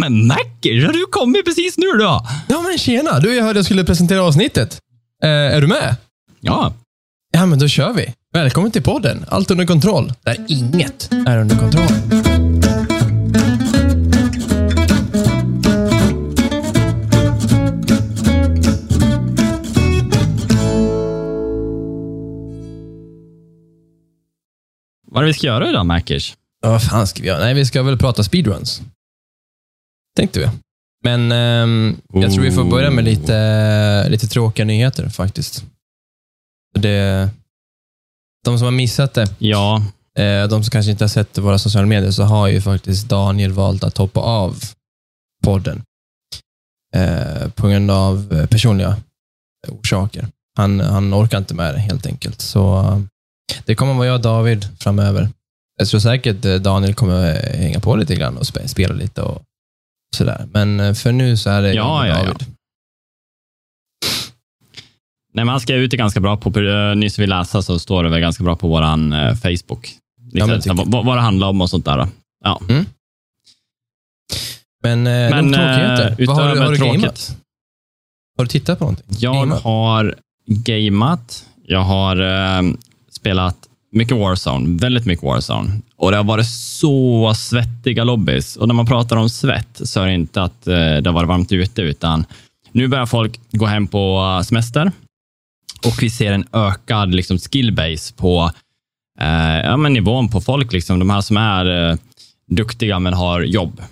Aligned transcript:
men 0.00 0.26
Mackers, 0.26 0.84
har 0.84 0.92
du 0.92 1.06
kommit 1.10 1.44
precis 1.44 1.78
nu 1.78 1.86
då? 1.86 2.26
Ja, 2.48 2.62
men 2.68 2.78
tjena. 2.78 3.20
Du, 3.20 3.34
jag 3.34 3.44
hörde 3.44 3.58
jag 3.58 3.64
skulle 3.64 3.84
presentera 3.84 4.22
avsnittet. 4.22 4.78
Eh, 5.22 5.28
är 5.28 5.60
du 5.60 5.66
med? 5.66 5.96
Ja, 6.40 6.72
Ja, 7.32 7.46
men 7.46 7.58
då 7.58 7.68
kör 7.68 7.92
vi. 7.92 8.14
Välkommen 8.32 8.70
till 8.70 8.82
podden. 8.82 9.24
Allt 9.28 9.50
under 9.50 9.66
kontroll. 9.66 10.12
Där 10.22 10.36
inget 10.48 11.12
är 11.26 11.38
under 11.38 11.56
kontroll. 11.56 11.86
vad 25.12 25.22
är 25.22 25.26
det 25.26 25.26
vi 25.26 25.34
ska 25.34 25.46
göra 25.46 25.68
idag, 25.68 25.86
Mackers? 25.86 26.34
Ja, 26.62 26.70
vad 26.70 26.82
fan 26.82 27.06
ska 27.06 27.22
vi 27.22 27.28
göra? 27.28 27.38
Nej, 27.38 27.54
vi 27.54 27.66
ska 27.66 27.82
väl 27.82 27.98
prata 27.98 28.22
speedruns. 28.22 28.82
Tänkte 30.20 30.40
vi. 30.40 30.48
Men 31.04 31.32
ehm, 31.32 31.96
jag 32.12 32.32
tror 32.32 32.42
vi 32.44 32.50
får 32.52 32.64
börja 32.64 32.90
med 32.90 33.04
lite, 33.04 34.08
lite 34.08 34.26
tråkiga 34.26 34.66
nyheter 34.66 35.08
faktiskt. 35.08 35.64
Det, 36.78 37.30
de 38.44 38.58
som 38.58 38.64
har 38.64 38.72
missat 38.72 39.14
det, 39.14 39.34
Ja, 39.38 39.76
eh, 40.18 40.48
de 40.48 40.64
som 40.64 40.70
kanske 40.70 40.90
inte 40.90 41.04
har 41.04 41.08
sett 41.08 41.38
våra 41.38 41.58
sociala 41.58 41.86
medier, 41.86 42.10
så 42.10 42.22
har 42.22 42.48
ju 42.48 42.60
faktiskt 42.60 43.08
Daniel 43.08 43.52
valt 43.52 43.84
att 43.84 43.96
hoppa 43.96 44.20
av 44.20 44.56
podden. 45.44 45.82
Eh, 46.96 47.48
på 47.48 47.68
grund 47.68 47.90
av 47.90 48.32
eh, 48.32 48.46
personliga 48.46 48.96
orsaker. 49.68 50.28
Han, 50.56 50.80
han 50.80 51.14
orkar 51.14 51.38
inte 51.38 51.54
med 51.54 51.74
det 51.74 51.80
helt 51.80 52.06
enkelt. 52.06 52.40
Så 52.40 52.78
eh, 52.78 53.00
det 53.64 53.74
kommer 53.74 53.94
vara 53.94 54.06
jag 54.06 54.14
och 54.14 54.20
David 54.20 54.68
framöver. 54.78 55.28
Jag 55.78 55.88
tror 55.88 56.00
säkert 56.00 56.44
eh, 56.44 56.54
Daniel 56.54 56.94
kommer 56.94 57.28
eh, 57.30 57.60
hänga 57.60 57.80
på 57.80 57.96
lite 57.96 58.14
grann 58.14 58.36
och 58.36 58.42
spe- 58.44 58.66
spela 58.66 58.94
lite 58.94 59.22
och 59.22 59.42
sådär. 60.16 60.48
Men 60.52 60.80
eh, 60.80 60.94
för 60.94 61.12
nu 61.12 61.36
så 61.36 61.50
är 61.50 61.62
det 61.62 61.72
Ja, 61.74 62.06
ja, 62.06 62.24
ja. 62.24 62.32
Nej, 65.32 65.44
men 65.44 65.48
han 65.48 65.60
ska 65.60 65.74
ut 65.74 65.92
ganska 65.92 66.20
bra 66.20 66.36
på, 66.36 66.60
uh, 66.60 66.96
ni 66.96 67.10
som 67.10 67.22
vill 67.22 67.30
läsa 67.30 67.62
så 67.62 67.78
står 67.78 68.04
det 68.04 68.10
väl 68.10 68.20
ganska 68.20 68.44
bra 68.44 68.56
på 68.56 68.68
vår 68.68 68.82
uh, 68.82 69.34
Facebook. 69.34 69.94
Lite, 70.32 70.60
Ja, 70.64 70.74
men 70.74 70.90
vad, 70.90 71.04
vad 71.04 71.16
det 71.16 71.20
handlar 71.20 71.48
om 71.48 71.60
och 71.60 71.70
sånt 71.70 71.84
där. 71.84 71.98
Då. 71.98 72.08
Ja. 72.44 72.60
Men, 74.82 75.06
eh, 75.06 75.30
Men 75.30 75.44
nog 75.44 75.54
tråkigheter. 75.54 76.26
Vad 76.26 76.36
har, 76.36 76.54
du- 76.54 76.60
har 76.60 76.70
du 76.70 76.76
tråkigt. 76.76 77.36
Har 78.36 78.44
du 78.44 78.48
tittat 78.48 78.78
på 78.78 78.84
någonting? 78.84 79.06
Jag 79.18 79.34
Gameat? 79.34 79.62
har 79.62 80.14
gameat. 80.46 81.46
Jag 81.64 81.80
har 81.80 82.16
eh, 82.20 82.62
spelat 83.10 83.56
mycket 83.92 84.16
Warzone, 84.16 84.78
väldigt 84.78 85.06
mycket 85.06 85.24
Warzone. 85.24 85.80
Och 86.00 86.10
det 86.10 86.16
har 86.16 86.24
varit 86.24 86.46
så 86.46 87.32
svettiga 87.36 88.04
lobbys. 88.04 88.56
Och 88.56 88.68
när 88.68 88.74
man 88.74 88.86
pratar 88.86 89.16
om 89.16 89.30
svett 89.30 89.80
så 89.84 90.00
är 90.00 90.06
det 90.06 90.14
inte 90.14 90.42
att 90.42 90.66
eh, 90.66 90.74
det 90.74 91.06
har 91.06 91.12
varit 91.12 91.28
varmt 91.28 91.52
ute, 91.52 91.82
utan 91.82 92.24
nu 92.72 92.88
börjar 92.88 93.06
folk 93.06 93.40
gå 93.52 93.66
hem 93.66 93.86
på 93.86 94.34
eh, 94.38 94.44
semester. 94.44 94.92
Och 95.86 96.02
vi 96.02 96.10
ser 96.10 96.32
en 96.32 96.44
ökad 96.52 97.14
liksom, 97.14 97.38
skillbase 97.38 98.14
på 98.14 98.50
eh, 99.20 99.60
ja, 99.60 99.76
men 99.76 99.92
nivån 99.92 100.28
på 100.28 100.40
folk. 100.40 100.72
Liksom. 100.72 100.98
De 100.98 101.10
här 101.10 101.20
som 101.20 101.36
är 101.36 101.90
eh, 101.90 101.96
duktiga 102.46 102.98
men 102.98 103.14
har 103.14 103.40
jobb 103.42 103.82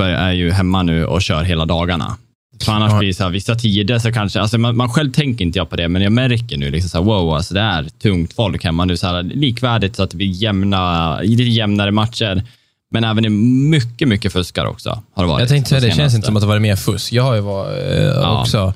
är 0.00 0.32
ju 0.32 0.50
hemma 0.50 0.82
nu 0.82 1.06
och 1.06 1.22
kör 1.22 1.42
hela 1.42 1.64
dagarna. 1.64 2.16
För 2.64 2.72
annars 2.72 2.92
Ja. 2.92 2.98
blir 2.98 3.08
det 3.08 3.14
så 3.14 3.22
här, 3.24 3.30
vissa 3.30 3.54
tider 3.54 3.98
så 3.98 4.12
kanske, 4.12 4.40
alltså 4.40 4.58
man, 4.58 4.76
man 4.76 4.88
själv 4.88 5.12
tänker 5.12 5.44
inte 5.44 5.58
jag 5.58 5.70
på 5.70 5.76
det, 5.76 5.88
men 5.88 6.02
jag 6.02 6.12
märker 6.12 6.56
nu 6.56 6.70
liksom 6.70 6.90
så 6.90 6.98
här, 6.98 7.04
wow, 7.04 7.34
alltså 7.34 7.54
det 7.54 7.60
är 7.60 7.84
tungt 8.02 8.32
folk 8.32 8.64
hemma 8.64 8.84
nu, 8.84 8.96
så 8.96 9.06
här, 9.06 9.22
likvärdigt 9.22 9.96
så 9.96 10.02
att 10.02 10.10
det 10.10 10.16
blir 10.16 10.26
jämna, 10.42 11.20
lite 11.20 11.42
jämnare 11.42 11.90
matcher. 11.90 12.42
Men 12.90 13.04
även 13.04 13.24
i 13.24 13.28
mycket, 13.68 14.08
mycket 14.08 14.32
fuskar 14.32 14.64
också. 14.66 15.02
Har 15.14 15.22
det 15.24 15.28
varit 15.28 15.40
Jag 15.40 15.48
tänkte 15.48 15.68
säga 15.68 15.80
det, 15.80 15.86
de 15.86 15.90
det 15.90 15.96
känns 15.96 16.14
inte 16.14 16.26
som 16.26 16.36
att 16.36 16.42
det 16.42 16.46
varit 16.46 16.62
mer 16.62 16.76
fusk. 16.76 17.12
Jag 17.12 17.22
har 17.22 17.34
ju 17.34 17.40
varit, 17.40 17.78
eh, 17.92 18.02
Ja. 18.04 18.40
också 18.40 18.74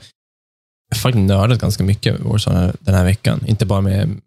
faktiskt 0.95 1.27
nördat 1.29 1.61
ganska 1.61 1.85
mycket 1.85 2.21
Warzone 2.21 2.73
den 2.81 2.95
här 2.95 3.05
veckan. 3.05 3.45
Inte 3.47 3.67
bara 3.67 3.81
med, 3.81 4.21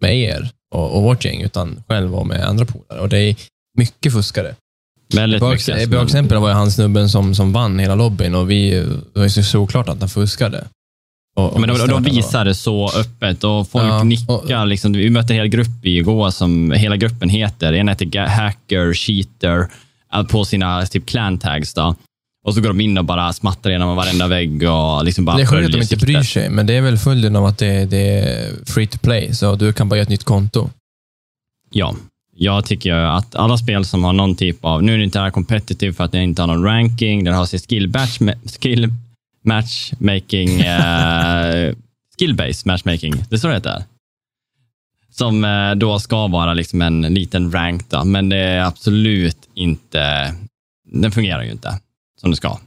med 0.00 0.16
er 0.18 0.50
och, 0.74 0.96
och 0.96 1.02
vårt 1.02 1.24
gäng, 1.24 1.42
utan 1.42 1.82
själv 1.88 2.14
och 2.14 2.26
med 2.26 2.44
andra 2.44 2.64
polare. 2.66 3.00
Och 3.00 3.08
det 3.08 3.18
är 3.18 3.36
mycket 3.78 4.12
fuskare. 4.12 4.54
Väldigt 5.14 5.40
Bra, 5.40 5.50
mycket. 5.50 5.90
bra 5.90 6.04
exempel 6.04 6.38
var 6.38 6.48
ju 6.48 6.54
han 6.54 6.70
snubben 6.70 7.08
som, 7.08 7.34
som 7.34 7.52
vann 7.52 7.78
hela 7.78 7.94
lobbyn 7.94 8.34
och 8.34 8.50
vi, 8.50 8.70
det 8.70 9.18
var 9.18 9.22
ju 9.22 9.30
så 9.30 9.42
såklart 9.42 9.88
att 9.88 10.00
han 10.00 10.08
fuskade. 10.08 10.64
Och, 11.36 11.52
och 11.52 11.60
Men 11.60 11.68
de, 11.68 11.86
de 11.88 12.02
visar 12.02 12.44
det 12.44 12.54
så 12.54 12.90
öppet 13.00 13.44
och 13.44 13.68
folk 13.68 13.84
Ja, 13.84 14.00
och- 14.00 14.06
nickar. 14.06 14.66
Liksom. 14.66 14.92
Vi 14.92 15.10
mötte 15.10 15.32
en 15.32 15.36
hel 15.36 15.48
grupp 15.48 15.84
igår 15.84 16.30
som 16.30 16.72
hela 16.72 16.96
gruppen 16.96 17.28
heter. 17.28 17.72
En 17.72 17.88
heter 17.88 18.26
Hacker, 18.26 18.94
Cheater 18.94 19.68
på 20.28 20.44
sina 20.44 20.86
typ 20.86 21.06
clan 21.06 21.38
tags. 21.38 21.74
Då. 21.74 21.94
Och 22.46 22.54
så 22.54 22.60
går 22.60 22.68
de 22.68 22.80
in 22.80 22.98
och 22.98 23.04
bara 23.04 23.32
smattrar 23.32 23.72
genom 23.72 23.96
varenda 23.96 24.26
vägg 24.28 24.62
och 24.70 25.04
liksom 25.04 25.24
bara 25.24 25.36
Det 25.36 25.42
är 25.42 25.46
sjukt 25.46 25.66
att 25.66 25.72
de 25.72 25.80
inte 25.82 25.96
bryr 25.96 26.22
sig, 26.22 26.50
men 26.50 26.66
det 26.66 26.74
är 26.74 26.80
väl 26.80 26.98
följden 26.98 27.36
av 27.36 27.46
att 27.46 27.58
det, 27.58 27.84
det 27.84 28.18
är 28.18 28.50
free 28.66 28.86
to 28.86 28.98
play, 28.98 29.34
så 29.34 29.54
du 29.56 29.72
kan 29.72 29.88
bara 29.88 29.96
göra 29.96 30.02
ett 30.02 30.08
nytt 30.08 30.24
konto. 30.24 30.70
Ja, 31.70 31.94
jag 32.42 32.64
tycker 32.64 32.92
att 32.92 33.34
alla 33.34 33.58
spel 33.58 33.84
som 33.84 34.04
har 34.04 34.12
någon 34.12 34.34
typ 34.34 34.64
av, 34.64 34.82
nu 34.82 34.94
är 34.94 34.98
det 34.98 35.04
inte 35.04 35.20
här 35.20 35.30
competitive 35.30 35.92
för 35.92 36.04
att 36.04 36.12
det 36.12 36.22
inte 36.22 36.42
har 36.42 36.46
någon 36.46 36.64
ranking, 36.64 37.24
den 37.24 37.34
har 37.34 37.46
sin 37.46 37.60
skill, 37.60 37.88
batch, 37.88 38.18
skill 38.60 38.88
matchmaking, 39.44 40.60
eh, 40.60 41.74
skill-based 42.18 42.66
matchmaking, 42.66 43.24
det 43.28 43.36
är 43.36 43.38
så 43.38 43.48
det 43.48 43.54
heter. 43.54 43.84
Som 45.10 45.44
eh, 45.44 45.74
då 45.74 45.98
ska 45.98 46.26
vara 46.26 46.54
liksom 46.54 46.82
en 46.82 47.00
liten 47.00 47.52
rank, 47.52 47.90
då, 47.90 48.04
men 48.04 48.28
det 48.28 48.36
är 48.36 48.64
absolut 48.64 49.48
inte, 49.54 50.34
den 50.92 51.12
fungerar 51.12 51.42
ju 51.42 51.50
inte 51.50 51.80
som 52.20 52.30
det 52.30 52.36
ska. 52.36 52.58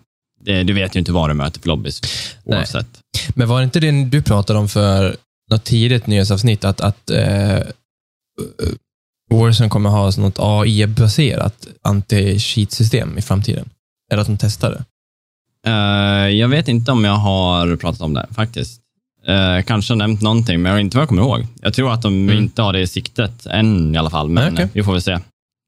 Det, 0.41 0.63
du 0.63 0.73
vet 0.73 0.95
ju 0.95 1.00
inte 1.00 1.11
vad 1.11 1.29
du 1.29 1.34
möter 1.34 1.59
för 1.59 1.67
lobbys 1.67 2.01
Nej. 2.44 2.57
oavsett. 2.57 2.88
Men 3.35 3.47
var 3.47 3.59
det 3.59 3.63
inte 3.63 3.79
det 3.79 4.05
du 4.05 4.22
pratade 4.22 4.59
om 4.59 4.69
för 4.69 5.16
något 5.51 5.63
tidigt 5.63 6.07
nyhetsavsnitt, 6.07 6.63
att, 6.63 6.81
att 6.81 7.09
eh, 7.09 7.59
Warzone 9.34 9.70
kommer 9.70 9.90
ha 9.90 10.12
något 10.18 10.36
AI-baserat 10.40 11.68
anti-cheat-system 11.82 13.18
i 13.18 13.22
framtiden? 13.22 13.70
Eller 14.12 14.22
att 14.22 14.28
de 14.28 14.38
testar 14.38 14.72
det? 14.72 14.84
Eh, 15.70 16.30
jag 16.40 16.48
vet 16.48 16.68
inte 16.68 16.92
om 16.92 17.06
jag 17.06 17.14
har 17.16 17.76
pratat 17.76 18.02
om 18.02 18.14
det 18.14 18.28
faktiskt. 18.36 18.80
Uh, 19.30 19.64
kanske 19.64 19.94
har 19.94 19.98
nämnt 19.98 20.22
någonting, 20.22 20.62
men 20.62 20.70
jag 20.70 20.76
vet 20.78 20.84
inte 20.84 20.98
vad 20.98 21.02
jag 21.02 21.10
kommer 21.10 21.22
ihåg. 21.22 21.48
Jag 21.62 21.74
tror 21.74 21.94
att 21.94 22.02
de 22.02 22.14
Mm. 22.30 22.38
inte 22.38 22.62
har 22.62 22.74
det 22.74 22.80
i 22.80 22.88
siktet 22.88 23.46
än 23.46 23.96
i 23.96 23.98
alla 23.98 24.10
fall, 24.10 24.30
men 24.30 24.58
eh, 24.58 24.68
vi 24.74 24.84
får 24.84 24.92
väl 24.92 25.02
se. 25.02 25.20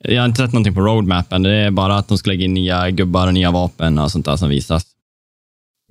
Jag 0.03 0.21
har 0.21 0.25
inte 0.25 0.41
sett 0.41 0.53
någonting 0.53 0.73
på 0.73 0.81
roadmappen. 0.81 1.43
Det 1.43 1.51
är 1.55 1.71
bara 1.71 1.97
att 1.97 2.07
de 2.07 2.17
ska 2.17 2.29
lägga 2.29 2.45
in 2.45 2.53
nya 2.53 2.89
gubbar 2.91 3.27
och 3.27 3.33
nya 3.33 3.51
vapen 3.51 3.99
och 3.99 4.11
sånt 4.11 4.25
där 4.25 4.35
som 4.35 4.49
visas. 4.49 4.85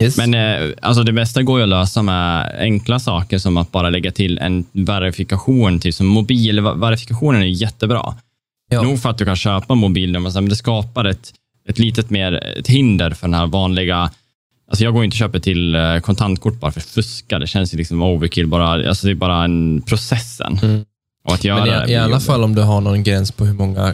Yes. 0.03 0.17
Men 0.17 0.35
eh, 0.35 0.71
alltså 0.83 1.03
det 1.03 1.13
mesta 1.13 1.43
går 1.43 1.59
ju 1.59 1.63
att 1.63 1.69
lösa 1.69 2.03
med 2.03 2.57
enkla 2.59 2.99
saker 2.99 3.39
som 3.39 3.57
att 3.57 3.73
bara 3.73 3.91
lägga 3.91 4.13
till 4.13 4.39
en 4.39 4.65
verifikation. 4.73 5.81
Typ 5.81 5.95
som 5.95 6.07
mobilverifikationen 6.07 7.43
är 7.43 7.47
jättebra. 7.47 8.15
Ja. 8.71 8.83
Nog 8.83 9.03
för 9.03 9.11
att 9.11 9.19
du 9.19 9.25
kan 9.25 9.37
köpa 9.37 9.75
mobilnummer, 9.75 10.31
men 10.35 10.49
det 10.49 10.57
skapar 10.57 11.05
ett, 11.05 11.33
ett 11.69 11.79
litet 11.79 12.11
mer 12.11 12.33
ett 12.33 12.69
hinder 12.69 13.11
för 13.11 13.27
den 13.27 13.35
här 13.35 13.47
vanliga 13.47 14.11
Alltså 14.69 14.85
jag 14.85 14.95
går 14.95 15.05
inte 15.05 15.15
och 15.15 15.19
köper 15.19 15.39
till 15.39 15.75
eh, 15.75 15.99
kontantkort 15.99 16.61
bara 16.61 16.73
för 16.73 16.81
att 16.81 16.87
fuska. 16.87 17.39
Det 17.39 17.47
känns 17.47 17.75
ju 17.75 17.79
liksom 17.79 18.03
overkill. 18.03 18.47
Bara, 18.47 18.89
alltså 18.89 19.07
det 19.07 19.13
är 19.13 19.15
bara 19.15 19.45
en 19.45 19.83
processen. 19.83 20.59
Mm. 20.63 20.85
Och 21.25 21.35
att 21.35 21.45
göra 21.45 21.65
Men 21.65 21.69
det 21.69 21.89
i, 21.89 21.93
i 21.93 21.97
alla 21.97 22.21
fall 22.21 22.45
om 22.45 22.55
du 22.55 22.63
har 22.63 22.81
någon 22.81 23.03
gräns 23.03 23.33
på 23.33 23.45
hur 23.45 23.55
många 23.55 23.89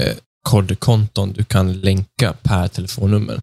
eh, 0.00 0.14
kodkonton 0.42 1.32
du 1.32 1.44
kan 1.44 1.72
länka 1.72 2.32
per 2.42 2.68
telefonnummer. 2.68 3.38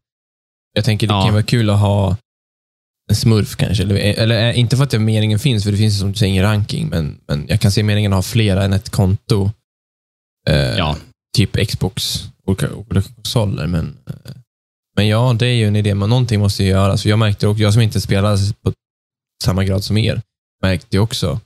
Jag 0.75 0.85
tänker 0.85 1.07
det 1.07 1.13
Ja. 1.13 1.23
kan 1.23 1.33
vara 1.33 1.43
kul 1.43 1.69
att 1.69 1.79
ha 1.79 2.17
en 3.09 3.15
smurf 3.15 3.55
kanske. 3.55 3.83
Eller, 3.83 3.95
eller 3.95 4.49
eh, 4.49 4.59
inte 4.59 4.77
för 4.77 4.83
att 4.83 5.01
meningen 5.01 5.39
finns, 5.39 5.63
för 5.63 5.71
det 5.71 5.77
finns 5.77 5.99
som 5.99 6.11
du 6.11 6.17
säger 6.17 6.29
ingen 6.31 6.43
ranking, 6.43 6.87
men, 6.89 7.17
men 7.27 7.45
jag 7.47 7.61
kan 7.61 7.71
se 7.71 7.83
meningen 7.83 8.13
ha 8.13 8.21
flera 8.21 8.63
än 8.63 8.73
ett 8.73 8.89
konto. 8.89 9.51
Eh, 10.49 10.55
Ja, 10.55 10.97
Typ 11.37 11.67
Xbox, 11.67 12.23
olika, 12.45 12.73
olika 12.73 13.01
konsoler. 13.15 13.67
Men, 13.67 13.97
eh, 14.07 14.31
men 14.95 15.07
ja, 15.07 15.33
det 15.39 15.47
är 15.47 15.53
ju 15.53 15.67
en 15.67 15.75
idé. 15.75 15.95
Men 15.95 16.09
någonting 16.09 16.39
måste 16.39 16.63
ju 16.63 16.69
göras. 16.69 17.01
För 17.01 17.09
jag 17.09 17.19
märkte 17.19 17.47
också, 17.47 17.63
jag 17.63 17.73
som 17.73 17.81
inte 17.81 18.01
spelar 18.01 18.37
på 18.63 18.71
samma 19.43 19.63
grad 19.63 19.83
som 19.83 19.97
er, 19.97 20.21
märkte 20.61 20.99
också 20.99 21.39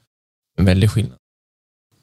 en 0.58 0.66
väldig 0.66 0.92
skillnad. 0.92 1.18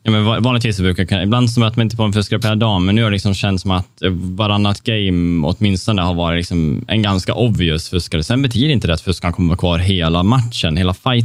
Ja 0.07 0.13
men 0.13 0.25
va- 0.25 0.41
vanligtvis 0.41 0.81
brukar 0.81 1.23
ibland 1.23 1.51
så 1.51 1.61
möter 1.61 1.79
man 1.79 1.85
inte 1.87 1.97
på 1.97 2.03
en 2.03 2.13
fuskare 2.13 2.41
per 2.41 2.57
dag, 2.57 2.83
men 2.83 2.95
nu 2.95 3.03
har 3.03 3.11
det 3.11 3.15
liksom 3.15 3.35
känts 3.35 3.63
som 3.63 3.71
att 3.71 4.03
eh, 4.03 4.11
varannat 4.13 4.81
game 4.85 5.47
åtminstone 5.47 6.03
har 6.03 6.15
varit 6.15 6.37
liksom 6.39 6.85
en 6.89 7.03
ganska 7.03 7.35
obvious 7.35 7.89
fuskare. 7.89 8.23
Sen 8.23 8.43
betyder 8.43 8.69
inte 8.69 8.87
det 8.87 8.95
att 8.95 9.01
fuskaren 9.01 9.33
kommer 9.35 9.49
vara 9.49 9.59
kvar 9.59 9.79
hela 9.79 10.23
matchen, 10.23 10.77
hela 10.77 10.95
fight. 10.95 11.25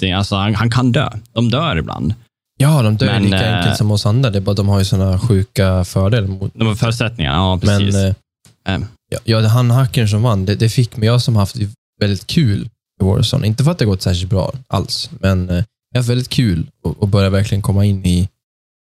Nej. 0.00 0.12
Alltså, 0.12 0.36
han, 0.36 0.54
han 0.54 0.70
kan 0.70 0.92
dö. 0.92 1.08
De 1.32 1.50
dör 1.50 1.76
ibland. 1.76 2.14
Ja, 2.58 2.82
de 2.82 2.96
dör 2.96 3.06
Men, 3.06 3.22
lika 3.22 3.48
eh, 3.50 3.58
enkelt 3.58 3.76
som 3.76 3.90
oss 3.90 4.06
andra. 4.06 4.30
Det 4.30 4.38
är 4.38 4.40
bara 4.40 4.54
de 4.54 4.68
har 4.68 4.78
ju 4.78 4.84
sådana 4.84 5.18
sjuka 5.18 5.84
fördelar. 5.84 6.28
Mot, 6.28 6.52
De 6.54 6.66
har 6.68 6.74
förutsättningar, 6.74 7.32
ja 7.34 7.50
men 7.50 7.60
precis. 7.60 7.94
eh, 7.94 8.14
Eh. 8.68 8.80
ja, 9.10 9.18
ja, 9.24 9.48
han 9.48 9.70
hackern 9.70 10.08
som 10.08 10.22
vann, 10.22 10.44
det, 10.46 10.54
det 10.54 10.68
fick 10.68 10.96
mig, 10.96 11.06
jag 11.06 11.22
som 11.22 11.36
haft 11.36 11.56
väldigt 12.00 12.26
kul 12.26 12.68
i 13.00 13.04
Warzone. 13.04 13.46
Inte 13.46 13.64
för 13.64 13.70
att 13.70 13.78
det 13.78 13.84
gått 13.84 14.02
särskilt 14.02 14.30
bra 14.30 14.52
alls, 14.68 15.10
men 15.20 15.64
eh, 15.94 15.98
jag 15.98 16.00
haft 16.00 16.10
väldigt 16.10 16.28
kul 16.28 16.66
och, 16.82 17.02
och 17.02 17.08
börja 17.08 17.30
verkligen 17.30 17.62
komma 17.62 17.84
in 17.84 18.06
i, 18.06 18.28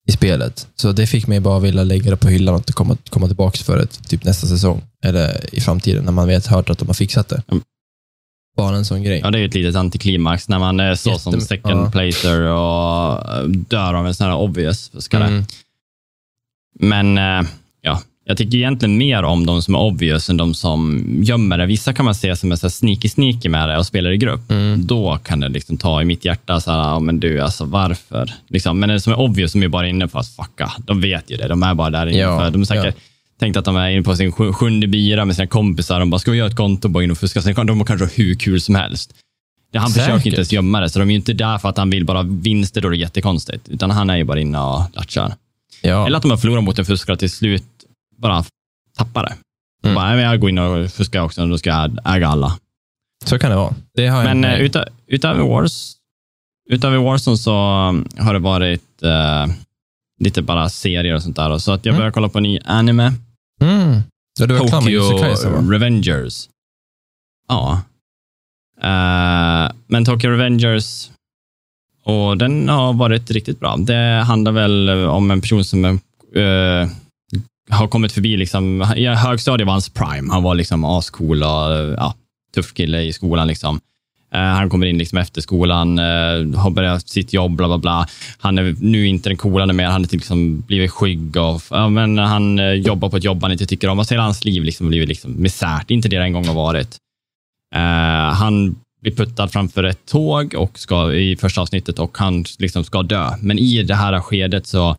i 0.09 0.13
spelet. 0.13 0.69
Så 0.75 0.93
det 0.93 1.07
fick 1.07 1.27
mig 1.27 1.41
bara 1.41 1.59
vilja 1.59 1.85
lägga 1.85 2.11
det 2.11 2.17
på 2.17 2.29
hyllan 2.29 2.55
och 2.55 2.61
inte 2.61 2.73
komma, 2.73 2.97
komma 3.11 3.27
tillbaka 3.27 3.59
för 3.59 3.79
ett, 3.79 4.09
typ 4.09 4.25
nästa 4.25 4.47
säsong. 4.47 4.83
Eller 5.05 5.55
i 5.55 5.61
framtiden, 5.61 6.05
när 6.05 6.13
man 6.13 6.29
vet 6.29 6.47
hört 6.47 6.71
att 6.71 6.79
de 6.79 6.89
har 6.89 6.95
fixat 6.95 7.29
det. 7.29 7.43
Mm. 7.49 7.63
Bara 8.57 8.77
en 8.77 8.85
sån 8.85 9.03
grej. 9.03 9.21
Ja, 9.25 9.31
det 9.31 9.39
är 9.39 9.41
ju 9.41 9.47
ett 9.49 9.55
litet 9.55 9.77
antiklimax 9.77 10.49
när 10.49 10.59
man 10.59 10.81
är 10.81 10.95
så 10.95 11.19
som 11.19 11.35
Jättem- 11.35 11.41
second 11.41 11.81
ja. 11.87 11.91
placer 11.91 12.41
och 12.41 13.35
eh, 13.35 13.45
dör 13.49 13.95
av 13.95 14.07
en 14.07 14.15
sån 14.15 14.27
här 14.27 14.37
obvious 14.37 14.89
fuskare. 14.89 15.25
Mm. 15.25 15.45
Men 16.81 17.19
eh, 17.19 17.51
jag 18.29 18.37
tycker 18.37 18.59
egentligen 18.59 18.99
mer 18.99 19.23
om 19.23 19.47
de 19.47 19.63
som 19.63 19.75
är 19.75 19.79
obvious 19.79 20.31
än 20.31 20.37
de 20.37 20.55
som 20.55 21.05
gömmer 21.23 21.59
det. 21.59 21.67
Vissa 21.67 21.93
kan 21.93 22.05
man 22.05 22.15
se 22.15 22.37
som 22.37 22.53
är 22.53 22.57
så 22.57 22.71
sneaky 22.71 23.09
sneaky 23.09 23.49
med 23.49 23.69
det 23.69 23.79
och 23.79 23.87
spelar 23.87 24.11
i 24.11 24.17
grupp. 24.17 24.51
Mm. 24.51 24.87
Då 24.87 25.19
kan 25.25 25.41
det 25.41 25.49
liksom 25.49 25.77
ta 25.77 26.03
i 26.03 26.05
mitt 26.05 26.25
hjärta, 26.25 26.61
så 26.61 26.71
här, 26.71 26.79
ja, 26.79 27.01
men 27.01 27.21
du, 27.21 27.41
alltså 27.41 27.65
varför? 27.65 28.33
Liksom, 28.49 28.79
men 28.81 28.89
det 28.89 29.01
som 29.01 29.13
är 29.13 29.21
obvious, 29.21 29.53
som 29.53 29.63
är 29.63 29.69
bara 29.69 29.89
inne 29.89 30.09
för 30.09 30.19
att 30.19 30.29
fucka. 30.29 30.73
De 30.79 31.01
vet 31.01 31.31
ju 31.31 31.37
det, 31.37 31.49
de 31.49 31.63
är 31.63 31.75
bara 31.75 31.91
där 31.91 32.07
inne 32.07 32.19
Ja, 32.19 32.39
för. 32.39 32.51
De 32.51 32.61
är 32.61 32.65
säkert 32.67 32.97
tänkt 33.41 33.57
att 33.57 33.65
de 33.65 33.77
är 33.77 33.89
inne 33.89 34.03
på 34.03 34.17
sin 34.17 34.33
sju- 34.33 34.53
sjunde 34.53 34.87
bira 34.87 35.25
med 35.25 35.37
sina 35.37 35.47
kompisar. 35.47 36.01
De 36.01 36.11
bara, 36.11 36.19
ska 36.19 36.31
vi 36.31 36.39
göra 36.39 36.49
ett 36.49 36.57
konto 36.57 36.89
och 36.89 36.93
bara 36.93 37.05
in 37.05 37.11
och 37.11 37.19
fuska? 37.19 37.43
Sen 37.43 37.55
kan 37.55 37.67
de 37.67 37.85
kanske 37.85 38.05
ha 38.07 38.11
hur 38.15 38.35
kul 38.35 38.61
som 38.61 38.75
helst. 38.75 39.15
Han 39.75 39.89
försöker 39.91 40.11
Säkert. 40.13 40.27
inte 40.27 40.37
ens 40.37 40.53
gömma 40.53 40.81
det, 40.81 40.91
så 40.91 40.99
de 40.99 41.09
är 41.09 41.13
ju 41.13 41.17
inte 41.19 41.33
där 41.33 41.59
för 41.59 41.69
att 41.69 41.77
han 41.79 41.91
vill 41.91 42.05
bara 42.05 42.23
vinster, 42.23 42.81
då 42.81 42.89
är 42.89 42.93
det 42.93 42.97
jättekonstigt. 42.99 43.69
Utan 43.69 43.91
han 43.91 44.11
är 44.11 44.17
ju 44.17 44.25
bara 44.25 44.41
inne 44.41 44.59
och 44.59 44.83
latchar. 44.95 45.35
Ja. 45.83 46.07
Eller 46.07 46.17
att 46.17 46.23
de 46.23 46.31
har 46.31 46.39
förlorat 46.39 46.65
mot 46.65 46.79
en 46.79 46.85
fuskare 46.85 47.17
till 47.17 47.31
slut 47.31 47.65
bara 48.17 48.45
tappar 48.99 49.23
det. 49.23 49.37
Mm. 49.85 49.95
Bara, 49.95 50.07
"Nej, 50.07 50.17
men 50.17 50.25
jag 50.25 50.41
går 50.41 50.51
in 50.51 50.59
och 50.59 50.91
fuskar 50.91 51.21
också, 51.21 51.47
då 51.47 51.59
ska 51.59 51.71
jag 51.71 51.99
äga 52.17 52.29
alla. 52.29 52.59
Så 53.25 53.39
kan 53.39 53.51
det 53.51 53.57
vara. 53.57 53.75
Det 53.95 54.11
Men 54.11 54.43
jag 54.43 54.55
eh, 54.55 54.61
uta, 54.61 54.85
utöver, 55.07 55.43
Wars, 55.43 55.97
utöver 56.71 56.97
Warzone 56.99 57.37
så 57.37 57.53
um, 57.89 58.09
har 58.19 58.33
det 58.33 58.39
varit 58.39 59.03
eh, 59.03 59.47
lite 60.21 60.43
bara 60.43 60.69
serier 60.69 61.15
och 61.15 61.23
sånt 61.23 61.37
där. 61.37 61.51
och 61.51 61.63
Så 61.63 61.73
att 61.73 61.85
jag 61.85 61.93
Mm. 61.93 61.99
började 61.99 62.13
kolla 62.13 62.29
på 62.29 62.39
en 62.39 62.43
ny 62.43 62.59
anime. 62.65 63.13
mm. 63.63 64.01
Ja, 64.41 64.47
du 64.47 64.59
Tokyo? 64.59 65.03
Revengers. 65.71 66.49
Ja. 67.49 67.81
Eh, 68.83 69.73
men 69.87 70.05
Tokyo 70.05 70.31
Revengers, 70.31 71.11
och 72.05 72.39
den 72.39 72.69
har 72.69 72.93
varit 72.93 73.31
riktigt 73.31 73.61
bra. 73.61 73.77
Det 73.77 74.23
handlar 74.27 74.53
väl 74.53 74.89
om 75.07 75.31
en 75.31 75.41
person 75.41 75.65
som 75.65 75.85
eh, 75.85 76.89
har 77.71 77.89
kommit 77.89 78.13
förbi, 78.13 78.37
liksom, 78.37 78.87
i 78.97 79.07
högstadiet 79.07 79.67
var 79.67 79.73
hans 79.73 79.89
prime. 79.89 80.33
Han 80.33 80.43
var 80.43 80.55
liksom 80.55 80.85
ascool 80.85 81.43
och 81.43 81.95
ja, 81.97 82.15
tuff 82.55 82.75
kille 82.75 83.03
i 83.03 83.13
skolan. 83.13 83.49
Liksom. 83.49 83.81
Eh, 84.35 84.41
han 84.41 84.71
kommer 84.71 84.87
in 84.87 84.99
liksom 84.99 85.19
efter 85.19 85.41
skolan, 85.41 85.99
eh, 85.99 86.61
har 86.61 86.71
börjat 86.71 87.09
sitt 87.09 87.33
jobb, 87.33 87.57
bla 87.57 87.67
bla 87.67 87.79
bla. 87.79 88.07
Han 88.39 88.59
är 88.59 88.77
nu 88.81 89.07
inte 89.07 89.29
den 89.29 89.37
coolaste 89.37 89.73
mer, 89.73 89.85
han 89.85 90.03
har 90.03 90.09
typ 90.09 90.21
liksom 90.21 90.61
blivit 90.61 90.91
skygg 90.91 91.37
och 91.37 91.63
ja, 91.71 91.89
men 91.89 92.19
han 92.19 92.59
eh, 92.59 92.73
jobbar 92.73 93.09
på 93.09 93.17
ett 93.17 93.25
jobb 93.25 93.43
han 93.43 93.53
inte 93.53 93.67
tycker 93.67 93.89
om. 93.89 93.99
Och 93.99 94.07
så 94.07 94.15
hela 94.15 94.25
hans 94.25 94.45
liv 94.45 94.65
liksom 94.65 94.89
blivit 94.89 95.09
liksom 95.09 95.43
misärt, 95.43 95.91
inte 95.91 96.09
det 96.09 96.19
det 96.19 96.25
en 96.25 96.33
gång 96.33 96.47
har 96.47 96.55
varit. 96.55 96.97
Han 98.33 98.77
blir 99.03 99.17
puttad 99.17 99.49
framför 99.49 99.85
ett 99.85 100.07
tåg 100.07 100.55
och 100.55 100.79
ska, 100.79 101.13
i 101.13 101.37
första 101.37 101.61
avsnittet 101.61 101.99
och 101.99 102.19
han 102.19 102.45
liksom 102.59 102.85
ska 102.85 103.03
dö. 103.03 103.31
Men 103.41 103.59
i 103.59 103.83
det 103.83 103.95
här 103.95 104.21
skedet 104.21 104.67
så 104.67 104.97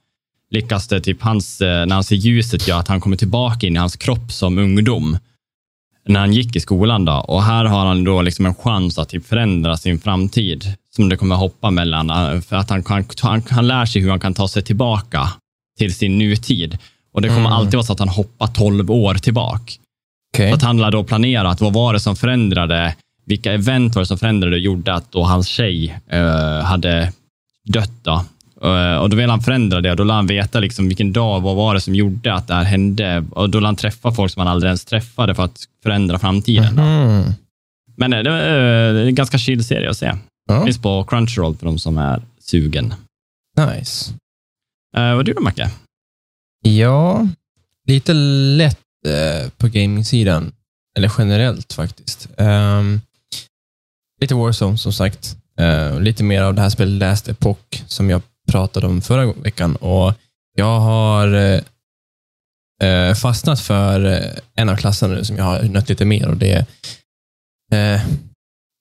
lyckas 0.52 0.88
det, 0.88 1.02
typ 1.02 1.22
hans, 1.22 1.62
eh, 1.62 1.86
när 1.86 1.96
han 1.96 2.04
ser 2.04 2.16
ljuset, 2.16 2.68
gör 2.68 2.80
att 2.80 2.88
han 2.88 3.02
kommer 3.02 3.18
tillbaka 3.18 3.68
in 3.68 3.76
i 3.76 3.80
hans 3.80 3.96
kropp 3.96 4.32
som 4.32 4.58
ungdom. 4.58 5.18
När 6.08 6.20
han 6.20 6.34
gick 6.34 6.56
i 6.56 6.60
skolan 6.60 7.06
då. 7.06 7.14
Och 7.14 7.44
här 7.44 7.66
har 7.66 7.86
han 7.86 8.04
då 8.04 8.22
liksom 8.22 8.46
en 8.46 8.56
chans 8.56 8.98
att 8.98 9.10
typ 9.10 9.28
förändra 9.28 9.78
sin 9.78 10.00
framtid. 10.00 10.74
Som 10.96 11.10
det 11.10 11.18
kommer 11.18 11.36
hoppa 11.36 11.72
mellan. 11.72 12.10
eh, 12.10 12.42
För 12.42 12.56
att 12.56 12.70
han, 12.70 12.84
kan, 12.84 13.06
han, 13.22 13.44
han 13.50 13.68
lär 13.68 13.86
sig 13.86 14.02
hur 14.02 14.10
han 14.10 14.20
kan 14.20 14.34
ta 14.34 14.48
sig 14.48 14.64
tillbaka 14.64 15.30
till 15.78 15.96
sin 15.96 16.18
nutid. 16.18 16.78
Och 17.14 17.22
det 17.22 17.28
kommer 17.28 17.40
Mm. 17.42 17.52
alltid 17.54 17.74
vara 17.74 17.84
så 17.84 17.94
att 17.94 18.00
han 18.00 18.10
hoppar 18.10 18.48
12 18.48 18.92
år 18.92 19.14
tillbaka. 19.16 19.74
Okej. 20.34 20.50
Så 20.50 20.56
att 20.56 20.62
han 20.62 20.78
lär 20.78 20.92
då 20.92 21.04
planera 21.04 21.50
att 21.50 21.62
vad 21.62 21.74
var 21.74 21.94
det 21.94 22.00
som 22.00 22.16
förändrade, 22.16 22.96
vilka 23.26 23.54
event 23.54 23.96
var 23.96 24.02
det 24.02 24.06
som 24.06 24.18
förändrade 24.18 24.56
och 24.56 24.60
gjorde 24.62 24.94
att 24.94 25.12
då 25.12 25.24
hans 25.24 25.48
tjej 25.48 26.00
eh, 26.12 26.64
hade 26.64 27.14
dött. 27.66 27.92
Då. 28.04 28.26
Eh, 28.62 28.96
och 28.98 29.10
då 29.10 29.18
vill 29.18 29.30
han 29.30 29.42
förändra 29.42 29.82
det 29.82 29.92
och 29.92 29.98
då 29.98 30.04
lär 30.04 30.14
han 30.14 30.28
veta 30.28 30.60
liksom 30.60 30.88
vilken 30.88 31.14
dag, 31.14 31.42
vad 31.42 31.56
var 31.56 31.74
det 31.74 31.82
som 31.82 31.96
gjorde 31.96 32.34
att 32.34 32.48
det 32.48 32.54
här 32.54 32.64
hände. 32.64 33.26
Och 33.32 33.50
då 33.50 33.60
lär 33.60 33.66
han 33.66 33.76
träffa 33.76 34.12
folk 34.12 34.32
som 34.32 34.40
han 34.40 34.48
aldrig 34.48 34.68
ens 34.68 34.86
träffade 34.86 35.36
för 35.36 35.44
att 35.44 35.64
förändra 35.84 36.20
framtiden. 36.20 36.76
Mhm. 36.76 37.34
Men 37.96 38.14
eh, 38.14 38.24
det 38.24 38.30
är 38.32 38.96
eh, 38.96 39.08
en 39.08 39.16
ganska 39.16 39.38
chill 39.38 39.64
serie 39.66 39.90
att 39.90 39.98
se. 39.98 40.14
Ja, 40.50 40.66
Finns 40.66 40.82
på 40.82 41.04
Crunchyroll 41.04 41.56
för 41.58 41.66
de 41.66 41.80
som 41.80 41.98
är 41.98 42.22
sugen. 42.40 42.94
nice. 43.58 44.14
Eh, 44.98 45.16
vad 45.16 45.26
du 45.26 45.34
då, 45.34 45.42
Macke? 45.42 45.72
Ja, 46.64 47.28
lite 47.88 48.14
lätt 48.14 48.80
eh, 49.08 49.50
på 49.58 49.68
gaming-sidan. 49.68 50.52
Eller 50.98 51.12
generellt 51.18 51.74
faktiskt. 51.74 52.30
Ehm, 52.38 53.02
lite 54.22 54.36
Warzone 54.36 54.78
som 54.78 54.94
sagt. 54.94 55.38
Eh, 55.60 56.00
lite 56.00 56.24
mer 56.24 56.42
av 56.42 56.54
det 56.54 56.62
här 56.62 56.70
spelet 56.70 57.00
Last 57.00 57.28
Epoch 57.28 57.84
som 57.88 58.10
jag 58.10 58.22
pratade 58.48 58.88
om 58.88 59.02
förra 59.02 59.34
veckan. 59.34 59.76
Och 59.76 60.14
jag 60.56 60.80
har 60.80 61.34
eh, 61.34 61.62
eh, 62.90 63.14
fastnat 63.14 63.62
för 63.62 64.06
eh, 64.06 64.32
en 64.56 64.70
av 64.70 64.76
klasserna 64.76 65.16
nu 65.16 65.24
som 65.24 65.38
jag 65.38 65.44
har 65.44 65.64
nött 65.64 65.90
lite 65.90 66.06
mer. 66.06 66.28
Och 66.28 66.38
det, 66.38 66.56
eh, 67.74 68.02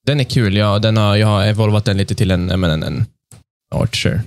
den 0.07 0.21
är 0.21 0.25
kul. 0.25 0.57
Ja, 0.57 0.79
den 0.79 0.97
har, 0.97 1.17
jag 1.17 1.27
har 1.27 1.47
evolvat 1.47 1.85
den 1.85 1.97
lite 1.97 2.15
till 2.15 2.31
en, 2.31 2.49
jag 2.49 2.65
en, 2.65 2.83
en 2.83 3.07
Archer, 3.75 4.23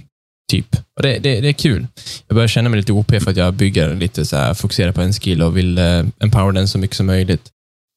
typ. 0.52 0.76
Och 0.96 1.02
det, 1.02 1.20
det, 1.20 1.42
det 1.42 1.48
är 1.48 1.54
kul. 1.54 1.88
Jag 2.28 2.36
börjar 2.36 2.48
känna 2.48 2.70
mig 2.70 2.78
lite 2.78 2.94
OP 2.94 3.10
för 3.24 3.32
att 3.32 3.38
jag 3.38 3.54
bygger 3.54 3.96
lite 3.96 4.26
så 4.26 4.38
här, 4.38 4.54
fokuserar 4.54 4.92
på 4.92 5.02
en 5.02 5.14
skill 5.14 5.42
och 5.42 5.58
vill 5.58 5.78
eh, 5.78 6.06
empower 6.20 6.52
den 6.52 6.68
så 6.68 6.78
mycket 6.78 6.98
som 6.98 7.06
möjligt. 7.06 7.52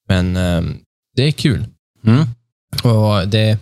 Men 0.09 0.37
eh, 0.37 0.63
det 1.17 1.23
är 1.23 1.33
kul. 1.33 1.67
Mm. 2.07 2.25
Och 2.83 3.29
det, 3.29 3.59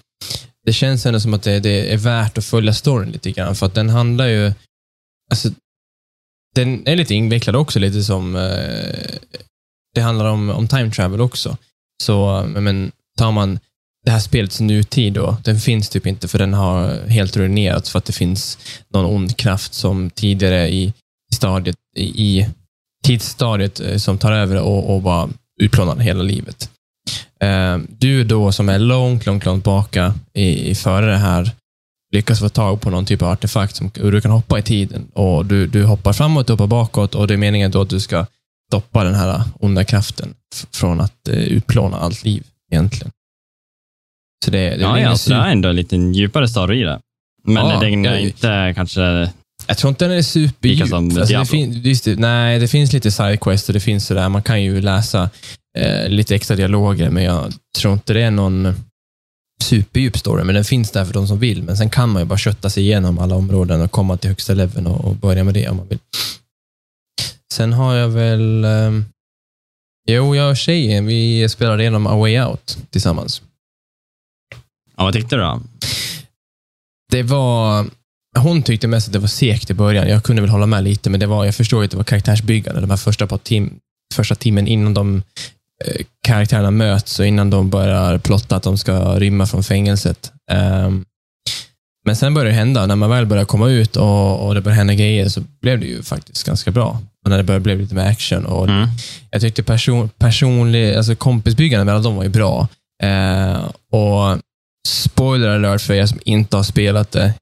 det 0.71 0.75
känns 0.75 1.07
ändå 1.07 1.21
som 1.21 1.35
att 1.35 1.43
det, 1.43 1.61
det 1.61 1.93
är 1.93 1.97
värt 1.97 2.39
att 2.39 2.45
följa 2.45 2.75
storyn 2.75 3.11
lite 3.11 3.31
grann, 3.33 3.55
för 3.55 3.67
att 3.67 3.75
den 3.75 3.89
handlar 3.89 4.27
ju... 4.27 4.53
Alltså, 5.31 5.51
den 6.55 6.89
är 6.89 6.97
lite 6.97 7.15
invecklad 7.15 7.57
också, 7.57 7.79
lite 7.79 8.03
som... 8.03 8.37
Eh, 8.37 9.15
det 9.95 10.01
handlar 10.01 10.25
om, 10.25 10.51
om 10.51 10.69
time 10.69 10.91
travel 10.91 11.21
också. 11.21 11.57
Så 12.03 12.39
eh, 12.39 12.47
men, 12.47 12.93
tar 13.19 13.33
man 13.33 13.59
det 14.05 14.11
här 14.11 14.21
spelets 14.21 14.61
nutid 14.61 15.13
då, 15.13 15.37
den 15.45 15.61
finns 15.61 15.89
typ 15.89 16.07
inte 16.07 16.29
för 16.29 16.39
den 16.39 16.55
har 16.55 17.09
helt 17.09 17.37
ruinerats 17.37 17.91
för 17.91 17.99
att 17.99 18.05
det 18.05 18.13
finns 18.13 18.59
någon 18.89 19.15
ond 19.17 19.37
kraft 19.37 19.75
som 19.75 20.11
tidigare 20.11 20.69
i, 20.69 20.93
stadiet, 21.35 21.77
i, 21.97 22.05
i 22.05 22.49
tidsstadiet 23.05 23.81
eh, 23.81 23.97
som 23.97 24.19
tar 24.19 24.33
över 24.33 24.57
och, 24.57 24.95
och 24.95 25.03
bara 25.03 25.29
utplånar 25.61 25.97
hela 25.97 26.23
livet. 26.23 26.71
Eh, 27.43 27.79
Du 27.89 28.25
då 28.25 28.53
som 28.53 28.69
är 28.69 28.79
långt, 28.79 29.27
långt, 29.27 29.45
långt 29.45 29.65
baka 29.65 30.15
i, 30.35 30.71
i 30.71 30.75
före 30.75 31.07
det 31.11 31.17
här 31.19 31.51
lyckas 32.13 32.39
få 32.41 32.49
tag 32.49 32.81
på 32.81 32.91
någon 32.91 33.05
typ 33.07 33.23
av 33.23 33.29
artefakt 33.31 33.77
som 33.77 33.91
du 33.95 34.21
kan 34.21 34.31
hoppa 34.31 34.59
i 34.59 34.63
tiden. 34.63 35.07
och 35.13 35.47
Du, 35.47 35.67
du 35.67 35.85
hoppar 35.85 36.13
framåt 36.13 36.51
och 36.51 36.55
hoppar 36.59 36.67
bakåt 36.67 37.15
och 37.15 37.27
det 37.27 37.35
är 37.35 37.39
meningen 37.39 37.71
då 37.71 37.81
att 37.81 37.91
du 37.91 38.01
ska 38.01 38.27
stoppa 38.71 39.05
den 39.05 39.15
här 39.15 39.43
onda 39.61 39.85
kraften 39.85 40.35
från 40.75 41.01
att 41.01 41.29
eh, 41.29 41.35
utplåna 41.39 41.97
allt 41.97 42.25
liv 42.25 42.45
egentligen. 42.73 43.11
Så 44.45 44.51
det, 44.51 44.59
det 44.71 44.77
Ja, 44.81 45.01
ja, 45.01 45.17
så 45.17 45.31
det 45.31 45.37
är 45.37 45.47
ändå 45.51 45.69
en 45.69 45.77
liten 45.77 46.15
djupare 46.15 46.49
story 46.49 46.81
i 46.81 46.85
det. 46.85 47.01
Men 47.45 47.67
Ja, 47.67 47.81
den 47.81 48.05
är 48.07 48.11
jag- 48.13 48.21
inte 48.21 48.73
kanske... 48.77 49.31
Jag 49.67 49.79
tror 49.79 49.89
inte 49.89 50.05
den 50.09 50.19
är 50.19 50.23
superdjup. 50.23 50.93
Alltså, 50.93 51.21
det 51.39 51.47
fin, 51.47 51.73
just 51.73 52.05
det, 52.05 52.17
nej, 52.17 52.59
det 52.59 52.69
finns 52.69 52.93
lite 52.93 53.11
sidequest 53.11 53.69
och 53.69 53.73
det 53.73 53.81
finns 53.81 54.07
sådär, 54.07 54.29
man 54.29 54.43
kan 54.43 54.63
ju 54.63 54.81
läsa 54.81 55.31
eh, 55.79 56.09
lite 56.09 56.35
extra 56.35 56.57
dialoger, 56.57 57.11
men 57.11 57.25
jag 57.25 57.53
tror 57.79 57.93
inte 57.93 58.13
det 58.13 58.23
är 58.23 58.31
någon 58.31 58.75
superdjup 59.63 60.19
story, 60.19 60.45
men 60.45 60.55
den 60.55 60.65
finns 60.65 60.91
där 60.91 61.05
för 61.05 61.13
de 61.13 61.27
som 61.29 61.39
vill. 61.39 61.63
Men 61.63 61.77
sen 61.77 61.91
kan 61.91 62.09
man 62.09 62.23
ju 62.23 62.27
bara 62.27 62.39
kötta 62.39 62.71
sig 62.71 62.83
igenom 62.83 63.19
alla 63.19 63.35
områden 63.35 63.81
och 63.81 63.91
komma 63.91 64.17
till 64.17 64.31
högsta 64.31 64.55
leveln 64.55 64.87
och, 64.87 65.05
och 65.05 65.17
börja 65.17 65.45
med 65.45 65.55
det 65.55 65.69
om 65.69 65.77
man 65.77 65.89
vill. 65.89 65.99
Sen 67.53 67.73
har 67.73 67.95
jag 67.95 68.09
väl... 68.09 68.65
Eh, 68.65 68.91
jo, 70.09 70.37
jag 70.37 70.51
och 70.51 70.57
tjejen, 70.57 71.07
vi 71.07 71.49
spelade 71.49 71.83
igenom 71.83 72.07
A 72.07 72.17
Way 72.17 72.41
Out 72.41 72.79
tillsammans. 72.91 73.43
Ja, 74.97 75.05
vad 75.05 75.13
tyckte 75.13 75.37
du 75.37 75.43
då? 75.43 75.63
Det 77.11 77.23
var... 77.23 77.87
Hon 78.39 78.63
tyckte 78.63 78.89
mest 78.89 79.09
att 79.09 79.13
det 79.13 79.19
var 79.19 79.29
segt 79.29 79.71
i 79.71 79.75
början. 79.75 80.09
Jag 80.09 80.25
kunde 80.25 80.43
väl 80.43 80.51
hålla 80.51 80.67
med 80.67 80.85
lite, 80.85 81.11
men 81.11 81.21
det 81.21 81.27
var, 81.27 81.45
jag 81.45 81.55
förstår 81.55 81.83
ju 81.83 81.85
att 81.85 81.91
det 81.91 81.97
var 81.97 82.05
karaktärsbyggande. 82.05 82.81
De 82.81 82.91
här 82.91 82.97
första, 82.97 83.27
par 83.27 83.39
tim, 83.39 83.81
första 84.15 84.35
timmen 84.35 84.67
innan 84.67 84.95
de 84.95 85.23
karaktärerna 86.27 86.71
möts 86.71 87.19
och 87.19 87.27
innan 87.27 87.51
de 87.51 87.71
börjar 87.71 88.19
plotta 88.19 88.57
att 88.57 88.63
de 88.63 88.79
ska 88.79 89.19
rymma 89.19 89.47
från 89.47 89.63
fängelset. 89.65 90.33
Ehm, 90.51 91.05
men 92.07 92.17
sen 92.17 92.35
började 92.35 92.51
det 92.51 92.55
hända. 92.57 92.87
När 92.87 92.97
man 92.97 93.11
väl 93.11 93.27
började 93.27 93.47
komma 93.47 93.69
ut 93.69 93.97
och, 93.97 94.47
och 94.47 94.55
det 94.55 94.61
började 94.61 94.79
hända 94.79 94.95
grejer 94.95 95.29
så 95.29 95.43
blev 95.63 95.81
det 95.81 95.87
ju 95.87 96.03
faktiskt 96.03 96.47
ganska 96.47 96.71
bra. 96.71 97.01
Och 97.25 97.31
när 97.31 97.37
det 97.37 97.45
började 97.45 97.63
bli 97.63 97.77
lite 97.77 97.95
mer 97.95 98.07
action. 98.07 98.47
Och 98.47 98.69
Mm. 98.69 98.89
jag 99.31 99.41
tyckte 99.41 99.63
person, 99.63 100.09
personlig, 100.09 100.95
alltså 100.95 101.15
kompisbyggande 101.17 101.85
mellan 101.85 102.03
dem 102.03 102.17
var 102.17 102.23
ju 102.23 102.29
bra. 102.29 102.69
Eh, 103.03 103.65
och 103.93 104.39
spoiler 104.89 105.49
alert 105.49 105.81
för 105.81 105.95
er 105.95 106.07
som 106.07 106.19
inte 106.25 106.57
har 106.57 106.65
spelat 106.65 107.13
det. 107.13 107.35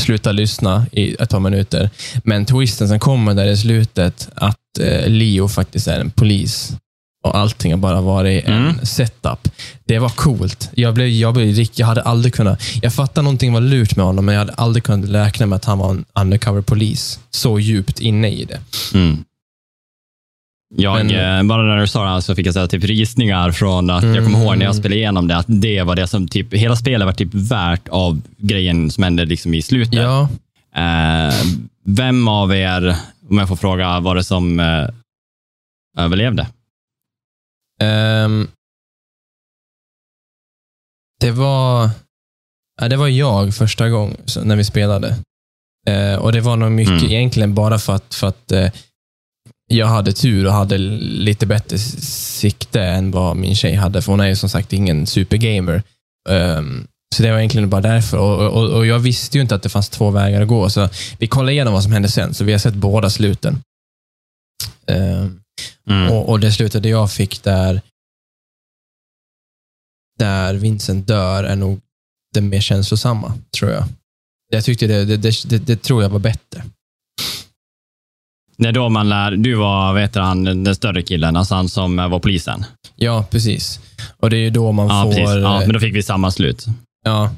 sluta 0.00 0.32
lyssna 0.32 0.86
i 0.92 1.14
ett 1.14 1.30
par 1.30 1.40
minuter. 1.40 1.90
Men 2.24 2.46
twisten 2.46 2.88
som 2.88 2.98
kommer 2.98 3.34
där 3.34 3.46
i 3.46 3.56
slutet, 3.56 4.28
att 4.34 4.78
eh, 4.80 5.08
Leo 5.08 5.48
faktiskt 5.48 5.88
är 5.88 6.00
en 6.00 6.10
polis 6.10 6.72
och 7.22 7.36
allting 7.36 7.72
har 7.72 7.78
bara 7.78 8.00
varit 8.00 8.44
en 8.44 8.52
Mm. 8.66 8.86
setup. 8.86 9.48
Det 9.84 9.98
var 9.98 10.08
coolt. 10.08 10.70
Jag, 10.74 10.94
blev, 10.94 11.08
jag, 11.08 11.34
blev, 11.34 11.66
jag 11.74 11.86
hade 11.86 12.02
aldrig 12.02 12.34
kunnat... 12.34 12.62
Jag 12.82 12.94
fattar 12.94 13.22
någonting 13.22 13.52
var 13.52 13.60
lurt 13.60 13.96
med 13.96 14.06
honom, 14.06 14.24
men 14.24 14.34
jag 14.34 14.40
hade 14.40 14.52
aldrig 14.52 14.84
kunnat 14.84 15.10
räkna 15.10 15.46
med 15.46 15.56
att 15.56 15.64
han 15.64 15.78
var 15.78 15.90
en 15.90 16.04
undercover 16.20 16.62
polis. 16.62 17.20
Så 17.30 17.58
djupt 17.58 18.00
inne 18.00 18.30
i 18.30 18.44
det. 18.44 18.60
Mm. 18.94 19.24
Jag, 20.76 21.06
Men- 21.06 21.38
eh, 21.40 21.48
bara 21.48 21.62
när 21.62 21.76
du 21.80 21.86
sa 21.86 22.02
det 22.04 22.10
här 22.10 22.20
så 22.20 22.34
fick 22.34 22.46
jag 22.46 22.54
så 22.54 22.66
typ 22.66 22.84
risningar 22.84 23.52
från 23.52 23.90
att 23.90 24.02
jag 24.04 24.14
kommer 24.16 24.28
Mm. 24.28 24.42
ihåg 24.42 24.58
när 24.58 24.64
jag 24.66 24.74
spelade 24.76 24.96
igenom 24.96 25.28
det, 25.28 25.36
att 25.36 25.46
det 25.48 25.82
var 25.82 25.96
det 25.96 26.06
som 26.06 26.28
typ, 26.28 26.54
hela 26.54 26.76
spelet 26.76 27.06
var 27.06 27.12
typ 27.12 27.34
värt 27.34 27.88
av 27.88 28.20
grejen 28.36 28.90
som 28.90 29.04
hände 29.04 29.24
liksom 29.24 29.54
i 29.54 29.62
slutet. 29.62 29.94
Ja, 29.94 30.28
Eh, 30.76 31.34
vem 31.84 32.28
av 32.28 32.54
er, 32.54 32.96
om 33.30 33.38
jag 33.38 33.48
får 33.48 33.56
fråga, 33.56 34.00
var 34.00 34.14
det 34.14 34.24
som 34.24 34.60
eh, 34.60 34.86
överlevde? 35.98 36.46
Ehm, 37.80 38.48
det 41.20 41.30
var 41.30 41.90
ja, 42.80 42.88
det 42.88 42.96
var 42.96 43.08
jag 43.08 43.54
första 43.54 43.88
gången 43.88 44.16
när 44.42 44.56
vi 44.56 44.64
spelade. 44.64 45.16
Eh, 45.88 46.14
och 46.14 46.32
Det 46.32 46.40
var 46.40 46.56
nog 46.56 46.72
mycket 46.72 46.92
Mm. 47.02 47.12
egentligen 47.12 47.54
bara 47.54 47.78
för 47.78 47.92
att, 47.94 48.14
för 48.14 48.26
att 48.26 48.52
eh, 48.52 48.70
jag 49.72 49.86
hade 49.86 50.12
tur 50.12 50.46
och 50.46 50.52
hade 50.52 50.78
lite 50.78 51.46
bättre 51.46 51.78
sikte 51.78 52.82
än 52.82 53.10
vad 53.10 53.36
min 53.36 53.56
tjej 53.56 53.74
hade, 53.74 54.02
för 54.02 54.12
hon 54.12 54.20
är 54.20 54.26
ju 54.26 54.36
som 54.36 54.48
sagt 54.48 54.72
ingen 54.72 55.06
supergamer. 55.06 55.82
Ehm, 56.28 56.86
så 57.16 57.22
det 57.22 57.30
var 57.30 57.38
egentligen 57.38 57.70
bara 57.70 57.80
därför. 57.80 58.18
Och, 58.18 58.52
och, 58.62 58.70
och 58.70 58.86
Jag 58.86 58.98
visste 58.98 59.38
ju 59.38 59.42
inte 59.42 59.54
att 59.54 59.62
det 59.62 59.68
fanns 59.68 59.88
två 59.88 60.10
vägar 60.10 60.42
att 60.42 60.48
gå, 60.48 60.70
så 60.70 60.88
vi 61.18 61.26
kollade 61.26 61.52
igenom 61.52 61.72
vad 61.74 61.82
som 61.82 61.92
hände 61.92 62.08
sen, 62.08 62.34
så 62.34 62.44
vi 62.44 62.52
har 62.52 62.58
sett 62.58 62.74
båda 62.74 63.10
sluten. 63.10 63.62
Ehm, 64.86 65.40
Mm. 65.90 66.12
och, 66.12 66.28
och 66.28 66.40
det 66.40 66.52
slutet 66.52 66.84
jag 66.84 67.12
fick 67.12 67.42
där, 67.42 67.80
där 70.18 70.54
Vincent 70.54 71.06
dör 71.06 71.44
är 71.44 71.56
nog 71.56 71.80
det 72.34 72.40
mer 72.40 72.60
känslosamma, 72.60 73.32
tror 73.58 73.70
jag. 73.70 73.84
Jag 74.52 74.64
tyckte 74.64 74.86
det, 74.86 75.04
det, 75.04 75.16
det, 75.48 75.58
det, 75.58 75.82
tror 75.82 76.02
jag 76.02 76.10
var 76.10 76.18
bättre. 76.18 76.62
Det 78.56 78.68
är 78.68 78.72
då 78.72 78.88
man 78.88 79.08
lär, 79.08 79.30
du 79.30 79.54
var, 79.54 79.98
heter 79.98 80.20
han, 80.20 80.44
den 80.44 80.74
större 80.74 81.02
killen, 81.02 81.36
alltså 81.36 81.54
han 81.54 81.68
som 81.68 81.96
var 81.96 82.18
polisen. 82.18 82.64
Ja, 82.96 83.24
precis. 83.30 83.80
Och 84.16 84.30
det 84.30 84.36
är 84.36 84.40
ju 84.40 84.50
då 84.50 84.72
man 84.72 84.88
Ja, 84.88 85.02
får... 85.04 85.10
precis. 85.10 85.28
Ja, 85.42 85.60
eh, 85.60 85.66
men 85.66 85.72
då 85.72 85.80
fick 85.80 85.94
vi 85.94 86.02
samma 86.02 86.30
slut. 86.30 86.66
ja. 87.04 87.30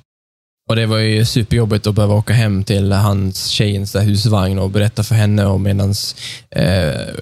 Och 0.71 0.76
det 0.76 0.87
var 0.87 0.99
ju 0.99 1.25
superjobbigt 1.25 1.87
att 1.87 1.95
behöva 1.95 2.14
åka 2.14 2.33
hem 2.33 2.64
till 2.64 2.93
hans 2.93 3.47
tjejens 3.47 3.97
husvagn 3.97 4.59
och 4.59 4.71
berätta 4.71 5.02
för 5.02 5.14
henne 5.14 5.47
och 5.47 5.61
medans 5.61 6.17
eh, 6.50 7.14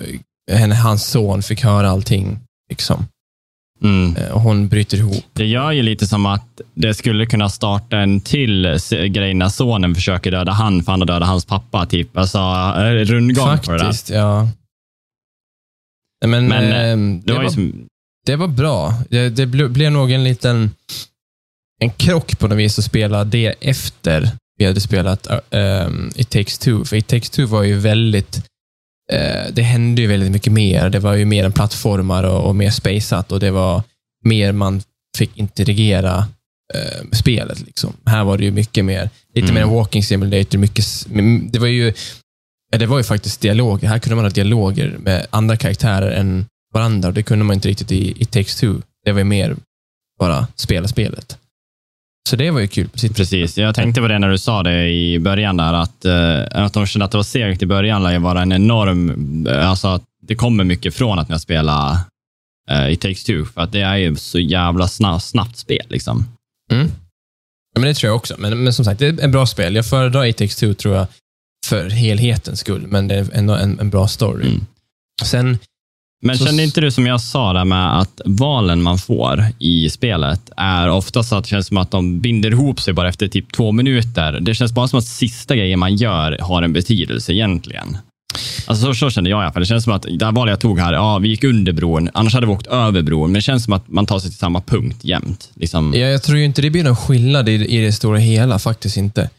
hans 0.82 1.06
son 1.10 1.42
fick 1.42 1.62
höra 1.64 1.90
allting. 1.90 2.38
Liksom. 2.70 3.06
Mm. 3.82 4.16
Eh, 4.16 4.30
Och 4.30 4.40
hon 4.40 4.68
bryter 4.68 4.96
ihop. 4.98 5.24
Det 5.32 5.46
gör 5.46 5.72
ju 5.72 5.82
lite 5.82 6.06
som 6.06 6.26
att 6.26 6.60
det 6.74 6.94
skulle 6.94 7.26
kunna 7.26 7.48
starta 7.48 7.98
en 7.98 8.20
till 8.20 8.78
grej 8.90 9.34
när 9.34 9.48
sonen 9.48 9.94
försöker 9.94 10.30
döda 10.30 10.52
han, 10.52 10.82
för 10.82 10.92
han 10.92 11.00
har 11.00 11.06
dödat 11.06 11.28
hans 11.28 11.44
pappa. 11.44 11.86
Typ. 11.86 12.16
Alltså, 12.16 12.38
eh, 12.38 12.82
rundgång 13.04 13.58
på 13.58 13.72
det 13.72 13.78
där. 13.78 13.84
Faktiskt, 13.84 14.10
ja. 14.10 14.48
Men, 16.26 16.48
Men, 16.48 16.72
ehm, 16.72 17.20
Det 17.20 17.26
det, 17.26 17.32
var 17.32 17.40
ju 17.42 17.46
var, 17.46 17.52
som, 17.54 17.86
det 18.26 18.36
var 18.36 18.48
bra. 18.48 18.94
Det, 19.10 19.28
det 19.28 19.46
ble- 19.46 19.68
blev 19.68 19.92
nog 19.92 20.10
en 20.12 20.24
liten 20.24 20.70
en 21.82 21.90
krock 21.90 22.38
på 22.38 22.48
något 22.48 22.58
vis 22.58 22.78
att 22.78 22.84
spela 22.84 23.24
det 23.24 23.46
efter 23.60 24.30
vi 24.58 24.64
hade 24.66 24.80
spelat 24.80 25.26
um, 25.50 26.10
It 26.16 26.30
takes 26.30 26.58
two. 26.58 26.84
För 26.84 26.96
It 26.96 27.06
takes 27.06 27.30
two 27.30 27.44
var 27.46 27.62
ju 27.62 27.78
väldigt 27.78 28.44
eh, 29.12 29.52
det 29.52 29.62
hände 29.62 30.02
ju 30.02 30.08
väldigt 30.08 30.32
mycket 30.32 30.52
mer. 30.52 30.90
Det 30.90 30.98
var 30.98 31.14
ju 31.14 31.24
mer 31.24 31.44
en 31.44 31.52
plattformar 31.52 32.24
och, 32.24 32.44
och 32.48 32.56
mer 32.56 32.70
spaceat 32.70 33.32
och 33.32 33.40
det 33.40 33.50
var 33.50 33.82
mer 34.24 34.52
man 34.52 34.82
fick 35.18 35.38
interagera 35.38 36.18
eh, 36.74 37.04
med 37.04 37.16
spelet. 37.18 37.60
Liksom. 37.66 37.92
Här 38.06 38.24
var 38.24 38.38
det 38.38 38.44
ju 38.44 38.50
mycket 38.50 38.84
mer, 38.84 39.10
lite 39.34 39.44
Mm. 39.48 39.54
mer 39.54 39.62
en 39.62 39.68
walking 39.70 40.04
simulator. 40.04 40.58
Mycket, 40.58 40.84
det 41.52 41.58
var 41.58 41.66
ju 41.66 41.92
Ja, 42.72 42.78
det 42.78 42.86
var 42.86 42.98
ju 42.98 43.04
faktiskt 43.04 43.40
dialoger. 43.40 43.88
Här 43.88 43.98
kunde 43.98 44.16
man 44.16 44.24
ha 44.24 44.30
dialoger 44.30 44.96
med 44.98 45.26
andra 45.30 45.56
karaktärer 45.56 46.10
än 46.10 46.46
varandra. 46.74 47.08
och 47.08 47.14
Det 47.14 47.22
kunde 47.22 47.44
man 47.44 47.54
inte 47.54 47.68
riktigt 47.68 47.92
i 47.92 48.22
It 48.22 48.30
takes 48.30 48.56
two. 48.56 48.74
Det 49.04 49.12
var 49.12 49.18
ju 49.18 49.24
mer 49.24 49.56
bara 50.20 50.46
spela 50.56 50.88
spelet. 50.88 51.38
Så 52.28 52.36
det 52.36 52.50
var 52.50 52.60
ju 52.60 52.68
kul 52.68 52.88
precis. 52.88 53.58
Jag 53.58 53.74
tänkte 53.74 54.00
på 54.00 54.08
det 54.08 54.18
när 54.18 54.28
du 54.28 54.38
sa 54.38 54.62
det 54.62 54.88
i 54.88 55.18
början, 55.18 55.56
där, 55.56 55.72
att, 55.72 56.04
eh, 56.04 56.64
att 56.64 56.72
de 56.72 56.86
kände 56.86 57.04
att 57.04 57.10
det 57.10 57.18
var 57.18 57.22
segt 57.22 57.62
i 57.62 57.66
början. 57.66 58.02
lär 58.02 58.12
ju 58.12 58.18
vara 58.18 58.42
en 58.42 58.52
enorm... 58.52 59.46
eh, 59.46 59.70
Alltså 59.70 59.88
att 59.88 60.02
det 60.22 60.34
kommer 60.34 60.64
mycket 60.64 60.94
från 60.94 61.18
att 61.18 61.28
ni 61.28 61.32
har 61.32 61.38
spelat 61.40 61.98
uh, 62.70 62.92
It 62.92 63.00
takes 63.00 63.24
two, 63.24 63.44
för 63.54 63.60
att 63.60 63.72
det 63.72 63.80
är 63.80 63.96
ju 63.96 64.16
så 64.16 64.38
jävla 64.38 64.88
snabbt, 64.88 65.24
snabbt 65.24 65.56
spel. 65.56 65.86
Liksom. 65.88 66.24
Mm. 66.72 66.86
Ja, 67.74 67.80
men 67.80 67.82
det 67.82 67.94
tror 67.94 68.08
jag 68.08 68.16
också. 68.16 68.34
Men, 68.38 68.64
men 68.64 68.72
som 68.72 68.84
sagt, 68.84 68.98
det 69.00 69.06
är 69.06 69.24
ett 69.24 69.32
bra 69.32 69.46
spel. 69.46 69.74
Jag 69.74 69.86
föredrar 69.86 70.24
It 70.24 70.36
takes 70.36 70.56
two, 70.56 70.72
tror 70.74 70.94
jag, 70.96 71.06
för 71.66 71.90
helhetens 71.90 72.60
skull. 72.60 72.86
Men 72.86 73.08
det 73.08 73.14
är 73.14 73.26
ändå 73.32 73.54
en, 73.54 73.80
en 73.80 73.90
bra 73.90 74.08
story. 74.08 74.48
Mm. 74.48 74.66
Sen, 75.24 75.58
Men 76.22 76.38
Så- 76.38 76.46
kände 76.46 76.62
inte 76.62 76.80
du 76.80 76.90
som 76.90 77.06
jag 77.06 77.20
sa 77.20 77.52
där 77.52 77.64
med 77.64 77.98
att 78.00 78.20
valen 78.24 78.82
man 78.82 78.98
får 78.98 79.44
i 79.58 79.90
spelet 79.90 80.50
är 80.56 80.88
ofta 80.88 81.22
så 81.22 81.36
att 81.36 81.44
det 81.44 81.50
känns 81.50 81.66
som 81.66 81.76
att 81.76 81.90
de 81.90 82.20
binder 82.20 82.50
ihop 82.50 82.80
sig 82.80 82.94
bara 82.94 83.08
efter 83.08 83.28
typ 83.28 83.52
två 83.52 83.72
minuter. 83.72 84.38
Det 84.40 84.54
känns 84.54 84.72
bara 84.72 84.88
som 84.88 84.98
att 84.98 85.04
sista 85.04 85.56
grejen 85.56 85.78
man 85.78 85.96
gör 85.96 86.38
har 86.40 86.62
en 86.62 86.72
betydelse 86.72 87.32
egentligen. 87.32 87.98
Alltså 88.66 88.84
så, 88.86 88.94
så 88.94 89.10
kände 89.10 89.30
jag 89.30 89.40
i 89.40 89.42
alla 89.42 89.52
fall. 89.52 89.62
Det 89.62 89.66
känns 89.66 89.84
som 89.84 89.92
att 89.92 90.06
det 90.18 90.24
här 90.24 90.32
valet 90.32 90.52
jag 90.52 90.60
tog 90.60 90.78
här, 90.78 90.92
ja, 90.92 91.18
vi 91.18 91.28
gick 91.28 91.44
under 91.44 91.72
bron, 91.72 92.10
annars 92.14 92.34
hade 92.34 92.46
vi 92.46 92.52
åkt 92.52 92.66
över 92.66 93.02
bron, 93.02 93.26
men 93.32 93.34
det 93.34 93.42
känns 93.42 93.64
som 93.64 93.72
att 93.72 93.88
man 93.88 94.06
tar 94.06 94.18
sig 94.18 94.30
till 94.30 94.38
samma 94.38 94.60
punkt 94.60 94.98
jämt. 95.04 95.50
Liksom, 95.54 95.92
ja, 95.94 96.00
jag 96.06 96.22
tror 96.22 96.38
ju 96.38 96.44
inte 96.44 96.62
det 96.62 96.70
blir 96.70 96.84
någon 96.84 96.96
skillnad 96.96 97.48
i, 97.48 97.52
i 97.52 97.84
det 97.84 97.92
stora 97.92 98.18
hela, 98.18 98.58
faktiskt 98.58 98.96
inte. 98.96 99.30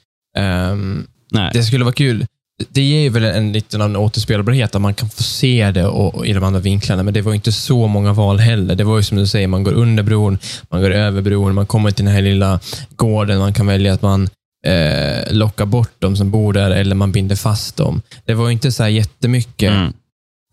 Nej. 1.31 1.49
Det 1.53 1.63
skulle 1.63 1.83
vara 1.83 1.93
kul. 1.93 2.25
Det 2.69 2.81
ger 2.81 2.99
ju 3.01 3.09
väl 3.09 3.23
en 3.23 3.51
liten 3.51 3.95
återspelbarhet, 3.95 4.75
att 4.75 4.81
man 4.81 4.93
kan 4.93 5.09
få 5.09 5.23
se 5.23 5.71
det 5.71 5.85
och, 5.85 6.15
och 6.15 6.27
i 6.27 6.33
de 6.33 6.43
andra 6.43 6.59
vinklarna, 6.59 7.03
men 7.03 7.13
det 7.13 7.21
var 7.21 7.33
inte 7.33 7.51
så 7.51 7.87
många 7.87 8.13
val 8.13 8.39
heller. 8.39 8.75
Det 8.75 8.83
var 8.83 8.97
ju 8.97 9.03
som 9.03 9.17
du 9.17 9.27
säger, 9.27 9.47
man 9.47 9.63
går 9.63 9.73
under 9.73 10.03
bron, 10.03 10.37
man 10.69 10.81
går 10.81 10.91
över 10.91 11.21
bron, 11.21 11.55
man 11.55 11.65
kommer 11.65 11.91
till 11.91 12.05
den 12.05 12.13
här 12.13 12.21
lilla 12.21 12.59
gården, 12.95 13.39
man 13.39 13.53
kan 13.53 13.67
välja 13.67 13.93
att 13.93 14.01
man 14.01 14.29
eh, 14.67 15.33
lockar 15.33 15.65
bort 15.65 15.91
de 15.99 16.15
som 16.15 16.31
bor 16.31 16.53
där 16.53 16.71
eller 16.71 16.95
man 16.95 17.11
binder 17.11 17.35
fast 17.35 17.77
dem. 17.77 18.01
Det 18.25 18.33
var 18.33 18.49
inte 18.49 18.71
så 18.71 18.83
här 18.83 18.89
jättemycket 18.89 19.71
Mm. 19.71 19.93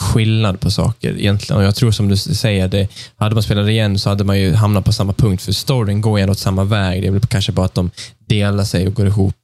skillnad 0.02 0.60
på 0.60 0.70
saker 0.70 1.18
egentligen. 1.18 1.60
Och 1.60 1.66
jag 1.66 1.74
tror 1.74 1.90
som 1.90 2.08
du 2.08 2.16
säger, 2.16 2.68
det, 2.68 2.88
hade 3.16 3.34
man 3.34 3.42
spelat 3.42 3.68
igen 3.68 3.98
så 3.98 4.08
hade 4.08 4.24
man 4.24 4.40
ju 4.40 4.54
hamnat 4.54 4.84
på 4.84 4.92
samma 4.92 5.12
punkt, 5.12 5.42
för 5.42 5.52
storyn 5.52 6.00
går 6.00 6.20
ju 6.20 6.30
åt 6.30 6.38
samma 6.38 6.64
väg. 6.64 7.02
Det 7.02 7.08
är 7.08 7.12
väl 7.12 7.20
kanske 7.20 7.52
bara 7.52 7.66
att 7.66 7.74
de 7.74 7.90
delar 8.28 8.64
sig 8.64 8.86
och 8.86 8.94
går 8.94 9.06
ihop 9.06 9.34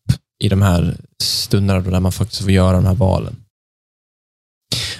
i 0.44 0.48
de 0.48 0.62
här 0.62 0.96
stunderna 1.22 1.80
där 1.80 2.00
man 2.00 2.12
faktiskt 2.12 2.42
får 2.42 2.50
göra 2.50 2.72
de 2.72 2.86
här 2.86 2.94
valen. 2.94 3.36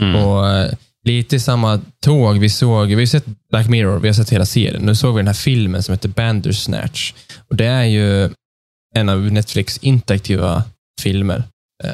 Mm. 0.01 0.25
Och 0.25 0.49
eh, 0.49 0.73
Lite 1.05 1.37
i 1.37 1.41
samma 1.41 1.81
tåg, 2.01 2.39
vi 2.39 2.51
såg, 2.51 2.89
vi 2.89 2.95
har 2.95 3.07
sett 3.07 3.25
Black 3.51 3.69
Mirror, 3.69 3.99
vi 3.99 4.09
har 4.09 4.15
sett 4.15 4.31
hela 4.31 4.47
serien. 4.47 4.83
Nu 4.83 4.95
såg 4.95 5.15
vi 5.15 5.19
den 5.19 5.27
här 5.27 5.35
filmen 5.35 5.83
som 5.83 5.93
heter 5.93 6.09
Bandersnatch. 6.09 7.15
Och 7.49 7.57
Det 7.57 7.67
är 7.67 7.85
ju 7.85 8.31
en 8.95 9.09
av 9.09 9.21
Netflix 9.21 9.79
interaktiva 9.79 10.65
filmer. 11.01 11.43
Eh, 11.85 11.91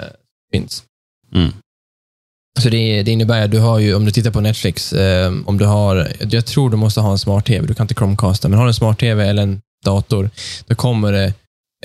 finns. 0.52 0.84
Mm. 1.34 1.52
Så 2.58 2.68
det, 2.68 3.02
det 3.02 3.10
innebär 3.10 3.44
att 3.44 3.50
du 3.50 3.58
har 3.58 3.78
ju, 3.78 3.94
om 3.94 4.04
du 4.04 4.10
tittar 4.10 4.30
på 4.30 4.40
Netflix, 4.40 4.92
eh, 4.92 5.32
om 5.46 5.58
du 5.58 5.64
har, 5.64 6.12
jag 6.30 6.46
tror 6.46 6.70
du 6.70 6.76
måste 6.76 7.00
ha 7.00 7.12
en 7.12 7.18
smart-tv, 7.18 7.66
du 7.66 7.74
kan 7.74 7.84
inte 7.84 7.94
Chromecasta, 7.94 8.48
men 8.48 8.58
har 8.58 8.66
du 8.66 8.70
en 8.70 8.74
smart-tv 8.74 9.28
eller 9.28 9.42
en 9.42 9.60
dator, 9.84 10.30
då 10.66 10.74
kommer 10.74 11.12
det 11.12 11.34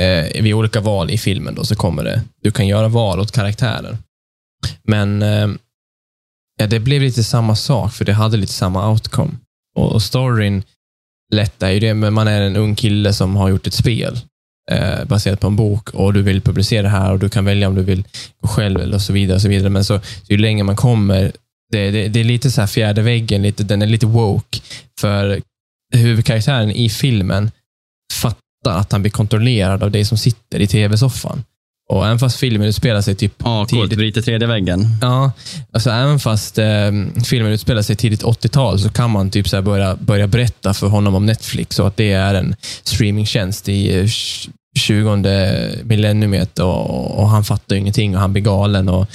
eh, 0.01 0.43
vid 0.43 0.53
olika 0.53 0.81
val 0.81 1.11
i 1.11 1.17
filmen, 1.17 1.55
då, 1.55 1.63
så 1.63 1.75
kommer 1.75 2.03
det, 2.03 2.21
du 2.41 2.51
kan 2.51 2.67
göra 2.67 2.87
val 2.87 3.19
åt 3.19 3.31
karaktärer. 3.31 3.97
Men 4.83 5.21
eh, 5.21 5.47
ja, 6.59 6.67
det 6.67 6.79
blev 6.79 7.01
lite 7.01 7.23
samma 7.23 7.55
sak, 7.55 7.93
för 7.93 8.05
det 8.05 8.13
hade 8.13 8.37
lite 8.37 8.53
samma 8.53 8.89
outcome. 8.89 9.31
Och, 9.75 9.91
och 9.91 10.01
storyn 10.01 10.63
lättar 11.33 11.69
ju 11.69 11.79
det, 11.79 11.93
men 11.93 12.13
man 12.13 12.27
är 12.27 12.41
en 12.41 12.55
ung 12.55 12.75
kille 12.75 13.13
som 13.13 13.35
har 13.35 13.49
gjort 13.49 13.67
ett 13.67 13.73
spel 13.73 14.19
eh, 14.71 15.05
baserat 15.05 15.39
på 15.39 15.47
en 15.47 15.55
bok 15.55 15.89
och 15.89 16.13
du 16.13 16.21
vill 16.21 16.41
publicera 16.41 16.81
det 16.81 16.89
här 16.89 17.11
och 17.11 17.19
du 17.19 17.29
kan 17.29 17.45
välja 17.45 17.67
om 17.67 17.75
du 17.75 17.83
vill 17.83 18.03
gå 18.41 18.47
själv 18.47 18.81
eller 18.81 18.99
så 18.99 19.13
vidare. 19.13 19.35
Och 19.35 19.41
så 19.41 19.49
vidare. 19.49 19.69
Men 19.69 19.85
så, 19.85 19.99
så 19.99 20.33
ju 20.33 20.37
längre 20.37 20.63
man 20.63 20.75
kommer, 20.75 21.31
det, 21.71 21.91
det, 21.91 22.07
det 22.07 22.19
är 22.19 22.23
lite 22.23 22.51
så 22.51 22.61
här 22.61 22.67
fjärde 22.67 23.01
väggen, 23.01 23.41
lite, 23.41 23.63
den 23.63 23.81
är 23.81 23.87
lite 23.87 24.05
woke. 24.05 24.59
För 24.99 25.41
huvudkaraktären 25.93 26.71
i 26.71 26.89
filmen 26.89 27.51
fatt, 28.13 28.37
att 28.71 28.91
han 28.91 29.01
blir 29.01 29.11
kontrollerad 29.11 29.83
av 29.83 29.91
dig 29.91 30.05
som 30.05 30.17
sitter 30.17 30.59
i 30.59 30.67
tv-soffan. 30.67 31.43
Och 31.89 32.05
även 32.05 32.19
fast 32.19 32.37
filmen 32.37 32.67
utspelar 32.67 33.01
sig 33.01 33.15
typ 33.15 33.33
Ja, 33.37 33.65
coolt. 33.65 33.69
tidigt 33.69 33.97
Bryter 33.97 34.21
tredje 34.21 34.47
väggen. 34.47 34.87
Ja, 35.01 35.31
alltså 35.73 35.89
även 35.89 36.19
fast 36.19 36.57
eh, 36.57 36.91
filmen 37.25 37.51
utspelar 37.51 37.81
sig 37.81 37.95
tidigt 37.95 38.23
80-tal 38.23 38.79
så 38.79 38.89
kan 38.89 39.11
man 39.11 39.29
typ 39.29 39.47
så 39.47 39.61
börja, 39.61 39.95
börja 39.95 40.27
berätta 40.27 40.73
för 40.73 40.87
honom 40.87 41.15
om 41.15 41.25
Netflix 41.25 41.79
och 41.79 41.87
att 41.87 41.97
det 41.97 42.11
är 42.11 42.33
en 42.33 42.55
streamingtjänst 42.83 43.69
i 43.69 43.99
eh, 43.99 44.07
20 44.77 45.15
millenniumet 45.83 46.59
och, 46.59 47.19
och 47.19 47.29
han 47.29 47.43
fattar 47.43 47.75
ingenting 47.75 48.15
och 48.15 48.21
han 48.21 48.33
blir 48.33 48.43
galen. 48.43 48.89
Och, 48.89 49.07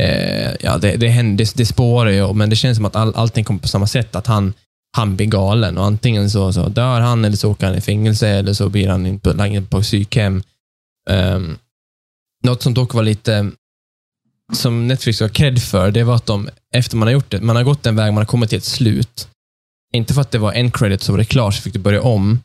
eh, 0.00 0.50
ja, 0.60 0.78
det, 0.78 0.96
det, 0.96 1.08
händer, 1.08 1.44
det, 1.44 1.52
det 1.56 1.66
spårar 1.66 2.10
ju, 2.10 2.32
men 2.32 2.50
det 2.50 2.56
känns 2.56 2.76
som 2.76 2.84
att 2.84 2.96
all, 2.96 3.12
allting 3.16 3.44
kommer 3.44 3.60
på 3.60 3.68
samma 3.68 3.86
sätt. 3.86 4.16
Att 4.16 4.26
han, 4.26 4.52
han 4.96 5.16
blir 5.16 5.26
galen 5.26 5.78
och 5.78 5.84
antingen 5.84 6.30
så, 6.30 6.52
så 6.52 6.68
dör 6.68 7.00
han 7.00 7.24
eller 7.24 7.36
så 7.36 7.50
åker 7.50 7.66
han 7.66 7.76
i 7.76 7.80
fängelse 7.80 8.28
eller 8.28 8.52
så 8.52 8.68
blir 8.68 8.88
han 8.88 9.06
in 9.06 9.20
på, 9.20 9.34
på 9.70 9.82
psykhem. 9.82 10.42
Um, 11.10 11.58
något 12.44 12.62
som 12.62 12.74
dock 12.74 12.94
var 12.94 13.02
lite 13.02 13.50
som 14.52 14.88
Netflix 14.88 15.20
var 15.20 15.28
cred 15.28 15.62
för, 15.62 15.90
det 15.90 16.04
var 16.04 16.14
att 16.14 16.26
de, 16.26 16.48
efter 16.74 16.96
man 16.96 17.08
har 17.08 17.12
gjort 17.12 17.30
det, 17.30 17.40
man 17.40 17.56
har 17.56 17.62
gått 17.62 17.86
en 17.86 17.96
väg, 17.96 18.12
man 18.12 18.20
har 18.20 18.24
kommit 18.24 18.48
till 18.48 18.58
ett 18.58 18.64
slut. 18.64 19.28
Inte 19.92 20.14
för 20.14 20.20
att 20.20 20.30
det 20.30 20.38
var 20.38 20.52
en 20.52 20.70
credit 20.70 21.02
så 21.02 21.12
var 21.12 21.18
det 21.18 21.24
klart, 21.24 21.54
så 21.54 21.62
fick 21.62 21.72
du 21.72 21.78
börja 21.78 22.02
om. 22.02 22.40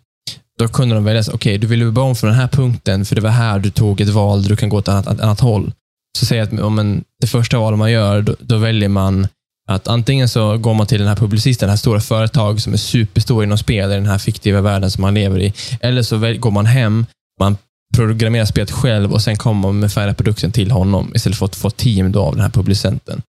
Då 0.60 0.68
kunde 0.68 0.96
de 0.96 1.04
välja, 1.04 1.22
okej, 1.22 1.34
okay, 1.36 1.58
du 1.58 1.68
vill 1.68 1.92
börja 1.92 2.08
om 2.08 2.16
från 2.16 2.30
den 2.30 2.40
här 2.40 2.48
punkten, 2.48 3.06
för 3.06 3.16
det 3.16 3.22
var 3.22 3.30
här 3.30 3.60
du 3.60 3.70
tog 3.70 4.02
ett 4.02 4.10
val 4.10 4.42
där 4.42 4.50
du 4.50 4.56
kan 4.56 4.70
gå 4.70 4.78
åt 4.78 4.88
ett 4.88 4.94
annat, 4.94 5.08
ett 5.08 5.22
annat 5.22 5.40
håll. 5.40 5.72
Så 6.20 6.26
säg 6.26 6.40
att 6.40 6.60
om 6.60 6.80
en, 6.80 7.04
det 7.22 7.28
första 7.28 7.60
valet 7.60 7.80
man 7.80 7.92
gör, 7.92 8.22
då, 8.22 8.36
då, 8.40 8.58
väljer 8.58 8.90
man 8.90 9.28
att 9.68 9.88
antingen 9.88 10.30
så 10.30 10.58
går 10.58 10.74
man 10.74 10.88
till 10.88 11.00
den 11.00 11.08
här 11.08 11.16
publicisten, 11.16 11.68
det 11.68 11.72
här 11.72 11.78
stora 11.78 12.00
företag 12.00 12.62
som 12.62 12.74
är 12.74 12.78
superstor 12.78 13.44
inom 13.44 13.58
spel, 13.58 13.92
i 13.92 13.94
den 13.94 14.06
här 14.06 14.18
fiktiva 14.18 14.62
världen 14.62 14.92
som 14.92 15.02
man 15.02 15.14
lever 15.14 15.40
i. 15.40 15.54
Eller 15.82 16.02
så 16.02 16.18
går 16.18 16.52
man 16.52 16.66
hem, 16.66 17.06
man 17.40 17.58
programmera 17.96 18.46
spelet 18.46 18.72
själv 18.72 19.14
och 19.14 19.22
sen 19.22 19.38
kommer 19.38 19.62
man 19.62 19.80
med 19.80 19.92
färdiga 19.92 20.14
produkten 20.14 20.52
till 20.52 20.72
honom 20.72 21.12
istället 21.16 21.38
för 21.38 21.46
att 21.46 21.56
få 21.56 21.70
team 21.70 22.12
då 22.12 22.22
av 22.22 22.34
den 22.34 22.42
här 22.42 22.50
publicenten. 22.50 23.22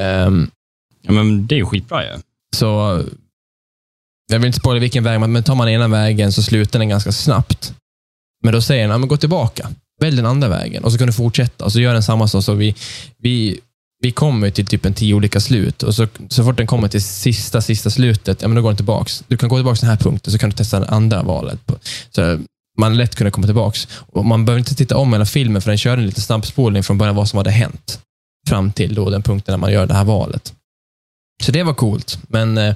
Um, 0.00 0.50
ja, 1.02 1.12
men 1.12 1.46
det 1.46 1.54
är 1.54 1.56
ju 1.56 1.66
skitbra 1.66 2.04
ju. 2.04 2.08
Ja. 2.08 2.18
Så, 2.56 3.02
jag 4.30 4.38
vill 4.38 4.46
inte 4.46 4.58
spoila 4.58 4.80
vilken 4.80 5.04
väg, 5.04 5.20
men 5.20 5.42
tar 5.42 5.54
man 5.54 5.68
ena 5.68 5.88
vägen 5.88 6.32
så 6.32 6.42
slutar 6.42 6.78
den 6.78 6.88
ganska 6.88 7.12
snabbt. 7.12 7.74
Men 8.42 8.52
då 8.52 8.60
säger 8.60 8.88
han, 8.88 9.08
gå 9.08 9.16
tillbaka. 9.16 9.68
Välj 10.00 10.16
den 10.16 10.26
andra 10.26 10.48
vägen 10.48 10.84
och 10.84 10.92
så 10.92 10.98
kan 10.98 11.06
du 11.06 11.12
fortsätta. 11.12 11.64
Och 11.64 11.72
så 11.72 11.80
gör 11.80 11.92
den 11.92 12.02
samma 12.02 12.28
sak. 12.28 12.44
Så 12.44 12.54
vi, 12.54 12.74
vi, 13.18 13.60
vi 14.02 14.12
kommer 14.12 14.50
till 14.50 14.66
typ 14.66 14.86
en 14.86 14.94
tio 14.94 15.14
olika 15.14 15.40
slut 15.40 15.82
och 15.82 15.94
så, 15.94 16.06
så 16.28 16.44
fort 16.44 16.56
den 16.56 16.66
kommer 16.66 16.88
till 16.88 17.02
sista, 17.02 17.60
sista 17.60 17.90
slutet, 17.90 18.42
ja, 18.42 18.48
men 18.48 18.54
då 18.56 18.62
går 18.62 18.68
den 18.68 18.76
tillbaks. 18.76 19.24
Du 19.28 19.36
kan 19.36 19.48
gå 19.48 19.56
tillbaka 19.56 19.76
till 19.76 19.86
den 19.86 19.96
här 19.96 20.04
punkten 20.04 20.32
så 20.32 20.38
kan 20.38 20.50
du 20.50 20.56
testa 20.56 20.80
det 20.80 20.86
andra 20.86 21.22
valet. 21.22 21.60
Så 22.10 22.38
man 22.78 22.96
lätt 22.96 23.14
kunde 23.14 23.30
komma 23.30 23.46
tillbaks 23.46 23.88
Och 24.00 24.24
man 24.24 24.44
behöver 24.44 24.58
inte 24.58 24.74
titta 24.74 24.96
om 24.96 25.12
hela 25.12 25.26
filmen, 25.26 25.62
för 25.62 25.70
den 25.70 25.78
kör 25.78 25.96
en 25.96 26.06
liten 26.06 26.22
snabbspolning 26.22 26.82
från 26.82 26.98
början 26.98 27.16
vad 27.16 27.28
som 27.28 27.36
hade 27.36 27.50
hänt. 27.50 28.00
Fram 28.48 28.72
till 28.72 28.94
då 28.94 29.10
den 29.10 29.22
punkten 29.22 29.52
när 29.52 29.58
man 29.58 29.72
gör 29.72 29.86
det 29.86 29.94
här 29.94 30.04
valet. 30.04 30.54
Så 31.42 31.52
det 31.52 31.62
var 31.62 31.74
coolt, 31.74 32.18
men 32.28 32.58
eh, 32.58 32.74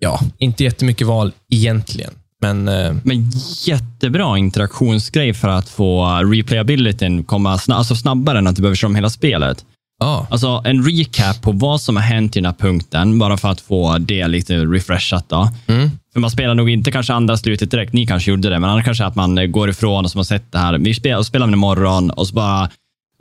ja, 0.00 0.20
inte 0.38 0.64
jättemycket 0.64 1.06
val 1.06 1.32
egentligen. 1.52 2.12
Men, 2.40 2.68
eh, 2.68 2.94
men 3.04 3.30
jättebra 3.64 4.38
interaktionsgrej 4.38 5.34
för 5.34 5.48
att 5.48 5.68
få 5.68 6.06
replayabilityn 6.06 7.24
komma 7.24 7.58
sna 7.58 7.74
alltså 7.74 7.96
snabbare 7.96 8.38
än 8.38 8.46
att 8.46 8.56
du 8.56 8.62
behöver 8.62 8.76
köra 8.76 8.88
om 8.88 8.94
hela 8.94 9.10
spelet. 9.10 9.64
Ah. 10.00 10.26
Alltså 10.30 10.62
en 10.64 10.84
recap 10.84 11.42
på 11.42 11.52
vad 11.52 11.80
som 11.80 11.96
har 11.96 12.02
hänt 12.02 12.36
i 12.36 12.40
den 12.40 12.46
här 12.46 12.52
punkten, 12.52 13.18
bara 13.18 13.36
för 13.36 13.48
att 13.48 13.60
få 13.60 13.98
det 13.98 14.28
lite 14.28 14.56
refreshat. 14.56 15.28
Då. 15.28 15.50
Mm. 15.66 15.90
För 16.12 16.20
man 16.20 16.30
spelar 16.30 16.54
nog 16.54 16.70
inte 16.70 16.92
kanske 16.92 17.12
andra 17.12 17.36
slutet 17.36 17.70
direkt. 17.70 17.92
Ni 17.92 18.06
kanske 18.06 18.30
gjorde 18.30 18.50
det, 18.50 18.58
men 18.58 18.70
annars 18.70 18.84
kanske 18.84 19.04
att 19.04 19.14
man 19.14 19.52
går 19.52 19.70
ifrån 19.70 20.04
och 20.04 20.10
så 20.10 20.18
har 20.18 20.24
sett 20.24 20.52
det 20.52 20.58
här. 20.58 20.78
Vi 20.78 20.94
spelar, 20.94 21.22
spelar 21.22 21.46
vi 21.46 21.52
imorgon 21.52 22.10
och 22.10 22.26
så 22.26 22.34
bara 22.34 22.70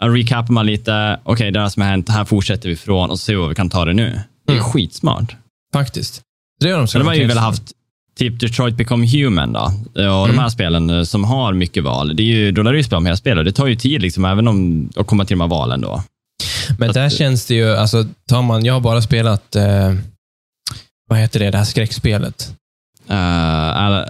recapar 0.02 0.54
man 0.54 0.66
lite. 0.66 1.20
Okej, 1.24 1.34
okay, 1.34 1.52
det 1.52 1.60
här 1.60 1.70
som 1.70 1.82
har 1.82 1.90
hänt. 1.90 2.10
Här 2.10 2.26
fortsätter 2.26 2.70
vi 2.70 2.74
ifrån 2.74 3.10
och 3.10 3.20
så 3.20 3.26
ser 3.26 3.34
vi 3.34 3.40
vad 3.40 3.50
vi 3.50 3.56
kan 3.56 3.70
ta 3.70 3.86
det 3.86 3.94
nu. 3.94 4.20
Det 4.48 4.54
är 4.54 4.58
mm. 4.58 4.70
skitsmart. 4.70 5.36
Faktiskt. 5.74 6.22
Det 6.60 6.72
har 6.72 6.78
de, 6.78 7.00
de 7.00 7.08
har 7.08 7.14
ju 7.14 7.26
väl 7.26 7.38
haft 7.38 7.64
typ 8.18 8.40
Detroit 8.40 8.76
Become 8.76 9.08
Human 9.08 9.54
då. 9.54 9.72
Och 9.94 10.26
mm. 10.26 10.36
de 10.36 10.42
här 10.42 10.50
spelen 10.50 10.90
eh, 10.90 11.04
som 11.04 11.24
har 11.24 11.54
mycket 11.54 11.84
val. 11.84 12.16
Det 12.16 12.24
är 12.24 12.26
ju, 12.26 12.52
då 12.52 12.64
lär 12.64 12.72
du 12.72 12.78
ju 12.78 12.84
spela 12.84 12.98
om 12.98 13.06
hela 13.06 13.18
spelet. 13.18 13.46
Det 13.46 13.52
tar 13.52 13.68
ju 13.68 13.76
tid 13.76 14.02
liksom, 14.02 14.26
även 14.26 14.48
om 14.48 14.90
att 14.96 15.08
komma 15.08 15.26
till 15.26 15.38
de 15.38 15.42
här 15.42 15.48
valen 15.48 15.82
då. 15.82 16.04
Men 16.78 16.94
där 16.94 17.10
känns 17.10 17.46
det 17.46 17.56
ju, 17.56 17.76
alltså, 17.76 18.06
tar 18.28 18.42
man, 18.42 18.66
jag 18.66 18.74
har 18.74 18.82
bara 18.82 19.02
spelat, 19.02 19.56
eh, 19.56 19.94
vad 21.10 21.20
heter 21.20 21.40
det, 21.40 21.52
det 21.52 21.58
här 21.58 21.66
skräckspelet? 21.66 22.56
Uh, 23.10 24.06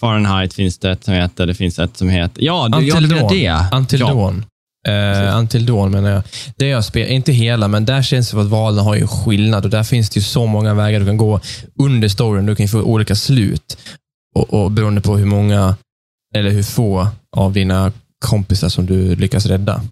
Fahrenheit 0.00 0.54
finns 0.54 0.78
det 0.78 0.90
ett 0.90 1.04
som 1.04 1.14
heter, 1.14 1.46
det 1.46 1.54
finns 1.54 1.78
ett 1.78 1.96
som 1.96 2.08
heter, 2.08 2.42
ja, 2.42 2.66
Until 2.66 2.88
jag 2.88 3.08
Dawn. 3.08 3.28
det. 3.28 3.66
Until 3.72 4.00
ja. 4.00 4.32
Uh, 4.88 5.38
Until 5.38 5.66
Dawn 5.66 5.90
menar 5.90 6.10
jag. 6.10 6.22
Det 6.56 6.66
jag 6.66 6.84
spelar, 6.84 7.08
inte 7.08 7.32
hela, 7.32 7.68
men 7.68 7.84
där 7.84 8.02
känns 8.02 8.26
det 8.26 8.30
som 8.30 8.40
att 8.40 8.46
valen 8.46 8.84
har 8.84 8.94
ju 8.94 9.06
skillnad 9.06 9.64
och 9.64 9.70
där 9.70 9.82
finns 9.82 10.10
det 10.10 10.18
ju 10.18 10.22
så 10.22 10.46
många 10.46 10.74
vägar 10.74 11.00
du 11.00 11.06
kan 11.06 11.16
gå 11.16 11.40
under 11.78 12.08
storyn. 12.08 12.46
Du 12.46 12.56
kan 12.56 12.68
få 12.68 12.82
olika 12.82 13.14
slut 13.14 13.78
och, 14.34 14.54
och 14.54 14.70
beroende 14.70 15.00
på 15.00 15.16
hur 15.16 15.26
många 15.26 15.76
eller 16.34 16.50
hur 16.50 16.62
få 16.62 17.08
av 17.36 17.52
dina 17.52 17.92
kompisar 18.24 18.68
som 18.68 18.86
du 18.86 19.16
lyckas 19.16 19.46
rädda. 19.46 19.82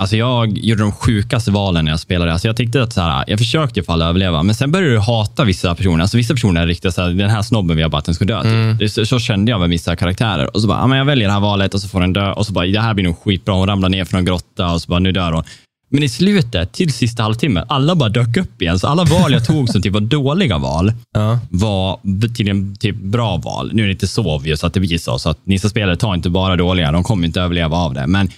Alltså 0.00 0.16
jag 0.16 0.58
gjorde 0.58 0.82
de 0.82 0.92
sjukaste 0.92 1.50
valen 1.50 1.84
när 1.84 1.92
jag 1.92 2.00
spelade. 2.00 2.32
Alltså 2.32 2.48
jag 2.48 2.56
tyckte 2.56 2.82
att 2.82 2.92
så 2.92 3.00
här, 3.00 3.24
jag 3.26 3.38
försökte 3.38 3.80
i 3.80 3.82
alla 3.82 3.86
fall 3.86 4.02
överleva, 4.02 4.42
men 4.42 4.54
sen 4.54 4.72
började 4.72 4.92
du 4.92 4.98
hata 4.98 5.44
vissa 5.44 5.74
personer. 5.74 6.02
Alltså 6.02 6.16
vissa 6.16 6.34
personer 6.34 6.62
är 6.62 6.66
riktigt 6.66 6.94
så 6.94 7.02
här, 7.02 7.10
den 7.10 7.30
här 7.30 7.42
snobben 7.42 7.76
vill 7.76 7.82
jag 7.82 7.90
bara 7.90 7.98
att 7.98 8.04
den 8.04 8.14
ska 8.14 8.24
dö. 8.24 8.42
Typ. 8.42 8.52
Mm. 8.52 8.76
Det, 8.78 8.88
så, 8.88 9.06
så, 9.06 9.18
kände 9.18 9.50
jag 9.50 9.60
med 9.60 9.68
vissa 9.68 9.96
karaktärer. 9.96 10.56
Och 10.56 10.62
så 10.62 10.68
bara, 10.68 10.78
ja, 10.78 10.86
men 10.86 10.98
jag 10.98 11.04
väljer 11.04 11.28
det 11.28 11.32
här 11.32 11.40
valet 11.40 11.74
och 11.74 11.80
så 11.80 11.88
får 11.88 12.00
den 12.00 12.12
dö. 12.12 12.32
Och 12.32 12.46
så 12.46 12.52
bara, 12.52 12.66
det 12.66 12.80
här 12.80 12.94
blir 12.94 13.04
nog 13.04 13.18
skitbra. 13.18 13.54
Hon 13.54 13.68
ramlar 13.68 13.88
ner 13.88 14.04
från 14.04 14.18
en 14.18 14.24
grotta 14.24 14.72
och 14.72 14.82
så 14.82 14.88
bara, 14.88 14.98
nu 14.98 15.12
dör 15.12 15.32
hon. 15.32 15.44
Men 15.90 16.02
i 16.02 16.08
slutet, 16.08 16.72
till 16.72 16.92
sista 16.92 17.22
halvtimmen, 17.22 17.64
alla 17.68 17.94
bara 17.94 18.08
dök 18.08 18.36
upp 18.36 18.62
igen. 18.62 18.78
Så 18.78 18.86
alla 18.86 19.04
val 19.04 19.32
jag 19.32 19.46
tog 19.46 19.68
som 19.68 19.82
typ 19.82 19.92
var 19.92 20.00
dåliga 20.00 20.58
val 20.58 20.92
ja. 21.14 21.38
var 21.50 22.00
till 22.34 22.48
en 22.48 22.76
typ 22.76 22.96
bra 22.96 23.36
val. 23.36 23.70
Nu 23.72 23.82
är 23.82 23.86
det 23.86 23.92
inte 23.92 24.08
så 24.08 24.34
obvious 24.34 24.64
att 24.64 24.74
det 24.74 24.80
blir 24.80 24.98
så, 24.98 25.18
så 25.18 25.30
att 25.30 25.38
ni 25.44 25.58
som 25.58 25.70
spelare 25.70 25.96
tar 25.96 26.14
inte 26.14 26.30
bara 26.30 26.56
dåliga. 26.56 26.92
De 26.92 27.04
kommer 27.04 27.26
inte 27.26 27.40
överleva 27.40 27.76
av 27.76 27.94
det. 27.94 28.06
Men 28.06 28.28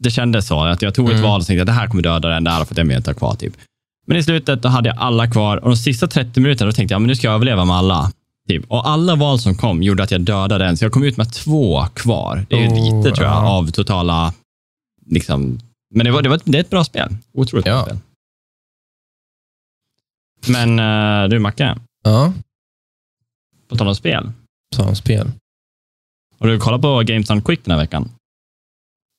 det 0.00 0.10
kändes 0.10 0.46
så. 0.46 0.64
Att 0.64 0.82
jag 0.82 0.94
tog 0.94 1.06
ett 1.06 1.16
mm. 1.16 1.30
val 1.30 1.40
och 1.40 1.46
tänkte 1.46 1.62
att 1.62 1.66
det 1.66 1.72
här 1.72 1.86
kommer 1.86 2.02
döda 2.02 2.28
den 2.28 2.44
där 2.44 2.64
för 2.64 2.74
vill 2.74 2.90
jag 2.90 2.98
inte 2.98 3.10
ha 3.10 3.14
kvar. 3.14 3.34
Typ. 3.34 3.56
Men 4.06 4.16
i 4.16 4.22
slutet 4.22 4.62
då 4.62 4.68
hade 4.68 4.88
jag 4.88 4.98
alla 4.98 5.30
kvar 5.30 5.56
och 5.56 5.68
de 5.68 5.76
sista 5.76 6.06
30 6.06 6.40
minuterna 6.40 6.70
då 6.70 6.72
tänkte 6.72 6.94
jag 6.94 7.02
att 7.02 7.06
nu 7.06 7.14
ska 7.14 7.26
jag 7.26 7.34
överleva 7.34 7.64
med 7.64 7.76
alla. 7.76 8.12
Typ. 8.48 8.64
Och 8.68 8.88
alla 8.88 9.14
val 9.14 9.38
som 9.38 9.54
kom 9.54 9.82
gjorde 9.82 10.02
att 10.02 10.10
jag 10.10 10.20
dödade 10.20 10.66
en, 10.66 10.76
så 10.76 10.84
jag 10.84 10.92
kom 10.92 11.04
ut 11.04 11.16
med 11.16 11.32
två 11.32 11.86
kvar. 11.94 12.46
Det 12.48 12.64
är 12.64 12.68
oh, 12.68 12.74
lite 12.74 13.14
tror 13.16 13.26
jag 13.28 13.36
ja. 13.36 13.48
av 13.48 13.70
totala... 13.70 14.34
Liksom, 15.06 15.58
men 15.94 16.04
det, 16.04 16.12
var, 16.12 16.22
det, 16.22 16.28
var, 16.28 16.40
det 16.44 16.58
är 16.58 16.60
ett 16.60 16.70
bra 16.70 16.84
spel. 16.84 17.16
Otroligt 17.32 17.66
ja. 17.66 17.72
bra 17.72 17.84
spel. 17.84 17.98
Men 20.46 20.78
uh, 20.78 21.28
du 21.28 21.38
Macke. 21.38 21.76
Ja. 22.04 22.32
På 23.68 23.76
tal 23.76 23.88
om 23.88 23.94
spel. 23.94 24.32
På 24.70 24.76
tal 24.76 24.88
om 24.88 24.96
spel. 24.96 25.32
Har 26.38 26.48
du 26.48 26.58
kollat 26.58 26.82
på 26.82 27.02
Games 27.06 27.30
on 27.30 27.42
Quick 27.42 27.64
den 27.64 27.70
här 27.70 27.80
veckan? 27.80 28.10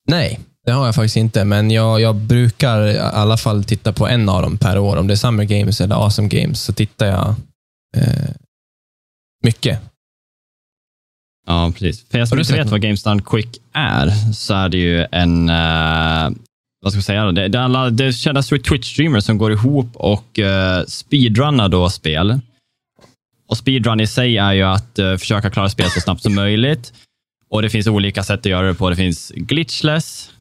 Nej, 0.08 0.40
det 0.66 0.72
har 0.72 0.86
jag 0.86 0.94
faktiskt 0.94 1.16
inte, 1.16 1.44
men 1.44 1.70
jag, 1.70 2.00
jag 2.00 2.16
brukar 2.16 2.86
i 2.86 2.98
alla 2.98 3.36
fall 3.36 3.64
titta 3.64 3.92
på 3.92 4.08
en 4.08 4.28
av 4.28 4.42
dem 4.42 4.58
per 4.58 4.78
år. 4.78 4.96
Om 4.96 5.06
det 5.06 5.14
är 5.14 5.16
Summer 5.16 5.44
Games 5.44 5.80
eller 5.80 5.94
Awesome 5.94 6.28
Games 6.28 6.62
så 6.62 6.72
tittar 6.72 7.06
jag 7.06 7.34
eh, 7.96 8.30
mycket. 9.44 9.80
Ja, 11.46 11.72
precis. 11.72 12.04
För 12.10 12.18
jag 12.18 12.28
som 12.28 12.38
inte 12.38 12.52
vet 12.52 12.70
vad 12.70 12.82
Games 12.82 13.02
Done 13.02 13.22
Quick 13.26 13.60
är, 13.72 14.32
så 14.32 14.54
är 14.54 14.68
det 14.68 14.78
ju 14.78 15.06
en, 15.12 15.50
uh, 15.50 16.30
vad 16.82 16.92
ska 16.92 16.96
jag 16.96 17.04
säga, 17.04 17.32
det, 17.32 17.48
det 17.48 17.58
är 17.58 17.62
alla 17.62 17.90
det 17.90 18.04
är 18.04 18.12
kända 18.12 18.40
Twitch-streamers 18.40 19.20
som 19.20 19.38
går 19.38 19.52
ihop 19.52 19.88
och 19.94 20.38
uh, 20.38 20.86
speedrunnar 20.86 21.68
då 21.68 21.90
spel. 21.90 22.40
Och 23.48 23.56
speedrun 23.56 24.00
i 24.00 24.06
sig 24.06 24.38
är 24.38 24.52
ju 24.52 24.62
att 24.62 24.98
uh, 24.98 25.16
försöka 25.16 25.50
klara 25.50 25.68
spel 25.68 25.90
så 25.90 26.00
snabbt 26.00 26.22
som 26.22 26.34
möjligt. 26.34 26.92
Och 27.50 27.62
Det 27.62 27.70
finns 27.70 27.86
olika 27.86 28.22
sätt 28.22 28.40
att 28.40 28.46
göra 28.46 28.66
det 28.66 28.74
på. 28.74 28.90
Det 28.90 28.96
finns 28.96 29.32
glitchless. 29.36 30.31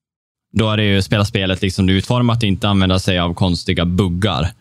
Då 0.54 0.70
är 0.70 0.78
det 0.78 0.84
ju 0.84 1.02
spela 1.02 1.26
spelet 1.26 1.62
liksom 1.62 1.86
det 1.86 1.94
är 1.94 1.96
utformat, 1.96 2.44
inte 2.44 2.70
använda 2.70 3.00
sig 3.00 3.20
av 3.20 3.34
konstiga 3.34 3.86
buggar. 3.86 4.52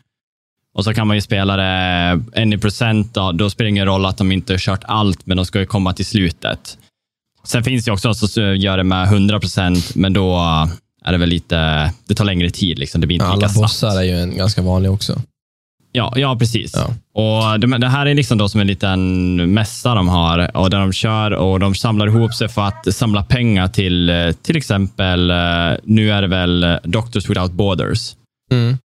Och 0.74 0.84
så 0.84 0.94
kan 0.94 1.06
man 1.06 1.16
ju 1.16 1.20
spela 1.20 1.56
det 1.56 2.22
any 2.36 2.58
procent. 2.58 3.14
Då, 3.14 3.32
då 3.32 3.50
spelar 3.50 3.64
det 3.64 3.70
ingen 3.70 3.86
roll 3.86 4.06
att 4.06 4.18
de 4.18 4.32
inte 4.32 4.52
har 4.52 4.58
kört 4.58 4.84
allt, 4.84 5.26
men 5.26 5.36
de 5.36 5.46
ska 5.46 5.58
ju 5.60 5.66
komma 5.66 5.92
till 5.92 6.06
slutet. 6.06 6.78
Sen 7.44 7.64
finns 7.64 7.84
det 7.84 7.92
också 7.92 8.14
som 8.14 8.56
gör 8.56 8.76
det 8.76 8.84
med 8.84 9.04
100 9.04 9.40
procent, 9.40 9.94
men 9.94 10.12
då 10.12 10.38
är 11.04 11.12
det 11.12 11.18
väl 11.18 11.28
lite, 11.28 11.92
det 12.06 12.14
tar 12.14 12.24
längre 12.24 12.50
tid. 12.50 12.78
Liksom. 12.78 13.00
Det 13.00 13.06
blir 13.06 13.14
inte 13.14 13.26
ja, 13.26 13.34
lika 13.34 13.48
snabbt. 13.48 13.56
Alla 13.56 13.64
bossar 13.64 14.00
är 14.00 14.02
ju 14.02 14.20
en 14.20 14.36
ganska 14.36 14.62
vanlig 14.62 14.90
också. 14.90 15.22
Ja, 15.92 16.12
ja 16.16 16.36
precis. 16.38 16.72
Ja. 16.74 16.94
Och 17.14 17.60
det, 17.60 17.78
det, 17.78 17.88
här 17.88 18.06
är 18.06 18.14
liksom 18.14 18.38
då 18.38 18.48
som 18.48 18.60
en 18.60 18.66
liten 18.66 19.36
mässa 19.54 19.94
de 19.94 20.08
har 20.08 20.56
och 20.56 20.70
där 20.70 20.80
de 20.80 20.92
kör 20.92 21.30
och 21.30 21.60
de 21.60 21.74
samlar 21.74 22.06
ihop 22.06 22.34
sig 22.34 22.48
för 22.48 22.62
att 22.62 22.94
samla 22.94 23.22
pengar 23.22 23.68
till 23.68 24.10
eh, 24.10 24.32
till 24.32 24.56
exempel, 24.56 25.30
eh, 25.30 25.36
nu 25.84 26.12
är 26.12 26.22
det 26.22 26.28
väl 26.28 26.78
Doctors 26.82 27.30
Without 27.30 27.52
Borders. 27.52 28.14
Mm. 28.52 28.78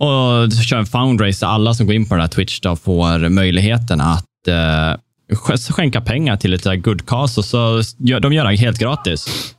Och 0.00 0.52
kör 0.52 0.78
en 0.78 0.86
fundraiser. 0.86 1.46
Alla 1.46 1.74
som 1.74 1.86
går 1.86 1.94
in 1.94 2.08
på 2.08 2.14
den 2.14 2.20
här 2.20 2.28
Twitch 2.28 2.60
då 2.60 2.76
får 2.76 3.28
möjligheten 3.28 4.00
att 4.00 4.48
eh, 4.48 4.94
skänka 5.70 6.00
pengar 6.00 6.36
till 6.36 6.54
ett 6.54 6.82
good 6.82 7.06
cause 7.06 7.40
och 7.40 7.44
så 7.44 7.82
gör, 7.98 8.20
de 8.20 8.32
gör 8.32 8.44
det 8.44 8.56
helt 8.56 8.78
gratis. 8.78 9.54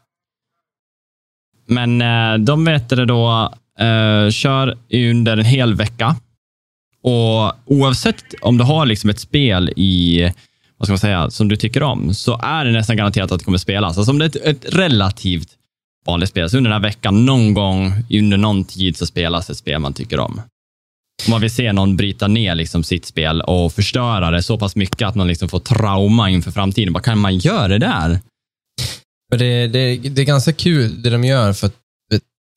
Men 1.68 2.02
eh, 2.02 2.46
de 2.46 2.66
vet 2.66 2.90
det 2.90 3.06
då, 3.06 3.54
eh, 3.80 4.30
kör 4.30 4.78
under 4.94 5.38
en 5.38 5.46
hel 5.46 5.76
vecka 5.76 6.16
och 7.04 7.54
oavsett 7.66 8.24
om 8.42 8.58
du 8.58 8.64
har 8.64 8.86
liksom 8.86 9.10
ett 9.10 9.20
spel 9.20 9.70
i 9.76 10.22
vad 10.78 10.88
ska 10.88 10.92
man 10.92 11.00
säga, 11.00 11.30
som 11.30 11.48
du 11.48 11.56
tycker 11.56 11.84
om, 11.84 12.14
så 12.14 12.40
är 12.44 12.66
det 12.66 12.72
nästan 12.72 12.98
garanterat 12.98 13.32
att 13.32 13.40
det 13.40 13.46
kommer 13.46 13.58
spelas. 13.58 13.98
Alltså 13.98 14.12
om 14.12 14.20
det 14.20 14.26
är 14.26 14.30
ett, 14.50 14.66
ett 14.66 14.76
relativt 14.76 15.50
vanligt 16.06 16.30
spel, 16.30 16.50
så 16.50 16.58
under 16.58 16.72
den 16.72 16.82
här 16.82 16.90
veckan, 16.90 17.26
någon 17.26 17.54
gång 17.54 17.94
under 18.10 18.38
någon 18.38 18.66
tid 18.66 18.98
så 18.98 19.06
spelas 19.06 19.50
ett 19.50 19.58
spel 19.58 19.80
man 19.80 19.94
tycker 19.94 20.20
om. 20.20 20.42
Om 21.26 21.32
man 21.32 21.42
vill 21.42 21.52
se 21.52 21.74
någon 21.74 21.98
bryta 21.98 22.28
ner 22.28 22.56
liksom 22.56 22.84
sitt 22.84 23.06
spel 23.06 23.42
och 23.42 23.74
förstöra 23.74 24.32
det 24.32 24.44
så 24.44 24.58
pass 24.58 24.76
mycket 24.76 25.08
att 25.08 25.16
man 25.16 25.28
liksom 25.28 25.50
får 25.50 25.60
trauma 25.60 26.30
inför 26.30 26.52
framtiden. 26.52 26.94
Vad 26.94 27.04
kan 27.04 27.20
man 27.20 27.38
göra 27.38 27.68
det 27.68 27.78
där? 27.78 28.20
Det, 29.32 29.68
det, 29.68 29.96
det 29.98 30.22
är 30.22 30.26
ganska 30.26 30.54
kul 30.54 31.02
det 31.02 31.10
de 31.10 31.24
gör, 31.24 31.54
för 31.54 31.68
att 31.68 31.76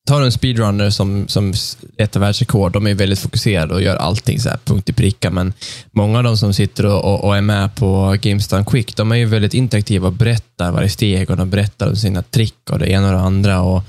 tar 0.07 0.21
en 0.21 0.31
speedrunner 0.31 0.89
som, 0.89 1.27
som 1.27 1.53
letar 1.97 2.19
världsrekord, 2.19 2.71
de 2.71 2.87
är 2.87 2.93
väldigt 2.93 3.19
fokuserade 3.19 3.73
och 3.73 3.81
gör 3.81 3.95
allting 3.95 4.39
så 4.39 4.49
här 4.49 4.59
punkt 4.65 4.89
i 4.89 4.93
pricka, 4.93 5.31
men 5.31 5.53
många 5.91 6.17
av 6.17 6.23
de 6.23 6.37
som 6.37 6.53
sitter 6.53 6.85
och, 6.85 7.05
och, 7.05 7.23
och 7.23 7.37
är 7.37 7.41
med 7.41 7.75
på 7.75 8.15
Games 8.21 8.47
Done 8.47 8.65
Quick, 8.65 8.95
de 8.95 9.11
är 9.11 9.15
ju 9.15 9.25
väldigt 9.25 9.53
interaktiva 9.53 10.07
och 10.07 10.13
berättar 10.13 10.71
varje 10.71 10.89
steg 10.89 11.29
och 11.29 11.37
de 11.37 11.49
berättar 11.49 11.89
om 11.89 11.95
sina 11.95 12.21
trick 12.21 12.69
och 12.71 12.79
det 12.79 12.87
ena 12.87 13.07
och 13.07 13.13
det 13.13 13.19
andra. 13.19 13.61
Och 13.61 13.83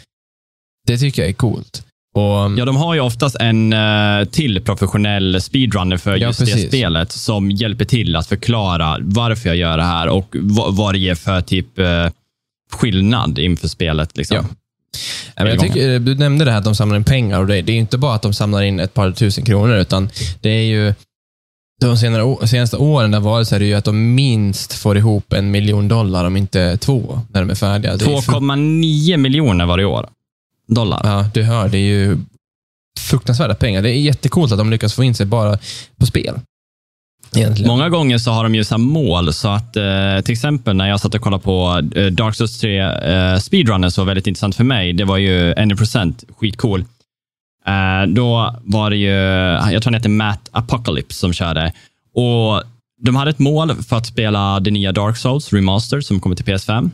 det 0.86 0.98
tycker 0.98 1.22
jag 1.22 1.28
är 1.28 1.34
coolt. 1.34 1.84
Och, 2.14 2.58
Ja, 2.58 2.64
de 2.64 2.76
har 2.76 2.94
ju 2.94 3.00
oftast 3.00 3.36
en 3.40 3.72
eh, 3.72 4.24
till 4.24 4.60
professionell 4.60 5.40
speedrunner 5.40 5.96
för 5.96 6.10
Ja, 6.16 6.26
just 6.26 6.38
det 6.38 6.44
precis. 6.44 6.68
spelet 6.68 7.12
som 7.12 7.50
hjälper 7.50 7.84
till 7.84 8.16
att 8.16 8.26
förklara 8.26 8.98
varför 9.00 9.48
jag 9.48 9.56
gör 9.56 9.76
det 9.76 9.84
här 9.84 10.08
och 10.08 10.36
vad, 10.40 10.76
vad 10.76 10.94
det 10.94 10.98
ger 10.98 11.14
för 11.14 11.40
typ 11.40 11.78
eh, 11.78 12.08
skillnad 12.72 13.38
inför 13.38 13.68
spelet. 13.68 14.16
Liksom. 14.16 14.36
Ja. 14.36 14.44
Jag 15.36 15.60
tycker, 15.60 15.98
du 15.98 16.14
nämnde 16.14 16.44
det 16.44 16.50
här 16.50 16.58
att 16.58 16.64
de 16.64 16.74
samlar 16.74 16.96
in 16.96 17.04
pengar 17.04 17.40
och 17.40 17.46
det, 17.46 17.62
det 17.62 17.72
är 17.72 17.76
inte 17.76 17.98
bara 17.98 18.14
att 18.14 18.22
de 18.22 18.34
samlar 18.34 18.62
in 18.62 18.80
ett 18.80 18.94
par 18.94 19.12
tusen 19.12 19.44
kronor, 19.44 19.76
utan 19.76 20.10
det 20.40 20.50
är 20.50 20.62
ju 20.62 20.94
de 21.80 21.96
senare, 21.96 22.46
senaste 22.46 22.76
åren 22.76 23.10
där 23.10 23.20
varit 23.20 23.48
så 23.48 23.54
är 23.54 23.58
det 23.58 23.66
ju 23.66 23.74
att 23.74 23.84
de 23.84 24.14
minst 24.14 24.72
får 24.72 24.96
ihop 24.96 25.32
en 25.32 25.50
miljon 25.50 25.88
dollar, 25.88 26.24
om 26.24 26.36
inte 26.36 26.76
två, 26.76 27.20
när 27.32 27.40
de 27.40 27.50
är 27.50 27.54
färdiga. 27.54 27.96
Det 27.96 28.04
är 28.04 28.08
ju 28.08 28.16
2,9 28.16 29.16
miljoner 29.16 29.66
var 29.66 29.76
det 29.76 29.82
i 29.82 29.86
år. 29.86 30.08
Dollar. 30.68 31.00
Ja, 31.04 31.30
du 31.34 31.42
hör. 31.42 31.68
Det 31.68 31.78
är 31.78 31.82
ju 31.82 32.18
fruktansvärda 33.00 33.54
pengar. 33.54 33.82
Det 33.82 33.90
är 33.90 34.00
jättekult 34.00 34.52
att 34.52 34.58
de 34.58 34.70
lyckas 34.70 34.94
få 34.94 35.04
in 35.04 35.14
sig 35.14 35.26
bara 35.26 35.58
på 35.96 36.06
spel. 36.06 36.40
Egentligen. 37.36 37.68
Många 37.68 37.88
gånger 37.88 38.18
så 38.18 38.30
har 38.30 38.42
de 38.42 38.54
ju 38.54 38.64
så 38.64 38.78
mål, 38.78 39.32
så 39.32 39.48
att 39.48 39.76
eh, 39.76 40.20
till 40.24 40.32
exempel 40.32 40.76
när 40.76 40.88
jag 40.88 41.00
satt 41.00 41.14
och 41.14 41.20
kollade 41.20 41.42
på 41.42 41.82
eh, 41.94 42.06
Dark 42.06 42.34
Souls 42.34 42.58
3 42.60 42.80
eh, 42.80 43.38
speedrunnen 43.38 43.90
så 43.90 44.00
var 44.00 44.06
väldigt 44.06 44.26
intressant 44.26 44.56
för 44.56 44.64
mig. 44.64 44.92
Det 44.92 45.04
var 45.04 45.16
ju 45.16 45.54
1% 45.54 46.24
skitcool. 46.38 46.84
Eh, 47.66 48.06
då 48.08 48.54
var 48.62 48.90
det 48.90 48.96
ju, 48.96 49.14
jag 49.72 49.82
tror 49.82 49.84
han 49.84 49.94
heter 49.94 50.08
Matt 50.08 50.48
Apocalypse 50.52 51.18
som 51.20 51.32
körde. 51.32 51.72
Och 52.14 52.62
de 53.00 53.16
hade 53.16 53.30
ett 53.30 53.38
mål 53.38 53.74
för 53.82 53.96
att 53.96 54.06
spela 54.06 54.60
det 54.60 54.70
nya 54.70 54.92
Dark 54.92 55.16
Souls 55.16 55.52
Remastered 55.52 56.04
som 56.04 56.20
kommer 56.20 56.36
till 56.36 56.44
PS5. 56.44 56.90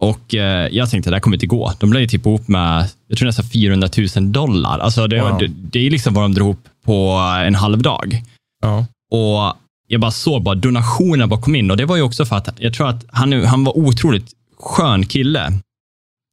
Och 0.00 0.34
eh, 0.34 0.68
jag 0.72 0.90
tänkte, 0.90 1.10
det 1.10 1.16
här 1.16 1.20
kommer 1.20 1.36
inte 1.36 1.46
gå. 1.46 1.72
De 1.80 1.90
blev 1.90 2.02
ju 2.02 2.08
typ 2.08 2.26
ihop 2.26 2.48
med, 2.48 2.88
jag 3.08 3.18
tror 3.18 3.26
nästan 3.26 3.44
400 3.46 3.88
000 4.16 4.32
dollar. 4.32 4.78
Alltså 4.78 5.06
det, 5.06 5.20
Wow. 5.22 5.38
det, 5.38 5.46
det 5.48 5.86
är 5.86 5.90
liksom 5.90 6.14
vad 6.14 6.24
de 6.24 6.34
drog 6.34 6.46
ihop 6.46 6.68
på 6.84 7.10
en 7.46 7.54
halv 7.54 7.82
dag. 7.82 8.22
Ja. 8.62 8.86
Och 9.10 9.56
jag 9.86 10.00
bara 10.00 10.10
såg 10.10 10.42
bara 10.42 10.54
donationerna 10.54 11.26
bara 11.26 11.40
kom 11.40 11.54
in 11.54 11.70
och 11.70 11.76
det 11.76 11.84
var 11.84 11.96
ju 11.96 12.02
också 12.02 12.24
för 12.24 12.36
att 12.36 12.48
jag 12.58 12.74
tror 12.74 12.88
att 12.88 13.04
han, 13.08 13.44
han 13.44 13.64
var 13.64 13.78
otroligt 13.78 14.32
skön 14.58 15.06
kille 15.06 15.52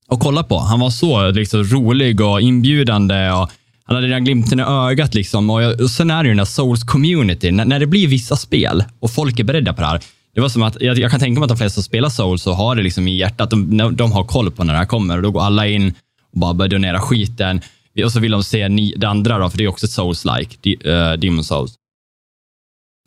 att 0.08 0.20
kolla 0.20 0.44
på. 0.44 0.60
Han 0.60 0.80
var 0.80 0.90
så 0.90 1.32
liksom, 1.32 1.64
rolig 1.64 2.22
och 2.22 2.42
inbjudande 2.42 3.32
och 3.32 3.50
han 3.86 3.96
hade 3.96 4.08
den 4.08 4.26
glimten 4.26 4.60
i 4.60 4.64
ögat. 4.64 5.14
Liksom. 5.14 5.50
Och, 5.50 5.64
jag, 5.64 5.82
och 5.82 5.90
sen 5.90 6.12
är 6.12 6.24
det 6.24 6.28
ju 6.28 6.32
den 6.32 6.40
här 6.40 6.46
Souls-community. 6.46 7.52
När, 7.52 7.66
när 7.66 7.80
det 7.80 7.88
blir 7.88 8.08
vissa 8.08 8.36
spel 8.36 8.84
och 9.00 9.12
folk 9.12 9.40
är 9.40 9.44
beredda 9.44 9.74
på 9.74 9.82
det 9.82 9.88
här. 9.88 10.02
Det 10.36 10.42
var 10.42 10.50
som 10.50 10.64
att, 10.64 10.82
jag, 10.82 10.98
jag 10.98 11.12
kan 11.12 11.20
tänka 11.20 11.40
mig 11.40 11.46
att 11.46 11.50
de 11.50 11.58
flesta 11.58 11.74
som 11.74 11.84
spelar 11.84 12.10
Souls 12.10 12.48
och 12.48 12.56
har 12.56 12.76
det 12.76 12.84
liksom 12.84 13.08
i 13.08 13.18
hjärtat. 13.18 13.50
De, 13.50 13.96
de 13.96 14.12
har 14.12 14.24
koll 14.24 14.52
på 14.52 14.64
när 14.64 14.74
det 14.74 14.80
här 14.80 14.86
kommer 14.86 15.18
och 15.18 15.24
då 15.24 15.32
går 15.32 15.42
alla 15.42 15.68
in 15.68 15.94
och 16.34 16.40
bara 16.40 16.54
börjar 16.54 16.70
donera 16.70 17.02
skiten. 17.02 17.62
Och 18.06 18.12
så 18.12 18.20
vill 18.20 18.32
de 18.32 18.44
se 18.44 18.70
ni, 18.70 18.94
det 18.98 19.08
andra 19.08 19.38
då, 19.38 19.50
för 19.50 19.58
det 19.58 19.64
är 19.64 19.68
också 19.68 19.86
Souls-like, 19.88 20.88
eh, 20.90 21.20
Demon 21.20 21.44
Souls. 21.44 21.74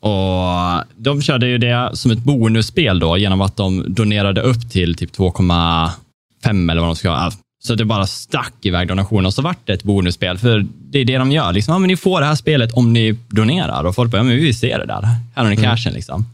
Och 0.00 0.85
De 0.96 1.22
körde 1.22 1.46
ju 1.46 1.59
det 1.59 1.90
som 1.94 2.11
ett 2.11 2.18
bonusspel 2.18 2.98
då, 2.98 3.18
genom 3.18 3.40
att 3.40 3.56
de 3.56 3.94
donerade 3.94 4.40
upp 4.40 4.70
till 4.70 4.94
typ 4.94 5.16
2,5 5.16 6.70
eller 6.70 6.80
vad 6.80 6.88
de 6.88 6.96
ska 6.96 7.11
ha. 7.11 7.32
Så 7.64 7.74
det 7.74 7.85
bara 7.85 8.06
stack 8.06 8.54
iväg 8.62 8.88
donationer 8.88 9.26
och 9.26 9.35
så 9.35 9.42
vart 9.42 9.66
det 9.66 9.72
ett 9.72 9.82
bonusspel. 9.82 10.38
För 10.38 10.66
det 10.90 10.98
är 10.98 11.04
det 11.04 11.18
de 11.18 11.32
gör. 11.32 11.52
Liksom, 11.52 11.72
ja, 11.72 11.78
men 11.78 11.88
ni 11.88 11.96
får 11.96 12.20
det 12.20 12.26
här 12.26 12.35
spelet 12.35 12.72
om 12.72 12.92
ni 12.92 13.16
donerar. 13.28 13.85
Och 13.85 13.94
folk 13.94 14.11
bara, 14.11 14.16
ja, 14.18 14.22
men 14.22 14.37
vi 14.37 14.42
vill 14.42 14.59
se 14.59 14.78
det 14.78 14.87
där. 14.87 15.02
Här 15.02 15.44
har 15.44 15.50
ni 15.50 15.56
cashen. 15.56 15.92
Liksom. 15.92 16.26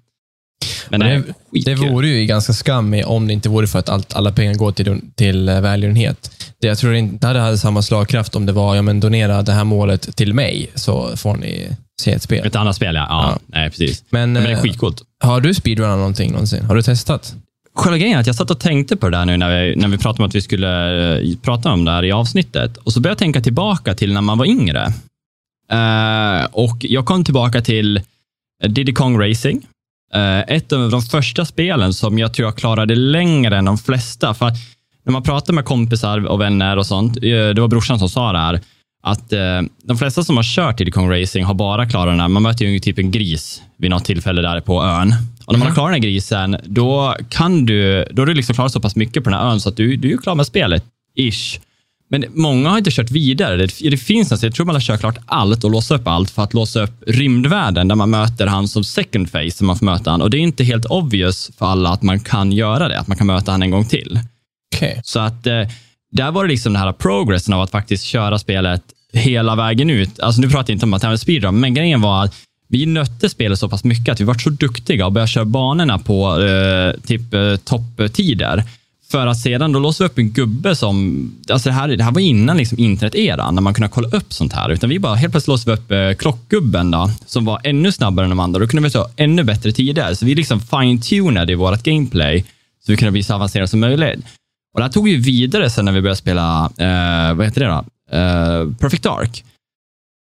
Men 0.88 1.00
det, 1.00 1.06
är 1.06 1.24
det, 1.64 1.74
vore 1.74 2.08
ju 2.08 2.26
ganska 2.26 2.52
skammigt 2.52 3.06
om 3.06 3.26
det 3.26 3.32
inte 3.32 3.48
vore 3.48 3.66
för 3.66 3.78
att 3.78 3.88
allt, 3.88 4.14
alla 4.14 4.32
pengar 4.32 4.54
går 4.54 4.72
till, 4.72 5.00
till 5.14 5.48
eh, 5.48 5.60
välgörenhet. 5.60 6.30
Det, 6.60 6.66
jag 6.66 6.78
tror 6.78 6.94
inte 6.94 7.32
det 7.32 7.40
hade 7.40 7.58
samma 7.58 7.82
slagkraft 7.82 8.36
om 8.36 8.46
det 8.46 8.52
var, 8.52 8.76
ja 8.76 8.82
men 8.82 9.00
donera 9.00 9.42
det 9.42 9.52
här 9.52 9.64
målet 9.64 10.16
till 10.16 10.34
mig, 10.34 10.70
så 10.74 11.16
får 11.16 11.36
ni 11.36 11.76
se 12.02 12.12
ett 12.12 12.22
spel. 12.22 12.46
Ett 12.46 12.56
annat 12.56 12.76
spel, 12.76 12.94
ja. 12.94 13.06
ja, 13.08 13.30
Ja. 13.30 13.38
Nej, 13.46 13.70
precis. 13.70 14.04
Men, 14.10 14.32
Men 14.32 14.42
det 14.42 14.48
är 14.48 14.54
eh, 14.54 14.62
skitcoolt. 14.62 15.02
har 15.24 15.40
du 15.40 15.54
speedrunat 15.54 15.98
någonting 15.98 16.32
någonsin? 16.32 16.64
Har 16.64 16.74
du 16.74 16.82
testat? 16.82 17.34
Själva 17.74 17.98
grejen 17.98 18.16
är 18.16 18.20
att 18.20 18.26
jag 18.26 18.36
satt 18.36 18.50
och 18.50 18.60
tänkte 18.60 18.96
på 18.96 19.08
det 19.08 19.16
där 19.16 19.24
nu 19.24 19.36
när 19.36 19.60
vi, 19.60 19.76
när 19.76 19.88
vi 19.88 19.98
pratade 19.98 20.22
om 20.22 20.28
att 20.28 20.34
vi 20.34 20.42
skulle 20.42 21.14
eh, 21.18 21.36
prata 21.42 21.72
om 21.72 21.84
det 21.84 21.90
här 21.90 22.04
i 22.04 22.12
avsnittet. 22.12 22.76
Och 22.76 22.92
så 22.92 23.00
började 23.00 23.12
jag 23.12 23.18
tänka 23.18 23.40
tillbaka 23.40 23.94
till 23.94 24.12
när 24.12 24.20
man 24.20 24.38
var 24.38 24.46
yngre. 24.46 24.92
Eh, 25.70 26.44
och 26.52 26.76
jag 26.80 27.06
kom 27.06 27.24
tillbaka 27.24 27.60
till 27.60 28.00
Diddy 28.68 28.92
Kong 28.92 29.20
Racing. 29.20 29.66
Eh, 30.14 30.40
ett 30.40 30.72
av 30.72 30.90
de 30.90 31.02
första 31.02 31.44
spelen 31.44 31.94
som 31.94 32.18
jag 32.18 32.34
tror 32.34 32.48
jag 32.48 32.56
klarade 32.56 32.94
längre 32.94 33.56
än 33.56 33.64
de 33.64 33.78
flesta. 33.78 34.34
För 34.34 34.50
när 35.04 35.12
man 35.12 35.22
pratar 35.22 35.52
med 35.52 35.64
kompisar 35.64 36.26
och 36.26 36.40
vänner 36.40 36.76
och 36.76 36.86
sånt, 36.86 37.20
det 37.20 37.58
var 37.60 37.68
brorsan 37.68 37.98
som 37.98 38.08
sa 38.08 38.32
det 38.32 38.38
här, 38.38 38.60
att 39.02 39.32
eh, 39.32 39.62
de 39.84 39.98
flesta 39.98 40.24
som 40.24 40.36
har 40.36 40.44
kört 40.44 40.78
Diddy 40.78 40.90
Kong 40.90 41.10
Racing 41.10 41.46
har 41.46 41.54
bara 41.54 41.88
klarat 41.88 42.12
den 42.12 42.20
här. 42.20 42.28
Man 42.28 42.42
möter 42.42 42.64
ju 42.64 42.78
typ 42.78 42.98
en 42.98 43.10
gris 43.10 43.62
vid 43.76 43.90
något 43.90 44.04
tillfälle 44.04 44.42
där 44.42 44.60
på 44.60 44.82
ön. 44.82 45.14
Och 45.46 45.52
när 45.52 45.58
man 45.58 45.68
har 45.68 45.74
klarat 45.74 45.88
den 45.88 46.02
här 46.02 46.08
grisen, 46.10 46.56
då 46.64 47.16
kan 47.28 47.66
du, 47.66 48.04
då 48.10 48.22
har 48.22 48.26
du 48.26 48.34
liksom 48.34 48.54
klarat 48.54 48.72
så 48.72 48.80
pass 48.80 48.96
mycket 48.96 49.24
på 49.24 49.30
den 49.30 49.38
här 49.38 49.50
ön 49.50 49.60
så 49.60 49.68
att 49.68 49.76
du, 49.76 49.96
du 49.96 50.12
är 50.12 50.16
klar 50.16 50.34
med 50.34 50.46
spelet, 50.46 50.84
ish. 51.18 51.60
Men 52.10 52.24
många 52.34 52.70
har 52.70 52.78
inte 52.78 52.90
kört 52.90 53.10
vidare. 53.10 53.56
Det, 53.56 53.90
det 53.90 53.96
finns 53.96 54.30
nästan, 54.30 54.46
jag 54.46 54.54
tror 54.54 54.66
man 54.66 54.74
har 54.74 54.80
kört 54.80 55.00
klart 55.00 55.18
allt 55.26 55.64
och 55.64 55.70
låst 55.70 55.90
upp 55.90 56.08
allt 56.08 56.30
för 56.30 56.42
att 56.42 56.54
låsa 56.54 56.82
upp 56.82 57.02
rymdvärlden 57.06 57.88
där 57.88 57.94
man 57.94 58.10
möter 58.10 58.46
han 58.46 58.68
som 58.68 58.84
second 58.84 59.30
face, 59.30 59.50
som 59.50 59.66
man 59.66 59.78
får 59.78 59.86
möta 59.86 60.10
han. 60.10 60.22
Och 60.22 60.30
det 60.30 60.36
är 60.36 60.40
inte 60.40 60.64
helt 60.64 60.84
obvious 60.84 61.50
för 61.58 61.66
alla 61.66 61.90
att 61.90 62.02
man 62.02 62.20
kan 62.20 62.52
göra 62.52 62.88
det, 62.88 62.98
att 62.98 63.08
man 63.08 63.16
kan 63.16 63.26
möta 63.26 63.52
han 63.52 63.62
en 63.62 63.70
gång 63.70 63.84
till. 63.84 64.20
Okej. 64.74 65.00
Så 65.04 65.20
att 65.20 65.46
eh, 65.46 65.68
där 66.12 66.30
var 66.30 66.44
det 66.44 66.48
liksom 66.48 66.72
den 66.72 66.82
här 66.82 66.92
progressen 66.92 67.54
av 67.54 67.60
att 67.60 67.70
faktiskt 67.70 68.04
köra 68.04 68.38
spelet 68.38 68.82
hela 69.12 69.56
vägen 69.56 69.90
ut. 69.90 70.20
Alltså 70.20 70.40
nu 70.40 70.48
pratar 70.48 70.70
jag 70.70 70.76
inte 70.76 70.86
om 70.86 70.94
att 70.94 71.02
tävla 71.02 71.18
speedrun, 71.18 71.60
men 71.60 71.74
grejen 71.74 72.00
var 72.00 72.24
att 72.24 72.34
vi 72.68 72.86
nötte 72.86 73.28
spelet 73.28 73.58
så 73.58 73.68
pass 73.68 73.84
mycket 73.84 74.12
att 74.12 74.20
vi 74.20 74.24
var 74.24 74.34
så 74.34 74.50
duktiga 74.50 75.06
och 75.06 75.12
började 75.12 75.28
köra 75.28 75.44
banorna 75.44 75.98
på 75.98 76.42
eh, 76.42 77.00
typ 77.06 77.34
eh, 77.34 77.56
topptider. 77.56 78.64
För 79.10 79.26
att 79.26 79.38
sedan 79.38 79.72
då 79.72 79.78
låsa 79.78 80.04
upp 80.04 80.18
en 80.18 80.30
gubbe 80.30 80.76
som, 80.76 81.30
alltså 81.50 81.68
det 81.68 81.74
här, 81.74 81.88
det 81.88 82.04
här 82.04 82.12
var 82.12 82.20
innan 82.20 82.56
liksom 82.56 82.78
internet-eran, 82.78 83.54
när 83.54 83.62
man 83.62 83.74
kunde 83.74 83.88
kolla 83.88 84.08
upp 84.08 84.32
sånt 84.32 84.52
här. 84.52 84.70
Utan 84.70 84.90
vi 84.90 84.98
bara 84.98 85.14
helt 85.14 85.32
plötsligt 85.32 85.48
låste 85.48 85.70
vi 85.70 85.76
upp 85.76 85.90
eh, 85.90 86.12
klockgubben 86.18 86.90
då, 86.90 87.10
som 87.26 87.44
var 87.44 87.60
ännu 87.64 87.92
snabbare 87.92 88.24
än 88.24 88.30
de 88.30 88.40
andra. 88.40 88.60
Då 88.60 88.66
kunde 88.66 88.88
vi 88.88 88.90
ta 88.90 89.08
ännu 89.16 89.44
bättre 89.44 89.72
tider. 89.72 90.14
Så 90.14 90.26
vi 90.26 90.34
liksom 90.34 90.60
fine-tunade 90.60 91.52
i 91.52 91.54
vårt 91.54 91.82
gameplay, 91.82 92.44
så 92.86 92.92
vi 92.92 92.96
kunde 92.96 93.12
bli 93.12 93.22
så 93.22 93.34
avancerade 93.34 93.68
som 93.68 93.80
möjligt. 93.80 94.24
Och 94.74 94.80
det 94.80 94.84
här 94.84 94.92
tog 94.92 95.04
vi 95.04 95.16
vidare 95.16 95.70
sen 95.70 95.84
när 95.84 95.92
vi 95.92 96.00
började 96.00 96.16
spela, 96.16 96.64
eh, 96.64 97.34
vad 97.34 97.46
heter 97.46 97.60
det 97.60 97.66
då? 97.66 97.84
Eh, 98.12 98.76
Perfect 98.78 99.02
Dark. 99.02 99.44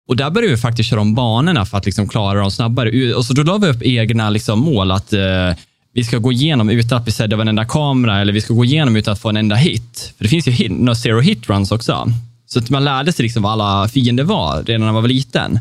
Och 0.08 0.16
där 0.16 0.30
började 0.30 0.54
vi 0.54 0.60
faktiskt 0.60 0.90
köra 0.90 1.00
om 1.00 1.14
banorna 1.14 1.66
för 1.66 1.78
att 1.78 1.86
liksom 1.86 2.08
klara 2.08 2.40
dem 2.40 2.50
snabbare. 2.50 3.14
Och 3.14 3.24
så 3.24 3.32
då 3.32 3.42
la 3.42 3.58
vi 3.58 3.68
upp 3.68 3.82
egna 3.82 4.30
liksom 4.30 4.58
mål 4.58 4.90
att 4.90 5.12
uh, 5.12 5.20
vi 5.92 6.04
ska 6.04 6.18
gå 6.18 6.32
igenom 6.32 6.70
utan 6.70 6.98
att 6.98 7.04
bli 7.04 7.12
sedda 7.12 7.36
av 7.36 7.42
en 7.42 7.48
enda 7.48 7.64
kamera 7.64 8.20
eller 8.20 8.32
vi 8.32 8.40
ska 8.40 8.54
gå 8.54 8.64
igenom 8.64 8.96
utan 8.96 9.12
att 9.12 9.20
få 9.20 9.28
en 9.28 9.36
enda 9.36 9.56
hit. 9.56 10.14
För 10.16 10.24
det 10.24 10.28
finns 10.30 10.48
ju 10.48 10.52
hit, 10.52 10.72
no 10.72 10.94
zero 10.94 11.20
hit 11.20 11.48
runs 11.48 11.72
också. 11.72 12.06
Så 12.46 12.58
att 12.58 12.70
man 12.70 12.84
lärde 12.84 13.12
sig 13.12 13.22
liksom 13.22 13.42
vad 13.42 13.52
alla 13.52 13.88
fiender 13.88 14.24
var 14.24 14.62
redan 14.62 14.86
när 14.86 14.92
man 14.92 15.02
var 15.02 15.08
liten. 15.08 15.58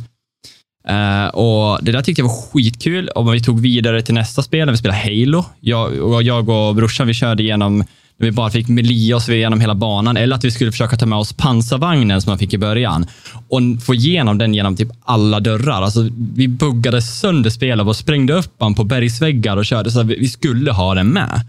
Uh, 0.89 1.27
och 1.27 1.83
Det 1.83 1.91
där 1.91 2.01
tyckte 2.01 2.21
jag 2.21 2.27
var 2.27 2.35
skitkul. 2.35 3.07
Och 3.07 3.33
vi 3.33 3.41
tog 3.41 3.59
vidare 3.59 4.01
till 4.01 4.13
nästa 4.13 4.43
spel, 4.43 4.65
när 4.65 4.71
vi 4.71 4.77
spelade 4.77 4.99
Halo. 4.99 5.45
Jag 5.59 6.01
och, 6.01 6.23
jag 6.23 6.49
och 6.49 6.75
brorsan, 6.75 7.07
vi 7.07 7.13
körde 7.13 7.43
igenom, 7.43 7.83
när 8.19 8.27
vi 8.27 8.31
bara 8.31 8.49
fick 8.49 8.67
melia 8.67 9.15
oss 9.15 9.29
igenom 9.29 9.61
hela 9.61 9.75
banan, 9.75 10.17
eller 10.17 10.35
att 10.35 10.43
vi 10.43 10.51
skulle 10.51 10.71
försöka 10.71 10.97
ta 10.97 11.05
med 11.05 11.19
oss 11.19 11.33
pansarvagnen 11.33 12.21
som 12.21 12.31
man 12.31 12.39
fick 12.39 12.53
i 12.53 12.57
början 12.57 13.05
och 13.49 13.61
få 13.85 13.93
igenom 13.93 14.37
den 14.37 14.53
genom 14.53 14.75
typ 14.75 14.89
alla 15.03 15.39
dörrar. 15.39 15.81
Alltså, 15.81 16.09
vi 16.35 16.47
buggade 16.47 17.01
sönder 17.01 17.49
spelet 17.49 17.87
och 17.87 17.95
sprängde 17.95 18.33
upp 18.33 18.53
den 18.59 18.75
på 18.75 18.83
bergsväggar 18.83 19.57
och 19.57 19.65
körde 19.65 19.91
så 19.91 19.99
att 19.99 20.05
vi 20.05 20.19
vi 20.19 20.27
skulle 20.27 20.71
ha 20.71 20.95
den 20.95 21.07
med. 21.07 21.41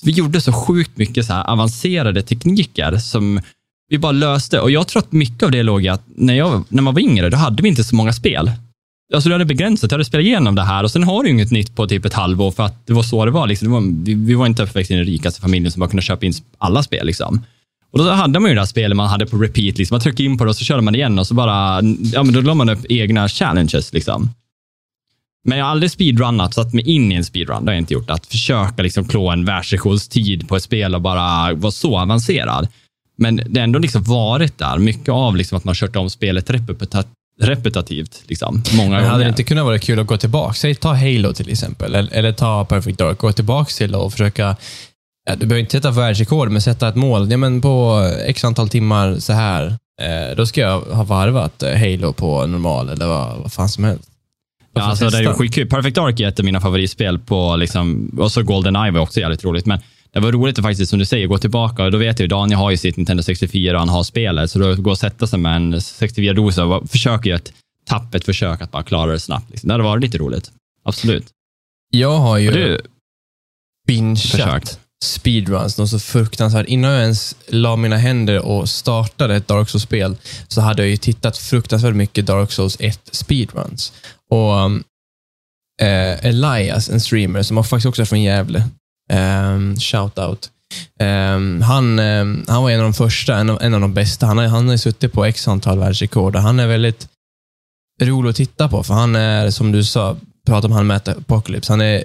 Så 0.00 0.06
vi 0.06 0.12
gjorde 0.12 0.40
så 0.40 0.52
sjukt 0.52 0.96
mycket 0.96 1.26
så 1.26 1.32
här 1.32 1.50
avancerade 1.50 2.22
tekniker 2.22 2.96
som 2.96 3.40
vi 3.88 3.98
bara 3.98 4.12
löste. 4.12 4.60
Och 4.60 4.70
jag 4.70 4.88
tror 4.88 5.02
att 5.02 5.12
mycket 5.12 5.42
av 5.42 5.50
det 5.50 5.62
låg 5.62 5.84
i 5.84 5.88
att 5.88 6.02
när, 6.06 6.34
jag, 6.34 6.64
när 6.68 6.82
man 6.82 6.94
var 6.94 7.00
yngre, 7.00 7.30
då 7.30 7.36
hade 7.36 7.62
vi 7.62 7.68
inte 7.68 7.84
så 7.84 7.96
många 7.96 8.12
spel. 8.12 8.50
Alltså 9.14 9.28
du 9.28 9.34
hade 9.34 9.44
begränsat, 9.44 9.90
du 9.90 9.94
hade 9.94 10.04
spelat 10.04 10.24
igenom 10.24 10.54
det 10.54 10.62
här 10.62 10.84
och 10.84 10.90
sen 10.90 11.04
har 11.04 11.22
du 11.22 11.30
inget 11.30 11.50
nytt 11.50 11.76
på 11.76 11.86
typ 11.86 12.04
ett 12.04 12.14
halvår 12.14 12.50
för 12.50 12.62
att 12.62 12.86
det 12.86 12.92
var 12.92 13.02
så 13.02 13.24
det 13.24 13.30
var. 13.30 13.46
Liksom. 13.46 13.68
Det 13.68 13.72
var 13.72 14.04
vi, 14.04 14.14
vi 14.14 14.34
var 14.34 14.46
inte 14.46 14.62
uppväxt 14.62 14.90
i 14.90 14.94
den 14.94 15.04
rikaste 15.04 15.40
familjen 15.40 15.72
som 15.72 15.80
bara 15.80 15.90
kunde 15.90 16.02
köpa 16.02 16.26
in 16.26 16.32
alla 16.58 16.82
spel. 16.82 17.06
Liksom. 17.06 17.44
Och 17.90 17.98
då 17.98 18.10
hade 18.10 18.40
man 18.40 18.50
ju 18.50 18.54
det 18.54 18.60
här 18.60 18.66
spelet 18.66 18.96
man 18.96 19.08
hade 19.08 19.26
på 19.26 19.36
repeat. 19.36 19.78
Liksom. 19.78 19.94
Man 19.94 20.00
tryckte 20.00 20.22
in 20.22 20.38
på 20.38 20.44
det 20.44 20.50
och 20.50 20.56
så 20.56 20.64
körde 20.64 20.82
man 20.82 20.94
igen 20.94 21.18
och 21.18 21.26
så 21.26 21.34
bara, 21.34 21.82
ja 22.12 22.22
men 22.22 22.32
då 22.32 22.40
la 22.40 22.54
man 22.54 22.68
upp 22.68 22.86
egna 22.88 23.28
challenges. 23.28 23.92
Liksom. 23.92 24.30
Men 25.44 25.58
jag 25.58 25.64
har 25.64 25.70
aldrig 25.70 25.90
speedrunnat, 25.90 26.54
satt 26.54 26.74
mig 26.74 26.90
in 26.90 27.12
i 27.12 27.14
en 27.14 27.24
speedrun. 27.24 27.64
Det 27.64 27.70
har 27.70 27.74
jag 27.74 27.82
inte 27.82 27.94
gjort. 27.94 28.10
Att 28.10 28.26
försöka 28.26 28.82
liksom 28.82 29.08
klå 29.08 29.30
en 29.30 29.44
världsrekordstid 29.44 30.48
på 30.48 30.56
ett 30.56 30.62
spel 30.62 30.94
och 30.94 31.00
bara 31.00 31.54
vara 31.54 31.72
så 31.72 31.98
avancerad. 31.98 32.68
Men 33.16 33.36
det 33.36 33.60
har 33.60 33.64
ändå 33.64 33.78
liksom 33.78 34.02
varit 34.02 34.58
där. 34.58 34.78
Mycket 34.78 35.08
av 35.08 35.36
liksom 35.36 35.58
att 35.58 35.64
man 35.64 35.74
kört 35.74 35.96
om 35.96 36.10
spelet 36.10 36.50
repetitivt. 36.50 37.06
Liksom, 38.28 38.62
många 38.76 38.96
Men 38.96 39.04
hade 39.04 39.24
det 39.24 39.28
inte 39.28 39.44
kunnat 39.44 39.64
vara 39.64 39.78
kul 39.78 39.98
att 39.98 40.06
gå 40.06 40.16
tillbaka? 40.16 40.54
Säg 40.54 40.74
ta 40.74 40.94
Halo 40.94 41.32
till 41.32 41.50
exempel, 41.50 41.94
eller, 41.94 42.12
eller 42.12 42.32
ta 42.32 42.64
Perfect 42.64 42.98
Dark. 42.98 43.18
Gå 43.18 43.32
tillbaka 43.32 43.70
till 43.70 43.94
och 43.94 44.12
försöka 44.12 44.56
ja, 45.28 45.36
du 45.36 45.46
behöver 45.46 45.60
inte 45.60 45.72
sätta 45.72 45.90
världsrekord, 45.90 46.50
men 46.50 46.62
sätta 46.62 46.88
ett 46.88 46.96
mål. 46.96 47.30
Ja, 47.30 47.36
men 47.36 47.60
på 47.60 48.02
x 48.26 48.44
antal 48.44 48.68
timmar 48.68 49.18
så 49.18 49.32
här, 49.32 49.66
eh, 50.00 50.36
då 50.36 50.46
ska 50.46 50.60
jag 50.60 50.80
ha 50.80 51.04
varvat 51.04 51.62
eh, 51.62 51.74
Halo 51.74 52.12
på 52.12 52.46
normal 52.46 52.88
eller 52.88 53.06
vad, 53.06 53.38
vad 53.38 53.52
fan 53.52 53.68
som 53.68 53.84
helst. 53.84 54.10
Ja, 54.74 54.82
alltså, 54.82 55.10
det 55.10 55.18
är 55.18 55.22
ju 55.22 55.32
skitkul. 55.32 55.68
Perfect 55.68 55.96
Dark 55.96 56.20
är 56.20 56.28
ett 56.28 56.38
av 56.38 56.44
mina 56.44 56.60
favoritspel. 56.60 57.18
På, 57.18 57.56
liksom, 57.56 58.16
och 58.18 58.32
så 58.32 58.42
Golden 58.42 58.76
Eye 58.76 58.90
var 58.90 59.00
också 59.00 59.20
jävligt 59.20 59.44
roligt. 59.44 59.66
Men 59.66 59.80
det 60.12 60.20
var 60.20 60.32
roligt 60.32 60.58
att 60.58 60.64
faktiskt, 60.64 60.90
som 60.90 60.98
du 60.98 61.04
säger, 61.04 61.26
gå 61.26 61.38
tillbaka. 61.38 61.84
Och 61.84 61.90
då 61.90 61.98
vet 61.98 62.18
jag 62.18 62.24
ju, 62.24 62.28
Daniel 62.28 62.58
har 62.58 62.70
ju 62.70 62.76
sitt 62.76 62.96
Nintendo 62.96 63.22
64 63.22 63.72
och 63.72 63.78
han 63.78 63.88
har 63.88 64.02
spelet. 64.02 64.50
Så 64.50 64.58
då 64.58 64.74
går 64.74 64.90
och 64.90 64.98
sätta 64.98 65.26
sig 65.26 65.38
med 65.38 65.56
en 65.56 65.74
64-dosa 65.74 66.62
och 66.62 66.90
försöker 66.90 67.30
göra 67.30 67.38
ett 67.38 67.52
tappert 67.86 68.24
försök 68.24 68.62
att 68.62 68.70
bara 68.70 68.82
klara 68.82 69.12
det 69.12 69.20
snabbt. 69.20 69.50
Liksom. 69.50 69.68
Det 69.68 69.74
hade 69.74 69.84
varit 69.84 70.02
lite 70.02 70.18
roligt. 70.18 70.50
Absolut. 70.84 71.26
Jag 71.90 72.18
har 72.18 72.38
ju 72.38 72.50
du, 72.50 72.80
bingeat 73.86 74.78
speedruns, 75.04 75.78
något 75.78 75.90
så 75.90 75.98
fruktansvärt. 75.98 76.66
Innan 76.66 76.90
jag 76.90 77.02
ens 77.02 77.36
la 77.48 77.76
mina 77.76 77.96
händer 77.96 78.38
och 78.38 78.68
startade 78.68 79.36
ett 79.36 79.48
Dark 79.48 79.68
Souls-spel 79.68 80.16
så 80.48 80.60
hade 80.60 80.82
jag 80.82 80.90
ju 80.90 80.96
tittat 80.96 81.38
fruktansvärt 81.38 81.94
mycket 81.94 82.26
Dark 82.26 82.52
Souls 82.52 82.76
1 82.80 83.00
speedruns. 83.12 83.92
Och 84.30 84.52
um, 84.52 84.84
eh, 85.82 86.26
Elias, 86.26 86.90
en 86.90 87.00
streamer 87.00 87.42
som 87.42 87.64
faktiskt 87.64 87.86
också 87.86 88.02
är 88.02 88.06
från 88.06 88.22
Gävle, 88.22 88.68
um, 89.12 89.76
shout 89.76 90.18
out. 90.18 90.50
Um, 91.00 91.62
han, 91.62 91.98
um, 91.98 92.44
han 92.48 92.62
var 92.62 92.70
en 92.70 92.80
av 92.80 92.84
de 92.84 92.94
första, 92.94 93.36
en 93.36 93.50
av, 93.50 93.62
en 93.62 93.74
av 93.74 93.80
de 93.80 93.94
bästa. 93.94 94.26
Han 94.26 94.38
har, 94.38 94.46
han 94.46 94.68
har 94.68 94.76
suttit 94.76 95.12
på 95.12 95.24
x 95.24 95.48
antal 95.48 95.78
världsrekord 95.78 96.36
och 96.36 96.42
han 96.42 96.60
är 96.60 96.66
väldigt 96.66 97.08
rolig 98.02 98.30
att 98.30 98.36
titta 98.36 98.68
på, 98.68 98.82
för 98.82 98.94
han 98.94 99.16
är, 99.16 99.50
som 99.50 99.72
du 99.72 99.84
sa, 99.84 100.16
prata 100.46 100.66
om 100.66 100.72
han 100.72 100.86
med 100.86 101.08
Apocalypse, 101.08 101.72
han 101.72 101.80
är 101.80 102.04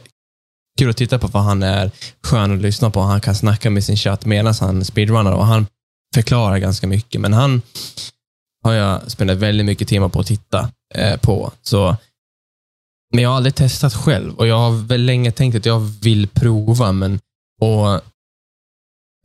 kul 0.80 0.90
att 0.90 0.98
titta 0.98 1.20
på 1.20 1.28
för 1.28 1.40
han 1.40 1.64
är 1.64 1.92
skön 2.24 2.56
att 2.56 2.62
lyssna 2.62 2.90
på. 2.90 3.02
Han 3.02 3.22
kan 3.22 3.36
snacka 3.36 3.70
med 3.70 3.84
sin 3.84 3.98
chatt 3.98 4.26
medan 4.26 4.54
han 4.60 4.86
speedrunnar 4.86 5.32
och 5.32 5.46
han 5.46 5.68
förklarar 6.14 6.58
ganska 6.58 6.88
mycket. 6.88 7.22
Men 7.22 7.34
han 7.34 7.62
har 8.64 8.74
jag 8.74 9.12
spenderat 9.12 9.40
väldigt 9.40 9.66
mycket 9.66 9.88
timmar 9.88 10.10
på 10.10 10.20
att 10.20 10.28
titta 10.28 10.70
eh, 10.96 11.18
på. 11.18 11.52
Så, 11.62 11.98
men 13.14 13.24
jag 13.24 13.30
har 13.30 13.38
aldrig 13.38 13.56
testat 13.56 13.94
själv 13.94 14.36
och 14.36 14.48
jag 14.48 14.58
har 14.58 14.88
väl 14.88 15.06
länge 15.06 15.32
tänkt 15.32 15.56
att 15.56 15.66
jag 15.66 15.80
vill 15.80 16.28
prova, 16.28 16.92
men 16.92 17.20
och 17.62 18.02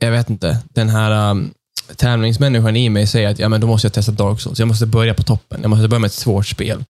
jag 0.01 0.11
vet 0.11 0.31
inte, 0.31 0.59
den 0.69 0.89
här 0.89 1.31
um, 1.31 1.51
tävlingsmänniskan 1.97 2.77
i 2.77 2.89
mig 2.89 3.07
säger 3.07 3.29
att 3.29 3.39
ja, 3.39 3.49
men 3.49 3.61
då 3.61 3.67
måste 3.67 3.87
jag 3.87 3.93
testa 3.93 4.13
Dark 4.13 4.41
Souls. 4.41 4.59
Jag 4.59 4.69
måste 4.69 4.87
börja 4.87 5.15
på 5.15 5.23
toppen. 5.23 5.59
Jag 5.63 5.71
måste 5.71 5.89
börja 5.89 6.01
med 6.01 6.09
ett 6.09 6.13
svårt 6.15 6.47
spel. 6.47 6.85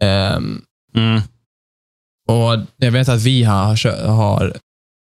Ehm, 0.00 0.62
mm, 0.94 1.20
och 2.28 2.66
jag 2.76 2.92
vet 2.92 3.08
att 3.08 3.22
vi 3.22 3.42
har, 3.42 4.06
har 4.06 4.56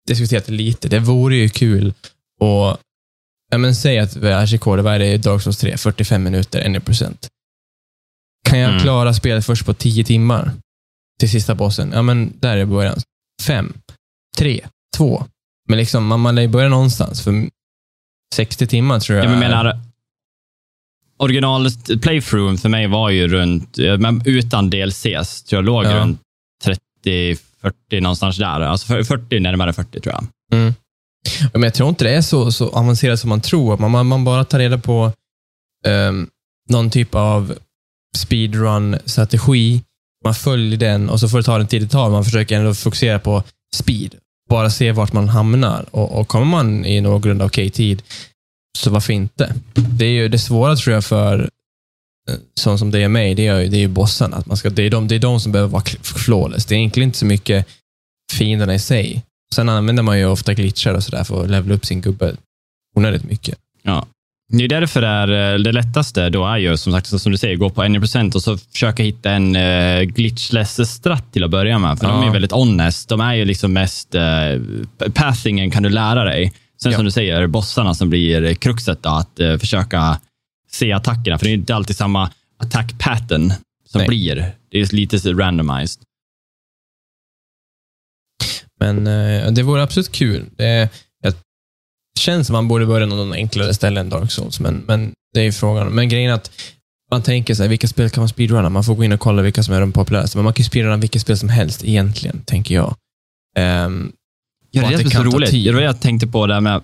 diskuterat 0.07 0.45
det 0.45 0.51
lite. 0.51 0.87
Det 0.87 0.99
vore 0.99 1.35
ju 1.35 1.49
kul 1.49 1.93
att 2.41 2.79
ja, 3.51 3.57
men 3.57 3.75
säg 3.75 3.99
att 3.99 4.15
världsrekordet, 4.15 4.85
vad 4.85 4.93
är 4.95 4.99
det 4.99 5.13
i 5.13 5.17
Dark 5.17 5.41
Souls 5.41 5.57
3? 5.57 5.77
45 5.77 6.23
minuter, 6.23 6.61
1%. 6.61 7.27
Kan 8.49 8.59
jag 8.59 8.69
Mm. 8.69 8.81
klara 8.81 9.13
spelet 9.13 9.45
först 9.45 9.65
på 9.65 9.73
10 9.73 10.03
timmar 10.03 10.51
till 11.19 11.29
sista 11.29 11.55
bossen? 11.55 11.91
Ja, 11.93 12.01
men 12.01 12.33
där 12.39 12.57
är 12.57 12.65
början. 12.65 12.97
5, 13.41 13.73
3, 14.37 14.65
2. 14.97 15.23
Men 15.67 15.77
liksom, 15.77 16.05
man, 16.07 16.19
man 16.19 16.35
lär 16.35 16.41
ju 16.41 16.47
börja 16.47 16.69
någonstans. 16.69 17.21
För 17.23 17.49
60 18.35 18.67
timmar 18.67 18.99
tror 18.99 19.17
jag 19.17 19.25
jag 19.25 19.33
är- 19.33 19.39
menar, 19.39 19.79
original 21.17 21.67
playthrough 22.01 22.55
för 22.61 22.69
mig 22.69 22.87
var 22.87 23.09
ju 23.09 23.27
runt, 23.27 23.77
men 23.99 24.21
utan 24.25 24.69
DLCs, 24.69 25.43
tror 25.43 25.57
jag 25.57 25.65
låg 25.65 25.85
Ja. 25.85 25.97
runt 25.99 26.21
30-40 27.05 28.01
någonstans 28.01 28.37
där. 28.37 28.61
Alltså 28.61 28.87
för- 28.87 29.03
40, 29.03 29.39
närmare 29.39 29.73
40 29.73 29.99
tror 29.99 30.13
jag. 30.15 30.25
Mm. 30.59 30.73
Ja, 31.41 31.49
Men 31.53 31.63
jag 31.63 31.73
tror 31.73 31.89
inte 31.89 32.03
det 32.03 32.15
är 32.15 32.21
så, 32.21 32.51
så 32.51 32.69
avancerat 32.69 33.19
som 33.19 33.29
man 33.29 33.41
tror. 33.41 33.77
Man, 33.77 33.91
man, 33.91 34.05
man 34.07 34.23
bara 34.23 34.45
tar 34.45 34.59
reda 34.59 34.77
på 34.77 35.11
um, 35.87 36.29
någon 36.69 36.89
typ 36.89 37.15
av 37.15 37.55
speedrun-strategi. 38.17 39.81
Man 40.25 40.35
följer 40.35 40.77
den 40.77 41.09
och 41.09 41.19
så 41.19 41.29
får 41.29 41.37
det 41.37 41.43
ta 41.43 41.57
den 41.57 41.67
tid 41.67 41.81
det 41.81 41.87
tar. 41.87 42.09
Man 42.09 42.25
försöker 42.25 42.55
ändå 42.57 42.73
fokusera 42.73 43.19
på 43.19 43.43
speed. 43.75 44.15
Bara 44.49 44.69
se 44.69 44.91
vart 44.91 45.13
man 45.13 45.29
hamnar. 45.29 45.85
Och, 45.91 46.19
och 46.19 46.27
kommer 46.27 46.45
man 46.45 46.85
i 46.85 47.01
någorlunda 47.01 47.45
okej 47.45 47.69
tid, 47.69 48.01
så 48.77 48.89
varför 48.89 49.13
inte? 49.13 49.53
Det 49.73 50.05
är 50.05 50.11
ju 50.11 50.27
det 50.27 50.39
svåra 50.39 50.75
tror 50.75 50.93
jag 50.93 51.05
för 51.05 51.49
eh, 52.29 52.35
sån 52.59 52.79
som 52.79 52.91
det 52.91 52.99
är 52.99 53.07
mig, 53.07 53.35
det 53.35 53.47
är 53.47 53.59
ju, 53.59 53.67
det 53.67 53.77
är 53.77 53.81
ju 53.81 53.87
bossarna. 53.87 54.37
Att 54.37 54.45
man 54.45 54.57
ska, 54.57 54.69
det, 54.69 54.83
är 54.83 54.89
de, 54.89 55.07
det 55.07 55.15
är 55.15 55.19
de 55.19 55.39
som 55.39 55.51
behöver 55.51 55.71
vara 55.71 55.83
flawless. 56.01 56.65
Det 56.65 56.75
är 56.75 56.77
egentligen 56.77 57.09
inte 57.09 57.19
så 57.19 57.25
mycket 57.25 57.67
fienderna 58.33 58.73
i 58.73 58.79
sig. 58.79 59.23
Sen 59.55 59.69
använder 59.69 60.03
man 60.03 60.19
ju 60.19 60.25
ofta 60.25 60.53
glitchar 60.53 60.93
och 60.93 61.03
sådär 61.03 61.23
för 61.23 61.43
att 61.43 61.49
levela 61.49 61.75
upp 61.75 61.85
sin 61.85 62.01
gubbe 62.01 62.35
onödigt 62.95 63.23
mycket. 63.23 63.57
Ja. 63.81 64.07
Det 64.51 64.63
är 64.63 64.67
därför 64.67 65.01
det, 65.01 65.07
är, 65.07 65.53
eh, 65.53 65.59
det 65.59 65.71
lättaste 65.71 66.29
då 66.29 66.45
är 66.47 66.57
ju 66.57 66.77
som 66.77 66.93
sagt, 66.93 67.07
som 67.21 67.31
du 67.31 67.37
säger, 67.37 67.55
gå 67.55 67.69
på 67.69 67.83
1% 67.83 68.35
och 68.35 68.43
så 68.43 68.57
försöka 68.57 69.03
hitta 69.03 69.31
en 69.31 69.55
uh, 69.55 70.01
glitchless 70.01 70.89
strat 70.95 71.33
till 71.33 71.43
att 71.43 71.51
börja 71.51 71.79
med. 71.79 71.99
För 71.99 72.05
de 72.05 72.15
Ja. 72.15 72.21
är 72.21 72.25
ju 72.25 72.31
väldigt 72.31 72.51
honest. 72.51 73.09
De 73.09 73.21
är 73.21 73.33
ju 73.33 73.45
liksom 73.45 73.73
mest, 73.73 74.15
uh, 74.15 75.11
pathingen 75.13 75.71
kan 75.71 75.83
du 75.83 75.89
lära 75.89 76.23
dig. 76.23 76.53
Sen 76.83 76.91
Ja. 76.91 76.97
som 76.97 77.05
du 77.05 77.11
säger, 77.11 77.47
bossarna 77.47 77.93
som 77.93 78.09
blir 78.09 78.53
kruxet 78.53 79.03
då, 79.03 79.09
att 79.09 79.39
eh, 79.39 79.57
försöka 79.57 80.19
se 80.71 80.91
attackerna. 80.91 81.37
För 81.37 81.45
det 81.45 81.51
är 81.51 81.53
inte 81.53 81.75
alltid 81.75 81.95
samma 81.95 82.31
attack 82.57 82.99
pattern 82.99 83.53
som 83.85 83.99
Nej. 83.99 84.07
blir. 84.07 84.51
Det 84.71 84.79
är 84.79 84.95
lite 84.95 85.17
randomized. 85.17 86.01
Men 88.79 89.07
eh, 89.07 89.51
det 89.51 89.63
vore 89.63 89.83
absolut 89.83 90.11
kul. 90.11 90.45
Det 90.55 90.89
känns 92.19 92.47
som 92.47 92.53
man 92.53 92.67
borde 92.67 92.85
börja 92.85 93.05
någon 93.05 93.33
enklare 93.33 93.73
ställe 93.73 93.99
än 93.99 94.09
Dark 94.09 94.31
Souls, 94.31 94.59
men, 94.59 94.83
men 94.87 95.11
det 95.33 95.39
är 95.39 95.43
ju 95.43 95.51
frågan. 95.51 95.87
Men 95.87 96.09
grejen 96.09 96.31
är 96.31 96.35
att 96.35 96.51
man 97.11 97.21
tänker 97.21 97.53
så 97.53 97.63
här, 97.63 97.69
vilka 97.69 97.87
spel 97.87 98.09
kan 98.09 98.21
man 98.21 98.29
speedrunna? 98.29 98.69
Man 98.69 98.83
får 98.83 98.95
gå 98.95 99.03
in 99.03 99.11
och 99.11 99.19
kolla 99.19 99.41
vilka 99.41 99.63
som 99.63 99.73
är 99.73 99.79
de 99.81 99.91
populäraste. 99.91 100.37
Men 100.37 100.43
man 100.43 100.53
kan 100.53 100.61
ju 100.63 100.67
speedrunna 100.67 100.97
vilka 100.97 101.19
spel 101.19 101.37
som 101.37 101.49
helst 101.49 101.83
egentligen, 101.85 102.41
tänker 102.45 102.75
jag. 102.75 102.95
Ehm, 103.57 104.11
Ja, 104.71 104.81
det 104.81 104.87
att 104.87 104.93
är 104.93 104.97
det 105.03 105.09
som 105.09 105.21
är 105.21 105.29
så 105.31 105.37
roligt. 105.37 105.49
tid. 105.49 105.65
Det 105.67 105.73
var 105.73 105.81
jag 105.81 106.01
tänkte 106.01 106.27
på 106.27 106.47
där 106.47 106.59
med 106.61 106.81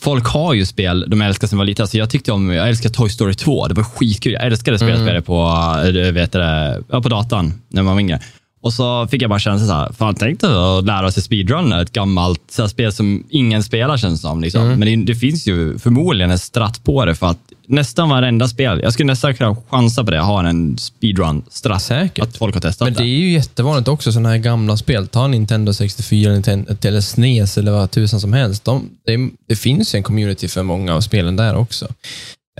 Folk 0.00 0.26
har 0.26 0.54
ju 0.54 0.66
spel 0.66 1.04
de 1.08 1.22
älskar 1.22 1.46
sen 1.48 1.58
var 1.58 1.64
lite. 1.64 1.82
Alltså 1.82 1.98
jag 1.98 2.10
tyckte 2.10 2.32
om, 2.32 2.50
jag 2.50 2.68
älskar 2.68 2.90
Toy 2.90 3.10
Story 3.10 3.34
2. 3.34 3.68
Det 3.68 3.74
var 3.74 3.82
skitkul. 3.84 4.32
Jag 4.32 4.44
älskade 4.46 4.78
spela 4.78 5.10
Mm. 5.10 5.22
på, 5.22 5.42
eh, 5.84 6.12
vet 6.12 6.32
det, 6.32 6.82
ja, 6.88 7.02
på 7.02 7.08
datan 7.08 7.62
när 7.68 7.82
man 7.82 7.94
var 7.94 8.00
yngre. 8.00 8.20
Och 8.64 8.72
så 8.72 9.06
fick 9.06 9.22
jag 9.22 9.30
bara 9.30 9.38
känslan 9.38 9.68
så 9.68 9.74
här, 9.74 9.92
fan 9.92 10.14
tänk 10.14 10.40
dig 10.40 10.50
att 10.50 10.84
lära 10.84 11.12
sig 11.12 11.22
speedrunna 11.22 11.82
ett 11.82 11.92
gammalt 11.92 12.40
så 12.50 12.68
spel 12.68 12.92
som 12.92 13.24
ingen 13.30 13.62
spelar 13.62 13.96
känns 13.96 14.20
som. 14.20 14.40
Liksom. 14.40 14.62
Mm. 14.62 14.78
Men 14.78 14.88
det, 14.88 15.12
det 15.12 15.18
finns 15.18 15.46
ju 15.46 15.78
förmodligen 15.78 16.30
en 16.30 16.38
stratt 16.38 16.84
på 16.84 17.04
det 17.04 17.14
för 17.14 17.26
att 17.26 17.38
nästan 17.66 18.08
varenda 18.08 18.48
spel, 18.48 18.80
jag 18.82 18.92
skulle 18.92 19.06
nästan 19.06 19.34
kunna 19.34 19.56
chansa 19.68 20.04
på 20.04 20.10
det, 20.10 20.20
ha 20.20 20.48
en 20.48 20.78
speedrun-stratt. 20.78 21.82
Säkert. 21.82 22.24
Att 22.24 22.36
folk 22.36 22.54
har 22.54 22.60
testat 22.60 22.86
Men 22.86 22.94
det 22.94 23.02
är 23.02 23.18
ju 23.18 23.32
jättevanligt 23.32 23.88
också, 23.88 24.12
sådana 24.12 24.28
här 24.28 24.38
gamla 24.38 24.76
spel. 24.76 25.06
Ta 25.06 25.26
Nintendo 25.26 25.72
64 25.72 26.32
Nintendo, 26.32 26.76
eller 26.84 27.00
SNES 27.00 27.58
eller 27.58 27.72
vad 27.72 27.90
tusan 27.90 28.20
som 28.20 28.32
helst. 28.32 28.64
De, 28.64 28.90
det, 29.06 29.30
det 29.48 29.56
finns 29.56 29.94
ju 29.94 29.96
en 29.96 30.02
community 30.02 30.48
för 30.48 30.62
många 30.62 30.94
av 30.94 31.00
spelen 31.00 31.36
där 31.36 31.56
också. 31.56 31.88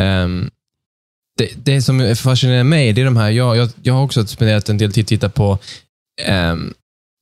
Ehm, 0.01 0.51
det, 1.38 1.49
det 1.64 1.83
som 1.83 2.14
fascinerar 2.17 2.64
mig, 2.64 2.93
det 2.93 3.01
är 3.01 3.05
de 3.05 3.17
här, 3.17 3.31
jag, 3.31 3.57
jag, 3.57 3.69
jag 3.83 3.95
har 3.95 4.03
också 4.03 4.27
spenderat 4.27 4.69
en 4.69 4.79
del 4.79 4.93
tid 4.93 5.05
att 5.05 5.09
titta 5.09 5.29
på 5.29 5.59
ehm, 6.22 6.74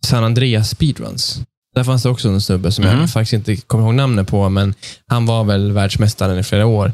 San 0.07 0.25
Andreas 0.25 0.71
speedruns. 0.71 1.41
Där 1.75 1.85
fanns 1.85 2.03
det 2.03 2.09
också 2.09 2.29
en 2.29 2.41
snubbe 2.41 2.73
som 2.73 2.85
Mhm. 2.85 3.01
jag 3.01 3.11
faktiskt 3.11 3.33
inte 3.33 3.57
kommer 3.57 3.85
ihåg 3.85 3.95
namnet 3.95 4.29
på, 4.29 4.49
men 4.49 4.75
han 5.07 5.27
var 5.27 5.45
väl 5.45 5.73
världsmästaren 5.73 6.39
i 6.39 6.43
flera 6.43 6.67
år. 6.67 6.93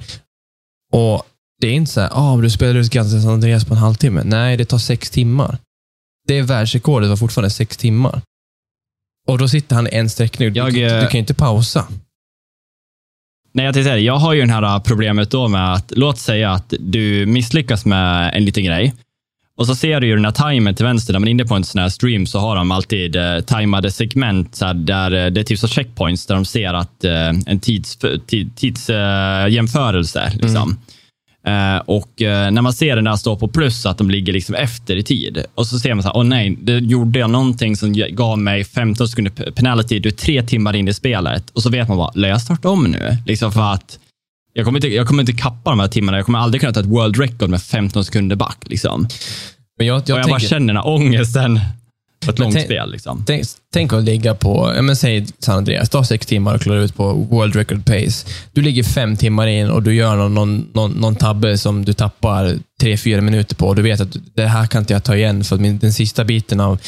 Och 0.92 1.22
Det 1.60 1.66
är 1.68 1.72
inte 1.72 1.92
så 1.92 2.00
här, 2.00 2.10
ah, 2.12 2.36
du 2.36 2.50
spelade 2.50 2.78
ut 2.78 2.90
Guns 2.92 3.22
San 3.22 3.32
Andreas 3.32 3.64
på 3.64 3.74
en 3.74 3.80
halvtimme. 3.80 4.22
Nej, 4.24 4.56
det 4.56 4.64
tar 4.64 4.78
sex 4.78 5.10
timmar. 5.10 5.58
Det 6.28 6.34
är 6.38 6.42
världsrekordet 6.42 7.08
var 7.08 7.16
fortfarande 7.16 7.50
sex 7.50 7.76
timmar. 7.76 8.22
Och 9.28 9.38
då 9.38 9.48
sitter 9.48 9.76
han 9.76 9.86
en 9.86 10.10
sträckning. 10.10 10.52
Du, 10.52 10.58
Jag, 10.60 10.74
du, 10.74 10.82
eh, 10.86 10.94
du 11.00 11.06
kan 11.06 11.12
ju 11.12 11.18
inte 11.18 11.34
pausa. 11.34 11.88
Nej, 13.52 13.64
jag 13.64 13.74
tänkte 13.74 13.90
jag 13.90 14.16
har 14.16 14.32
ju 14.34 14.46
det 14.46 14.52
här 14.52 14.80
problemet 14.80 15.30
då 15.30 15.48
med 15.48 15.72
att, 15.74 15.92
låt 15.96 16.18
säga 16.18 16.50
att 16.50 16.74
du 16.80 17.26
misslyckas 17.26 17.84
med 17.84 18.34
en 18.34 18.44
liten 18.44 18.64
grej 18.64 18.94
och 19.58 19.66
så 19.66 19.74
ser 19.74 20.00
du 20.00 20.06
ju 20.06 20.14
den 20.14 20.24
här 20.24 20.50
timern 20.50 20.74
till 20.74 20.84
vänster, 20.84 21.12
när 21.12 21.20
man 21.20 21.28
är 21.28 21.30
inne 21.30 21.44
på 21.44 21.54
en 21.54 21.64
sån 21.64 21.80
här 21.80 21.88
stream 21.88 22.26
så 22.26 22.38
har 22.38 22.56
de 22.56 22.70
alltid 22.70 23.16
eh, 23.16 23.40
tajmade 23.40 23.90
segment 23.90 24.56
så 24.56 24.64
här, 24.64 24.74
där 24.74 25.12
eh, 25.12 25.30
det 25.30 25.40
är 25.40 25.44
typ 25.44 25.58
så 25.58 25.68
checkpoints 25.68 26.26
där 26.26 26.34
de 26.34 26.44
ser 26.44 26.74
att 26.74 27.04
eh, 27.04 27.28
en 27.46 27.60
tidsjämförelse. 27.60 28.50
Tids, 28.56 28.90
eh, 28.90 29.48
jämförelse, 29.48 30.32
liksom. 30.40 30.78
Eh, 31.46 31.76
och 31.86 32.22
eh, 32.22 32.50
när 32.50 32.62
man 32.62 32.72
ser 32.72 32.96
den 32.96 33.04
där 33.04 33.16
stå 33.16 33.36
på 33.36 33.48
plus, 33.48 33.86
att 33.86 33.98
de 33.98 34.10
ligger 34.10 34.32
liksom 34.32 34.54
efter 34.54 34.96
i 34.96 35.02
tid. 35.02 35.44
Och 35.54 35.66
så 35.66 35.78
ser 35.78 35.94
man 35.94 36.02
så 36.02 36.08
här, 36.08 36.16
åh 36.16 36.24
nej, 36.24 36.56
det 36.60 36.78
gjorde 36.78 37.18
jag 37.18 37.30
någonting 37.30 37.76
som 37.76 37.92
gav 37.92 38.38
mig 38.38 38.64
15 38.64 39.08
sekunder 39.08 39.50
penalty. 39.50 39.98
Du 39.98 40.08
är 40.08 40.12
tre 40.12 40.42
timmar 40.42 40.76
in 40.76 40.88
i 40.88 40.94
spelet. 40.94 41.50
Och 41.50 41.62
så 41.62 41.70
vet 41.70 41.88
man 41.88 41.96
bara, 41.96 42.12
lär 42.14 42.28
jag 42.28 42.40
starta 42.40 42.68
om 42.68 42.84
nu? 42.84 43.16
Liksom 43.26 43.52
för 43.52 43.72
att 43.72 43.98
jag 44.52 44.64
kommer, 44.64 44.78
inte, 44.78 44.88
jag 44.88 45.06
kommer 45.06 45.22
inte 45.22 45.32
kappa 45.32 45.70
de 45.70 45.80
här 45.80 45.88
timmarna. 45.88 46.18
Jag 46.18 46.26
kommer 46.26 46.38
aldrig 46.38 46.60
kunna 46.60 46.72
ta 46.72 46.80
ett 46.80 46.86
world 46.86 47.16
record 47.20 47.50
med 47.50 47.62
15 47.62 48.04
sekunder 48.04 48.36
back. 48.36 48.58
Liksom. 48.66 49.08
Men 49.78 49.86
jag, 49.86 49.94
jag, 49.94 50.02
och 50.02 50.08
jag 50.08 50.16
bara 50.16 50.24
tänker, 50.38 50.48
känner 50.48 50.66
den 50.66 50.76
här 50.76 50.86
ångesten 50.88 51.60
på 52.24 52.30
ett 52.30 52.38
långt 52.38 52.54
tänk- 52.54 52.64
spel. 52.66 52.90
Liksom. 52.92 53.24
tänk, 53.26 53.44
tänk 53.72 53.92
att 53.92 54.04
ligga 54.04 54.34
på, 54.34 54.72
ja, 54.76 54.82
men 54.82 54.96
säg 54.96 55.26
San 55.38 55.56
Andreas, 55.58 55.88
ta 55.90 56.04
sex 56.04 56.26
timmar 56.26 56.54
och 56.54 56.60
klara 56.60 56.80
ut 56.80 56.96
på 56.96 57.12
world 57.12 57.56
record 57.56 57.84
pace. 57.84 58.26
Du 58.52 58.62
ligger 58.62 58.82
fem 58.82 59.16
timmar 59.16 59.46
in 59.46 59.68
och 59.70 59.82
du 59.82 59.94
gör 59.94 60.16
någon, 60.16 60.34
någon, 60.34 60.66
någon, 60.74 60.90
någon 60.90 61.16
tabbe 61.16 61.58
som 61.58 61.84
du 61.84 61.92
tappar 61.92 62.54
tre, 62.80 62.96
fyra 62.96 63.20
minuter 63.20 63.56
på. 63.56 63.66
Och 63.68 63.76
du 63.76 63.82
vet 63.82 64.00
att 64.00 64.16
det 64.34 64.46
här 64.46 64.66
kan 64.66 64.82
inte 64.82 64.92
jag 64.92 65.04
ta 65.04 65.16
igen 65.16 65.44
för 65.44 65.56
min, 65.56 65.78
den 65.78 65.92
sista 65.92 66.24
biten 66.24 66.60
av 66.60 66.78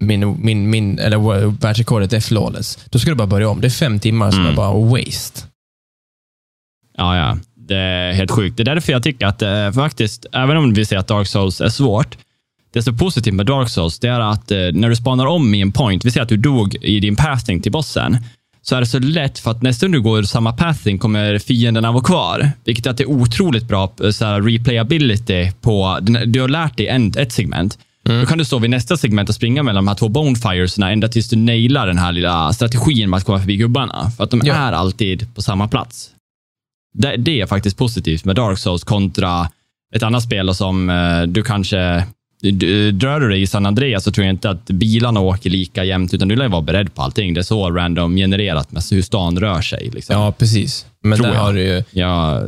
min, 0.00 0.44
min, 0.44 0.70
min, 0.70 0.98
eller 0.98 1.46
världsrekordet 1.60 2.12
är 2.12 2.20
flawless. 2.20 2.78
Då 2.90 2.98
ska 2.98 3.10
du 3.10 3.16
bara 3.16 3.26
börja 3.26 3.48
om. 3.48 3.60
Det 3.60 3.66
är 3.66 3.70
fem 3.70 4.00
timmar 4.00 4.30
som 4.30 4.40
Mm. 4.40 4.52
är 4.52 4.56
bara 4.56 4.72
waste. 4.72 5.40
Ja, 6.96 7.16
ja. 7.16 7.36
Det 7.68 7.76
är 7.76 8.12
helt 8.12 8.30
sjukt. 8.30 8.56
Det 8.56 8.62
är 8.62 8.74
därför 8.74 8.92
jag 8.92 9.02
tycker 9.02 9.26
att 9.26 9.42
eh, 9.42 9.72
faktiskt, 9.72 10.26
även 10.32 10.56
om 10.56 10.74
vi 10.74 10.84
säger 10.84 11.00
att 11.00 11.08
Dark 11.08 11.26
Souls 11.28 11.60
är 11.60 11.68
svårt, 11.68 12.16
det 12.72 12.82
som 12.82 12.94
är 12.94 12.98
positivt 12.98 13.34
med 13.34 13.46
Dark 13.46 13.68
Souls, 13.68 13.98
det 13.98 14.08
är 14.08 14.20
att 14.20 14.50
eh, 14.50 14.58
när 14.72 14.88
du 14.88 14.96
spanar 14.96 15.26
om 15.26 15.54
i 15.54 15.60
en 15.60 15.72
point, 15.72 16.04
vi 16.04 16.10
säger 16.10 16.22
att 16.22 16.28
du 16.28 16.36
dog 16.36 16.74
i 16.74 17.00
din 17.00 17.16
pathing 17.16 17.60
till 17.62 17.72
bossen, 17.72 18.16
så 18.62 18.76
är 18.76 18.80
det 18.80 18.86
så 18.86 18.98
lätt 18.98 19.38
för 19.38 19.50
att 19.50 19.62
nästa 19.62 19.86
gång 19.86 19.92
du 19.92 20.00
går 20.00 20.22
samma 20.22 20.52
pathing 20.52 20.98
kommer 20.98 21.38
fienderna 21.38 21.92
vara 21.92 22.04
kvar. 22.04 22.50
Vilket 22.64 22.86
är 22.86 22.90
att 22.90 22.96
det 22.96 23.02
är 23.04 23.10
otroligt 23.10 23.68
bra 23.68 23.92
eh, 24.04 24.10
så 24.10 24.24
här, 24.24 24.40
replayability 24.42 25.50
på, 25.60 25.98
du 26.26 26.40
har 26.40 26.48
lärt 26.48 26.76
dig 26.76 26.88
en, 26.88 27.12
ett 27.18 27.32
segment. 27.32 27.78
Då 28.04 28.26
kan 28.26 28.38
du 28.38 28.44
stå 28.44 28.58
vid 28.58 28.70
nästa 28.70 28.96
segment 28.96 29.28
och 29.28 29.34
springa 29.34 29.62
mellan 29.62 29.84
de 29.84 29.88
här 29.88 29.94
två 29.94 30.08
bonefiresna 30.08 30.90
ända 30.92 31.08
tills 31.08 31.28
du 31.28 31.36
nailar 31.36 31.86
den 31.86 31.98
här 31.98 32.12
lilla 32.12 32.52
strategin 32.52 33.10
med 33.10 33.16
att 33.16 33.24
komma 33.24 33.38
förbi 33.38 33.56
gubbarna. 33.56 34.10
För 34.16 34.24
att 34.24 34.30
de 34.30 34.40
Ja. 34.44 34.54
är 34.54 34.72
alltid 34.72 35.34
på 35.34 35.42
samma 35.42 35.68
plats. 35.68 36.10
Det, 36.92 37.16
det 37.16 37.40
är 37.40 37.46
faktiskt 37.46 37.76
positivt 37.76 38.24
med 38.24 38.36
Dark 38.36 38.58
Souls 38.58 38.84
kontra 38.84 39.50
ett 39.94 40.02
annat 40.02 40.22
spel 40.22 40.54
som 40.54 40.90
eh, 40.90 41.22
du 41.22 41.42
kanske 41.42 42.04
Drar 42.92 43.20
du 43.20 43.28
dig 43.28 43.42
i 43.42 43.46
San 43.46 43.66
Andreas 43.66 44.04
så 44.04 44.12
tror 44.12 44.26
jag 44.26 44.32
inte 44.32 44.50
att 44.50 44.64
bilarna 44.66 45.20
åker 45.20 45.50
lika 45.50 45.84
jämnt, 45.84 46.14
utan 46.14 46.28
du 46.28 46.36
lär 46.36 46.48
vara 46.48 46.62
beredd 46.62 46.94
på 46.94 47.02
allting. 47.02 47.34
Det 47.34 47.40
är 47.40 47.42
så 47.42 47.70
random 47.70 48.16
genererat 48.16 48.72
med 48.72 48.82
hur 48.90 49.02
stan 49.02 49.40
rör 49.40 49.60
sig. 49.60 49.90
Liksom. 49.90 50.16
Ja, 50.16 50.32
precis. 50.32 50.86
Men 51.02 51.18
Tror 51.18 51.26
där 51.26 51.34
jag. 51.34 51.40
har 51.40 51.52
du 51.52 51.62
ju, 51.62 51.84
Ja, 51.90 52.42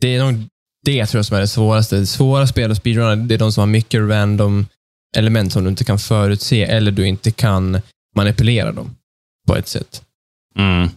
det 0.00 0.14
är 0.14 0.24
nog 0.24 0.44
det 0.84 0.94
jag 0.94 1.08
tror 1.08 1.22
som 1.22 1.36
är 1.36 1.40
det 1.40 1.48
svåraste. 1.48 2.06
Svåra 2.06 2.46
spel 2.46 2.70
och 2.70 2.76
speedrunner, 2.76 3.16
det 3.16 3.34
är 3.34 3.38
de 3.38 3.52
som 3.52 3.60
har 3.60 3.66
mycket 3.66 4.00
random 4.00 4.66
element 5.16 5.52
som 5.52 5.64
du 5.64 5.70
inte 5.70 5.84
kan 5.84 5.98
förutse 5.98 6.62
eller 6.62 6.90
du 6.90 7.06
inte 7.06 7.30
kan 7.30 7.80
manipulera 8.16 8.72
dem 8.72 8.96
på 9.46 9.56
ett 9.56 9.68
sätt. 9.68 10.02
mm. 10.58 10.88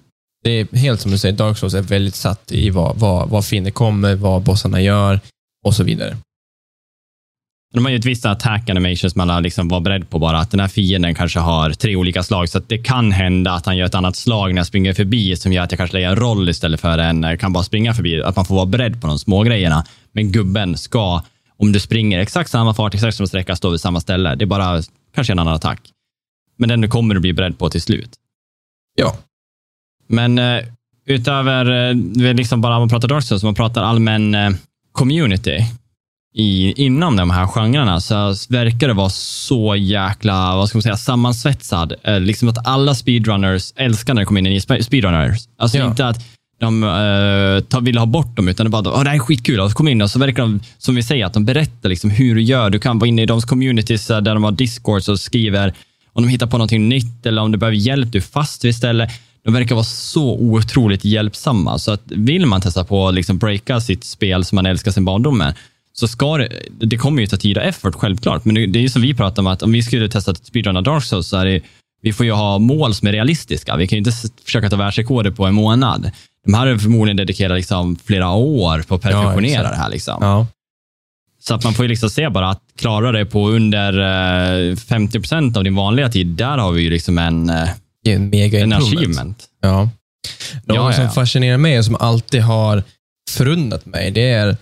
Det 0.43 0.49
är 0.49 0.77
helt 0.77 1.01
som 1.01 1.12
du 1.12 1.17
säger, 1.17 1.38
Dark 1.38 1.58
Souls 1.58 1.73
är 1.73 1.82
väldigt 1.82 2.15
satt 2.15 2.51
i 2.51 2.69
vad, 2.69 2.99
vad, 2.99 3.29
vad 3.29 3.45
fiender 3.45 3.71
kommer, 3.71 4.15
vad 4.15 4.41
bossarna 4.41 4.82
gör 4.82 5.19
och 5.65 5.75
så 5.75 5.84
vidare. 5.84 6.17
De 7.73 7.86
har 7.86 7.91
ju 7.91 7.97
ett 7.97 8.06
visst 8.06 8.25
attack 8.25 8.69
animations 8.69 9.15
man 9.15 9.29
har 9.29 9.41
liksom 9.41 9.67
var 9.67 9.79
beredd 9.79 10.10
på 10.10 10.19
bara 10.19 10.39
att 10.39 10.51
den 10.51 10.60
här 10.60 10.67
fienden 10.67 11.15
kanske 11.15 11.39
har 11.39 11.69
tre 11.69 11.95
olika 11.95 12.23
slag. 12.23 12.49
Så 12.49 12.58
att 12.58 12.69
det 12.69 12.77
kan 12.77 13.12
hända 13.12 13.51
att 13.51 13.65
han 13.65 13.77
gör 13.77 13.86
ett 13.86 13.95
annat 13.95 14.15
slag 14.15 14.53
när 14.53 14.60
jag 14.60 14.67
springer 14.67 14.93
förbi 14.93 15.36
som 15.36 15.53
gör 15.53 15.63
att 15.63 15.71
jag 15.71 15.77
kanske 15.77 15.97
lägger 15.97 16.10
en 16.10 16.15
roll 16.15 16.49
istället 16.49 16.82
för 16.82 16.97
en 16.97 17.23
eh, 17.23 17.38
kan 17.38 17.53
bara 17.53 17.63
springa 17.63 17.93
förbi. 17.93 18.21
Att 18.21 18.36
man 18.36 18.45
får 18.45 18.56
vara 18.56 18.65
beredd 18.65 19.01
på 19.01 19.08
de 19.08 19.19
små 19.19 19.43
grejerna. 19.43 19.86
Men 20.12 20.32
gubben 20.32 20.77
ska, 20.77 21.21
om 21.58 21.71
du 21.71 21.79
springer 21.79 22.19
exakt 22.19 22.49
samma 22.49 22.73
fart, 22.73 22.93
exakt 22.93 23.17
samma 23.17 23.27
sträcka, 23.27 23.56
stå 23.56 23.69
vid 23.69 23.82
samma 23.82 23.99
ställe. 23.99 24.36
Det 24.36 24.43
är 24.43 24.47
bara 24.47 24.82
kanske 25.15 25.34
en 25.34 25.39
annan 25.39 25.53
attack. 25.53 25.82
Men 26.58 26.69
den 26.69 26.89
kommer 26.89 27.15
du 27.15 27.21
bli 27.21 27.34
beredd 27.34 27.60
på 27.60 27.69
till 27.69 27.82
slut. 27.82 28.10
Ja. 28.95 29.15
Men 30.08 30.39
eh, 30.39 30.60
utöver 31.08 31.89
eh, 31.89 31.96
vi 32.16 32.34
liksom 32.34 32.62
bara 32.62 32.80
man 32.80 32.89
pratar 32.89 33.08
Dark 33.08 33.24
Souls, 33.24 33.44
man 33.44 33.56
pratar 33.56 33.84
allmän 33.84 34.36
eh, 34.36 34.50
community 34.92 35.66
i, 36.36 36.74
inom 36.86 37.16
de 37.16 37.30
här 37.30 37.48
genrerna 37.48 38.00
så 38.02 38.16
verkar 38.50 38.88
det 38.88 38.94
vara 38.94 39.10
så 39.10 39.76
jäkla, 39.76 40.56
vad 40.56 40.70
ska 40.70 40.78
man 40.78 40.84
säga, 40.84 40.98
sammansvetsad. 40.98 41.94
Eh, 42.04 42.20
liksom 42.20 42.50
att 42.50 42.68
alla 42.68 42.96
speedrunners 42.96 43.74
älskar 43.76 44.13
när 44.13 44.22
det 44.22 44.26
kommer 44.26 44.39
in 44.39 44.46
en 44.46 44.52
ny 44.54 44.60
spe- 44.60 44.82
speedrunners. 44.82 45.48
Alltså 45.58 45.78
Ja. 45.78 45.88
inte 45.88 46.08
att 46.08 46.26
de 46.60 46.84
uh, 46.84 47.60
tar, 47.62 47.82
vill 47.82 47.98
ha 47.98 48.06
bort 48.06 48.36
dem, 48.36 48.48
utan 48.48 48.66
det 48.66 48.70
bara, 48.70 48.89
Åh, 48.94 49.04
det 49.04 49.10
här 49.10 49.16
är 49.16 49.20
skitkul. 49.20 49.60
Och 49.60 49.70
så 49.72 49.76
kommer 49.78 49.92
in 49.92 50.02
och 50.02 50.10
så 50.12 50.20
verkar 50.20 50.44
de, 50.44 50.60
som 50.78 50.96
vi 50.96 51.04
säger, 51.04 51.26
att 51.26 51.34
de 51.34 51.46
berättar 51.46 51.89
liksom 51.89 52.10
hur 52.10 52.36
du 52.36 52.42
gör. 52.42 52.70
Du 52.70 52.80
kan 52.80 53.00
vara 53.00 53.08
inne 53.08 53.22
i 53.22 53.26
de 53.26 53.42
communities 53.42 54.10
eh, 54.10 54.22
där 54.22 54.34
de 54.34 54.44
har 54.44 54.52
discords 54.52 55.10
och 55.10 55.20
skriver 55.20 55.74
om 56.13 56.24
de 56.24 56.30
hittar 56.30 56.48
på 56.48 56.58
någonting 56.58 56.89
nytt 56.89 57.26
eller 57.26 57.42
om 57.42 57.52
du 57.52 57.58
behöver 57.58 57.78
hjälp, 57.78 58.12
du 58.12 58.18
är 58.18 58.22
fast 58.22 58.66
vid 58.66 58.76
stället. 58.76 59.10
De 59.43 59.53
verkar 59.53 59.75
vara 59.75 59.86
så 59.86 60.34
otroligt 60.34 61.06
hjälpsamma. 61.06 61.79
Så 61.79 61.91
att 61.91 62.01
vill 62.06 62.45
man 62.45 62.62
testa 62.62 62.84
på 62.84 63.08
att 63.08 63.13
liksom 63.13 63.38
breaka 63.38 63.82
sitt 63.82 64.03
spel 64.03 64.45
som 64.45 64.56
man 64.56 64.65
älskar 64.65 64.91
sin 64.91 65.06
barndom 65.06 65.38
med, 65.38 65.56
så 65.93 66.08
ska 66.08 66.38
det, 66.38 66.49
det 66.69 66.97
kommer 66.97 67.21
ju 67.21 67.27
ta 67.27 67.38
tid 67.38 67.58
och 67.58 67.63
effort, 67.63 67.95
självklart. 67.95 68.45
Men 68.45 68.56
det, 68.56 68.65
det 68.65 68.79
är 68.79 68.84
ju 68.84 68.89
som 68.89 69.01
vi 69.01 69.13
pratar 69.13 69.41
om, 69.41 69.47
att 69.47 69.63
om 69.63 69.71
vi 69.71 69.84
skulle 69.84 70.10
testa 70.10 70.32
att 70.32 70.45
speedrunna 70.45 70.82
Dark 70.82 71.03
Souls, 71.03 71.27
så 71.27 71.38
är 71.38 71.45
det, 71.45 71.62
vi 72.01 72.13
får 72.13 72.25
ju 72.25 72.32
ha 72.32 72.60
mål 72.60 72.93
som 72.93 73.08
är 73.08 73.12
realistiska. 73.12 73.75
Vi 73.75 73.88
kan 73.88 73.95
ju 73.95 73.99
inte 73.99 74.12
försöka 74.45 74.69
ta 74.69 74.75
världsrekorder 74.75 75.32
på 75.32 75.45
en 75.45 75.53
månad. 75.53 76.12
De 76.45 76.53
här 76.53 76.67
är 76.67 76.77
förmodligen 76.77 77.17
dedikerat 77.17 77.58
liksom 77.58 77.95
flera 77.95 78.32
år 78.32 78.84
på 78.88 78.95
att 78.95 79.01
perfektionera 79.01 79.60
exakt. 79.60 79.75
det 79.75 79.82
här. 79.82 79.89
Liksom. 79.89 80.17
Ja. 80.21 80.47
Så 81.39 81.56
att 81.56 81.63
man 81.63 81.73
får 81.73 81.86
ju 81.86 81.89
liksom 81.89 82.10
se 82.10 82.29
bara 82.29 82.49
att 82.49 82.62
klara 82.75 83.12
det 83.12 83.25
på 83.25 83.49
under 83.49 83.99
eh, 84.69 84.75
50 84.75 85.19
procent 85.19 85.58
av 85.58 85.63
din 85.63 85.75
vanliga 85.75 86.10
tid, 86.10 86.27
där 86.27 86.58
har 86.58 86.71
vi 86.71 86.82
ju 86.82 86.89
liksom 86.89 87.17
en, 87.17 87.49
eh, 87.49 87.69
Det 88.04 88.12
är 88.12 88.16
en 88.16 88.30
mega 88.30 88.60
en 88.60 88.74
achievement. 88.74 89.50
Ja. 89.62 89.89
Något 90.63 90.76
Ja, 90.76 90.94
som 90.94 91.04
ja. 91.04 91.10
fascinerar 91.10 91.58
mig 91.58 91.80
och 91.80 91.86
som 91.86 91.96
alltid 91.96 92.42
har 92.42 92.84
förundrat 93.32 93.86
mig, 93.86 94.12
det 94.12 94.30
är 94.30 94.58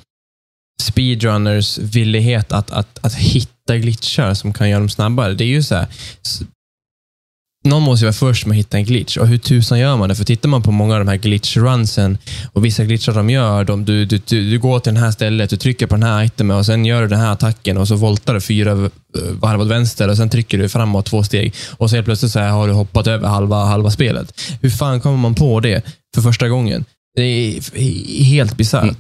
speedrunners 0.82 1.78
villighet 1.78 2.52
att, 2.52 2.72
att, 2.72 3.00
att 3.06 3.14
hitta 3.16 3.78
glitchar 3.78 4.34
som 4.34 4.54
kan 4.54 4.70
göra 4.70 4.80
dem 4.80 4.90
snabbare. 4.90 5.34
Det 5.34 5.44
är 5.44 5.48
ju 5.48 5.64
så 5.64 5.76
här, 5.76 5.88
någon 7.64 7.84
måste 7.84 8.06
ju 8.06 8.08
vara 8.08 8.14
först 8.14 8.46
med 8.46 8.56
att 8.56 8.60
hitta 8.60 8.78
en 8.78 8.86
glitch. 8.86 9.18
Och 9.18 9.28
hur 9.28 9.38
tusan 9.38 9.80
gör 9.80 9.98
man 9.98 10.10
det? 10.10 10.16
För 10.16 10.24
tittar 10.24 10.50
man 10.50 10.64
på 10.64 10.72
många 10.72 10.94
av 10.94 11.00
de 11.00 11.08
här 11.08 11.18
glitch-runsen 11.18 12.18
och 12.54 12.66
vissa 12.66 12.84
glitchar 12.84 13.14
de 13.14 13.30
gör, 13.30 13.64
de, 13.64 13.86
du, 13.86 14.06
du, 14.06 14.18
du, 14.28 14.60
går 14.60 14.80
till 14.80 14.94
det 14.94 15.00
här 15.00 15.12
stället, 15.12 15.50
du 15.50 15.58
trycker 15.58 15.88
på 15.88 15.96
den 15.96 16.04
här 16.04 16.24
itemen 16.24 16.58
och 16.58 16.66
sen 16.66 16.86
gör 16.86 17.02
du 17.02 17.08
den 17.08 17.20
här 17.20 17.32
attacken 17.32 17.78
och 17.78 17.88
så 17.88 17.96
voltar 17.96 18.34
du 18.34 18.42
fyra 18.42 18.72
eh, 18.72 18.88
varv 19.40 19.62
åt 19.62 19.68
vänster 19.68 20.10
och 20.10 20.18
sen 20.18 20.30
trycker 20.30 20.58
du 20.58 20.70
framåt 20.70 21.06
två 21.06 21.24
steg 21.24 21.54
och 21.78 21.90
så 21.90 21.96
helt 21.96 22.06
plötsligt 22.06 22.32
så 22.32 22.40
här 22.40 22.50
har 22.50 22.68
du 22.68 22.74
hoppat 22.74 23.08
över 23.08 23.28
halva, 23.28 23.66
halva 23.66 23.92
spelet. 23.92 24.42
Hur 24.62 24.70
fan 24.70 25.02
kommer 25.02 25.18
man 25.18 25.36
på 25.36 25.60
det 25.60 25.86
för 26.16 26.22
första 26.22 26.50
gången? 26.50 26.86
Det 27.16 27.24
är 27.24 28.24
helt 28.24 28.58
bisarrt. 28.58 28.84
Mm. 28.84 28.96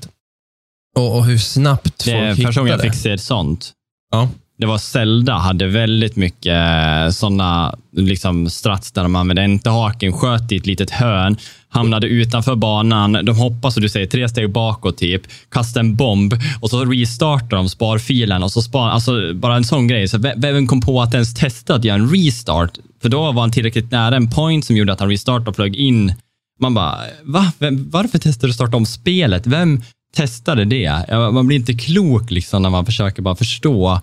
Och, 0.98 1.18
och 1.18 1.26
hur 1.26 1.38
snabbt 1.38 2.06
Det 2.06 2.12
är 2.12 2.36
folk 2.36 2.48
första 2.48 2.62
gången 2.62 2.74
hittar 2.74 2.86
jag 2.86 2.92
det. 2.92 2.98
fick 2.98 3.02
se 3.02 3.18
sånt. 3.18 3.72
Ja. 4.12 4.30
Det 4.62 4.68
var 4.68 4.78
Zelda 4.78 5.34
hade 5.34 5.68
väldigt 5.68 6.16
mycket 6.16 6.54
eh, 6.54 7.10
sådana 7.10 7.76
liksom, 7.92 8.50
strats 8.50 8.92
där 8.92 9.04
de 9.04 9.16
använde 9.16 9.44
enterhaken, 9.44 10.14
sköt 10.14 10.52
i 10.52 10.58
ett 10.58 10.66
litet 10.66 10.90
hörn, 10.92 11.38
hamnade 11.70 12.08
utanför 12.08 12.56
banan, 12.56 13.12
de 13.12 13.36
hoppar 13.36 13.70
som 13.70 13.82
du 13.82 13.90
säger 13.90 14.08
tre 14.08 14.30
steg 14.30 14.52
bakåt 14.52 14.98
typ, 14.98 15.22
kastar 15.50 15.80
en 15.80 15.96
bomb 15.96 16.34
och 16.60 16.70
så 16.70 16.86
restartar 16.86 17.58
de 17.58 17.70
sparfilen 17.70 18.44
och 18.44 18.52
så 18.52 18.62
spar, 18.62 18.90
alltså 18.90 19.34
bara 19.34 19.56
en 19.56 19.64
sån 19.64 19.88
grej. 19.88 20.08
Så 20.08 20.18
vem 20.38 20.68
kom 20.68 20.82
på 20.82 21.02
att 21.02 21.14
ens 21.14 21.34
testa 21.34 21.76
att 21.76 21.84
göra 21.84 21.96
en 21.96 22.10
restart? 22.10 22.72
För 23.02 23.10
då 23.10 23.32
var 23.32 23.42
han 23.42 23.52
tillräckligt 23.52 23.92
nära 23.92 24.16
en 24.16 24.30
point 24.30 24.66
som 24.66 24.76
gjorde 24.76 24.94
att 24.94 25.00
han 25.00 25.10
restartade 25.10 25.50
och 25.50 25.56
flög 25.56 25.76
in. 25.76 26.14
Man 26.60 26.74
bara, 26.74 26.98
va? 27.24 27.52
Vem, 27.60 27.90
varför 27.90 28.18
testade 28.18 28.48
du 28.48 28.52
att 28.52 28.56
starta 28.56 28.78
om 28.78 28.86
spelet? 28.86 29.48
Vem 29.48 29.82
testade 30.16 30.66
det? 30.66 31.06
Man 31.10 31.48
blir 31.48 31.58
inte 31.58 31.74
klok 31.74 32.32
liksom 32.32 32.62
när 32.62 32.70
man 32.70 32.86
försöker 32.86 33.22
bara 33.22 33.36
förstå 33.36 34.02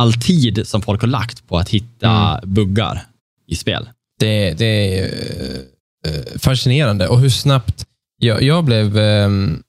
all 0.00 0.12
tid 0.12 0.62
som 0.68 0.82
folk 0.82 1.00
har 1.00 1.08
lagt 1.08 1.48
på 1.48 1.58
att 1.58 1.68
hitta 1.68 2.40
buggar 2.44 3.02
i 3.46 3.56
spel. 3.56 3.88
Det, 4.20 4.52
det 4.58 4.98
är 4.98 5.04
eh, 5.04 6.14
eh, 6.14 6.38
fascinerande. 6.38 7.08
Och 7.08 7.20
hur 7.20 7.30
snabbt... 7.30 7.86
Jag, 8.18 8.42
jag 8.42 8.64
blev... 8.64 8.96
Um, 8.98 9.62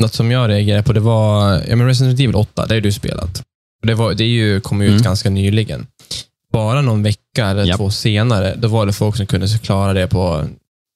något 0.00 0.14
som 0.14 0.30
jag 0.30 0.48
reagerade 0.50 0.82
på, 0.82 0.92
det 0.92 1.00
var 1.00 1.52
ja, 1.68 1.76
men 1.76 1.86
Resident 1.86 2.20
Evil 2.20 2.34
8. 2.36 2.66
Det 2.66 2.74
har 2.74 2.80
du 2.80 2.92
spelat. 2.92 3.40
Och 3.80 3.86
Det, 3.86 3.94
var, 3.94 4.14
det 4.14 4.24
är 4.24 4.28
ju, 4.28 4.60
kom 4.60 4.80
ut 4.82 4.90
Mm. 4.90 5.02
ganska 5.02 5.30
nyligen. 5.30 5.86
Bara 6.52 6.80
någon 6.82 7.02
vecka 7.02 7.46
eller 7.46 7.64
Japp. 7.64 7.76
två 7.76 7.90
senare, 7.90 8.54
då 8.58 8.68
var 8.68 8.86
det 8.86 8.92
folk 8.92 9.16
som 9.16 9.26
kunde 9.26 9.48
klara 9.48 9.92
det 9.92 10.06
på 10.06 10.44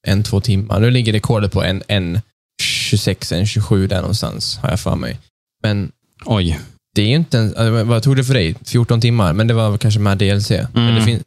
en, 0.06 0.22
två 0.22 0.40
timmar. 0.40 0.80
Nu 0.80 0.90
ligger 0.90 1.12
rekordet 1.12 1.52
på 1.52 1.62
en, 1.62 1.82
en 1.88 2.20
26, 2.62 3.32
en 3.32 3.46
27 3.46 3.86
där 3.86 4.00
någonstans, 4.00 4.56
har 4.58 4.70
jag 4.70 4.80
för 4.80 4.96
mig. 4.96 5.18
Men 5.62 5.92
Oj. 6.24 6.58
Det 6.94 7.02
är 7.02 7.06
ju 7.06 7.14
inte 7.14 7.38
en, 7.38 7.46
alltså, 7.46 7.84
vad 7.84 8.02
tog 8.02 8.16
det 8.16 8.24
för 8.24 8.34
dig? 8.34 8.54
14 8.64 9.00
timmar, 9.00 9.32
men 9.32 9.46
det 9.46 9.54
var 9.54 9.78
kanske 9.78 10.00
med 10.00 10.18
DLC. 10.18 10.50
Mm. 10.50 11.20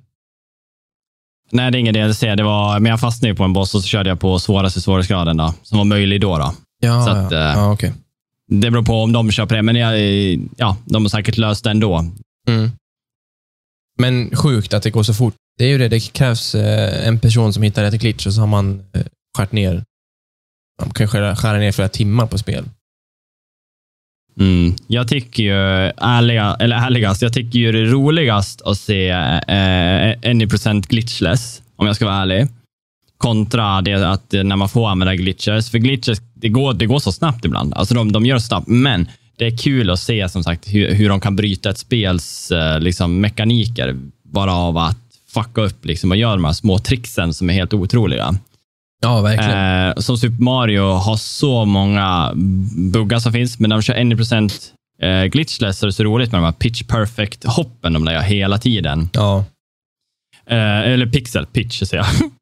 Nej, 1.51 1.71
det 1.71 1.77
är 1.77 1.79
ingen 1.79 1.93
DLC. 1.93 2.19
Det 2.19 2.43
var, 2.43 2.79
men 2.79 2.89
jag 2.89 2.99
fastnade 2.99 3.29
ju 3.29 3.35
på 3.35 3.43
en 3.43 3.53
boss 3.53 3.75
och 3.75 3.81
så 3.81 3.87
körde 3.87 4.09
jag 4.09 4.19
på 4.19 4.39
svåraste 4.39 4.81
svårighetsgraden 4.81 5.37
då, 5.37 5.53
som 5.63 5.77
var 5.77 5.85
möjlig 5.85 6.21
då. 6.21 6.37
då. 6.37 6.53
ja, 6.79 7.05
Så 7.05 7.09
att, 7.09 7.31
ja, 7.31 7.37
eh, 7.37 7.55
ja 7.55 7.71
okej. 7.73 7.93
Det 8.47 8.71
beror 8.71 8.83
på 8.83 8.93
om 8.93 9.11
de 9.11 9.29
på 9.29 9.45
det, 9.45 9.61
men 9.61 9.75
jag, 9.75 9.99
ja, 10.57 10.77
de 10.85 11.03
har 11.03 11.09
säkert 11.09 11.37
löst 11.37 11.63
det 11.63 11.69
ändå. 11.69 12.05
Mm. 12.47 12.71
Men 13.97 14.35
sjukt 14.35 14.73
att 14.73 14.83
det 14.83 14.89
går 14.89 15.03
så 15.03 15.13
fort. 15.13 15.33
Det 15.57 15.65
är 15.65 15.69
ju 15.69 15.77
det, 15.77 15.87
det 15.87 16.13
krävs 16.13 16.55
eh, 16.55 17.07
en 17.07 17.19
person 17.19 17.53
som 17.53 17.63
hittar 17.63 17.83
rätt 17.83 18.01
glitch 18.01 18.27
och 18.27 18.33
så 18.33 18.39
har 18.39 18.47
man 18.47 18.83
eh, 18.93 19.01
skärt 19.37 19.51
ner. 19.51 19.83
Man 20.81 20.91
kan 20.91 21.07
skära, 21.07 21.35
skära 21.35 21.57
ner 21.57 21.71
flera 21.71 21.89
timmar 21.89 22.27
på 22.27 22.37
spel. 22.37 22.65
Mm. 24.39 24.75
Jag 24.87 25.07
tycker 25.07 25.43
ju, 25.43 25.53
ärliga, 25.97 26.57
eller 26.59 26.75
ärligast, 26.75 27.21
jag 27.21 27.33
tycker 27.33 27.59
ju 27.59 27.71
det 27.71 27.79
är 27.79 27.85
roligast 27.85 28.61
att 28.61 28.77
se 28.77 29.09
eh, 29.09 29.15
1% 30.21 30.87
glitchless, 30.87 31.61
om 31.75 31.87
jag 31.87 31.95
ska 31.95 32.05
vara 32.05 32.21
ärlig. 32.21 32.47
Kontra 33.17 33.81
det 33.81 34.11
att 34.11 34.31
när 34.31 34.55
man 34.55 34.69
får 34.69 34.89
använda 34.89 35.15
glitches. 35.15 35.69
För 35.71 35.77
glitches, 35.77 36.21
det 36.33 36.49
går, 36.49 36.73
det 36.73 36.85
går 36.85 36.99
så 36.99 37.11
snabbt 37.11 37.45
ibland. 37.45 37.73
Alltså 37.73 37.95
de, 37.95 38.11
de 38.11 38.25
gör 38.25 38.35
det 38.35 38.41
snabbt, 38.41 38.67
men 38.67 39.07
det 39.37 39.45
är 39.45 39.57
kul 39.57 39.89
att 39.89 39.99
se 39.99 40.29
som 40.29 40.43
sagt 40.43 40.67
hur, 40.73 40.93
hur 40.93 41.09
de 41.09 41.19
kan 41.19 41.35
bryta 41.35 41.69
ett 41.69 41.77
spels 41.77 42.51
eh, 42.51 42.79
liksom, 42.79 43.21
mekaniker 43.21 43.95
bara 44.23 44.53
av 44.53 44.77
att 44.77 44.97
fucka 45.33 45.61
upp 45.61 45.85
liksom, 45.85 46.11
och 46.11 46.17
göra 46.17 46.35
de 46.35 46.45
här 46.45 46.53
små 46.53 46.79
tricksen 46.79 47.33
som 47.33 47.49
är 47.49 47.53
helt 47.53 47.73
otroliga. 47.73 48.35
Ja, 49.03 49.21
verkligen. 49.21 49.87
Eh, 49.87 49.95
som 49.95 50.17
Super 50.17 50.43
Mario 50.43 50.93
har 50.93 51.17
så 51.17 51.65
många 51.65 52.31
buggar 52.93 53.19
som 53.19 53.33
finns, 53.33 53.59
men 53.59 53.69
när 53.69 53.75
de 53.75 53.81
kör 53.81 53.93
1% 53.95 54.51
eh, 55.01 55.23
glitchless 55.23 55.77
så 55.79 55.85
är 55.85 55.87
det 55.87 55.93
så 55.93 56.03
roligt 56.03 56.31
med 56.31 56.41
de 56.41 56.45
här 56.45 56.51
pitch 56.51 56.83
perfect 56.83 57.43
hoppen 57.45 57.93
de 57.93 58.05
där 58.05 58.13
gör 58.13 58.21
hela 58.21 58.57
tiden. 58.57 59.09
ja. 59.13 59.45
Eh, 60.49 60.79
eller 60.91 61.05
pixel, 61.05 61.45
pitch 61.45 61.83
säger 61.83 62.03
jag. 62.03 62.31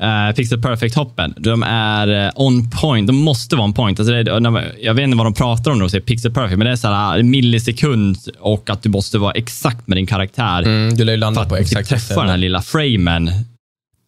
Eh, 0.00 0.34
pixel 0.34 0.62
perfect 0.62 0.94
hoppen. 0.94 1.34
De 1.38 1.62
är 1.62 2.26
eh, 2.26 2.30
on 2.34 2.70
point. 2.70 3.06
De 3.06 3.16
måste 3.16 3.56
vara 3.56 3.64
on 3.64 3.72
point. 3.72 4.00
Alltså 4.00 4.12
det, 4.12 4.18
är- 4.32 4.40
man- 4.50 4.62
jag 4.82 4.94
vet 4.94 5.04
inte 5.04 5.16
vad 5.16 5.26
de 5.26 5.34
pratar 5.34 5.70
om 5.70 5.78
när 5.78 5.84
de 5.84 5.90
säger 5.90 6.04
pixel 6.04 6.32
perfect, 6.32 6.58
men 6.58 6.64
det 6.66 6.72
är 6.72 6.76
så 6.76 6.88
här 6.88 7.18
eh, 7.18 7.22
millisekund 7.24 8.16
och 8.40 8.70
att 8.70 8.82
du 8.82 8.88
måste 8.88 9.18
vara 9.18 9.32
exakt 9.32 9.88
med 9.88 9.96
din 9.98 10.06
karaktär 10.06 10.62
Mm, 10.62 10.94
du 10.96 11.04
lär 11.04 11.12
ju 11.12 11.16
för 11.16 11.20
landa 11.20 11.40
att 11.40 11.48
på 11.48 11.56
exakt 11.56 11.88
träffa 11.88 12.20
den 12.20 12.30
här 12.30 12.36
lilla 12.36 12.62
framen. 12.62 13.30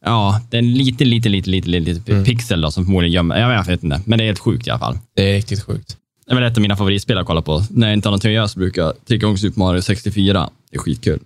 Ja, 0.05 0.41
det 0.51 0.57
är 0.57 0.59
en 0.59 0.73
liten, 0.75 1.09
liten, 1.11 1.33
liten, 1.33 1.51
liten, 1.53 1.85
liten 1.85 2.15
Mm. 2.15 2.25
pixel 2.25 2.61
då, 2.61 2.71
som 2.71 2.85
förmodligen 2.85 3.13
gömmer. 3.13 3.37
Jag 3.41 3.65
vet- 3.67 3.83
inte, 3.83 4.01
men 4.07 4.19
det 4.19 4.25
är 4.25 4.27
helt 4.27 4.39
sjukt 4.39 4.67
i 4.67 4.71
alla 4.71 4.79
fall. 4.79 4.99
Det 5.17 5.23
är 5.31 5.35
riktigt 5.35 5.63
sjukt. 5.63 5.97
Det 6.27 6.33
är 6.33 6.35
väl 6.35 6.45
ett 6.45 6.57
av 6.57 6.63
mina 6.63 6.77
favoritspel 6.77 7.19
att 7.19 7.27
kolla 7.27 7.43
på. 7.43 7.65
När 7.71 7.87
jag 7.87 7.95
inte 7.97 8.09
har 8.09 8.11
någonting 8.11 8.31
att 8.31 8.35
göra 8.35 8.49
så 8.49 8.59
brukar 8.59 8.83
jag 8.83 9.05
trycka 9.07 9.27
igång 9.27 9.39
Super 9.39 9.59
Mario 9.59 9.83
64. 9.83 10.51
Det 10.71 10.77
är 10.77 10.81
skitkul. 10.81 11.21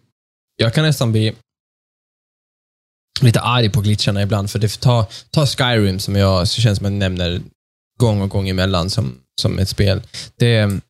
Jag 0.56 0.74
kan 0.74 0.84
nästan 0.84 1.12
bli 1.12 1.32
lite 3.20 3.40
arg 3.40 3.70
på 3.70 3.80
glitcharna 3.80 4.22
ibland, 4.22 4.50
för 4.50 4.58
det 4.58 4.80
ta, 4.80 5.06
ta 5.30 5.46
Skyrim 5.46 5.98
som 5.98 6.16
jag, 6.16 6.48
så 6.48 6.60
känns 6.62 6.78
som 6.78 6.84
jag 6.84 6.92
nämner 6.92 7.40
gång 7.98 8.20
och 8.20 8.30
gång 8.30 8.48
emellan 8.48 8.90
som, 8.90 9.14
som 9.40 9.58
ett 9.58 9.68
spel. 9.68 10.02
Det, 10.38 10.80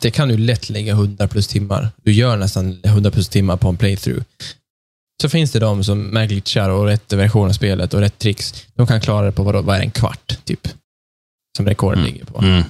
det 0.00 0.10
kan 0.10 0.28
du 0.28 0.36
lätt 0.36 0.70
lägga 0.70 0.92
100 0.92 1.28
plus 1.28 1.46
timmar. 1.48 1.88
Du 2.02 2.12
gör 2.12 2.36
nästan 2.36 2.80
100 2.84 3.10
plus 3.10 3.28
timmar 3.28 3.56
på 3.56 3.68
en 3.68 3.76
playthrough. 3.76 4.22
Så 5.22 5.28
finns 5.28 5.52
det 5.52 5.58
de 5.58 5.84
som 5.84 6.02
med 6.02 6.28
glitchar 6.28 6.70
och 6.70 6.86
rätt 6.86 7.12
version 7.12 7.48
av 7.48 7.52
spelet 7.52 7.94
och 7.94 8.00
rätt 8.00 8.18
tricks, 8.18 8.66
de 8.74 8.86
kan 8.86 9.00
klara 9.00 9.26
det 9.26 9.32
på 9.32 9.42
vad, 9.42 9.64
vad 9.64 9.76
är 9.76 9.80
det, 9.80 9.84
en 9.86 9.90
kvart, 9.90 10.38
typ. 10.44 10.68
Som 11.56 11.66
rekordet 11.66 11.98
Mm. 11.98 12.12
ligger 12.12 12.24
på. 12.24 12.38
Mm. 12.38 12.62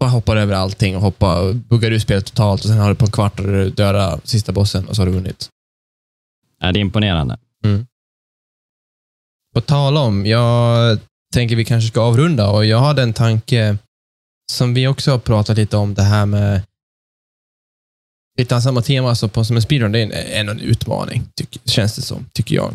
Bara 0.00 0.10
hoppar 0.10 0.36
över 0.36 0.54
allting 0.54 0.96
och 0.96 1.02
hoppar, 1.02 1.52
buggar 1.52 1.90
ur 1.90 1.98
spelet 1.98 2.26
totalt 2.26 2.62
och 2.62 2.68
sen 2.68 2.78
har 2.78 2.88
du 2.88 2.94
på 2.94 3.04
en 3.04 3.10
kvart 3.10 3.40
och 3.40 3.46
du 3.46 3.70
dödar 3.70 4.20
sista 4.24 4.52
bossen 4.52 4.88
och 4.88 4.96
så 4.96 5.02
har 5.02 5.06
du 5.06 5.12
vunnit. 5.12 5.48
Ja, 6.60 6.72
det 6.72 6.78
är 6.78 6.80
imponerande. 6.80 7.38
På 9.54 9.60
tal 9.60 9.96
om, 9.96 10.26
jag 10.26 10.98
tänker 11.34 11.56
vi 11.56 11.64
kanske 11.64 11.88
ska 11.88 12.00
avrunda 12.00 12.50
och 12.50 12.66
jag 12.66 12.78
hade 12.78 13.02
en 13.02 13.12
tanke 13.12 13.76
som 14.52 14.74
vi 14.74 14.86
också 14.88 15.10
har 15.10 15.18
pratat 15.18 15.56
lite 15.56 15.76
om, 15.76 15.94
det 15.94 16.02
här 16.02 16.26
med 16.26 16.62
lite 18.38 18.60
samma 18.60 18.82
tema 18.82 19.14
som 19.14 19.28
på, 19.30 19.44
som 19.44 19.56
en 19.56 19.62
speedrun, 19.62 19.92
det 19.92 19.98
är 19.98 20.02
en, 20.02 20.12
en, 20.12 20.48
en 20.48 20.60
utmaning, 20.60 21.22
tyck, 21.36 21.60
känns 21.64 21.96
det 21.96 22.02
som, 22.02 22.26
tycker 22.32 22.54
jag. 22.54 22.74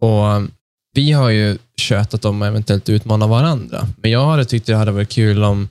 Och 0.00 0.24
um, 0.24 0.50
Vi 0.94 1.12
har 1.12 1.30
ju 1.30 1.58
tjötat 1.80 2.24
om 2.24 2.42
att 2.42 2.48
eventuellt 2.48 2.88
utmana 2.88 3.26
varandra, 3.26 3.88
men 3.96 4.10
jag 4.10 4.26
hade 4.26 4.44
tyckt 4.44 4.66
det 4.66 4.76
hade 4.76 4.92
varit 4.92 5.08
kul 5.08 5.44
om, 5.44 5.68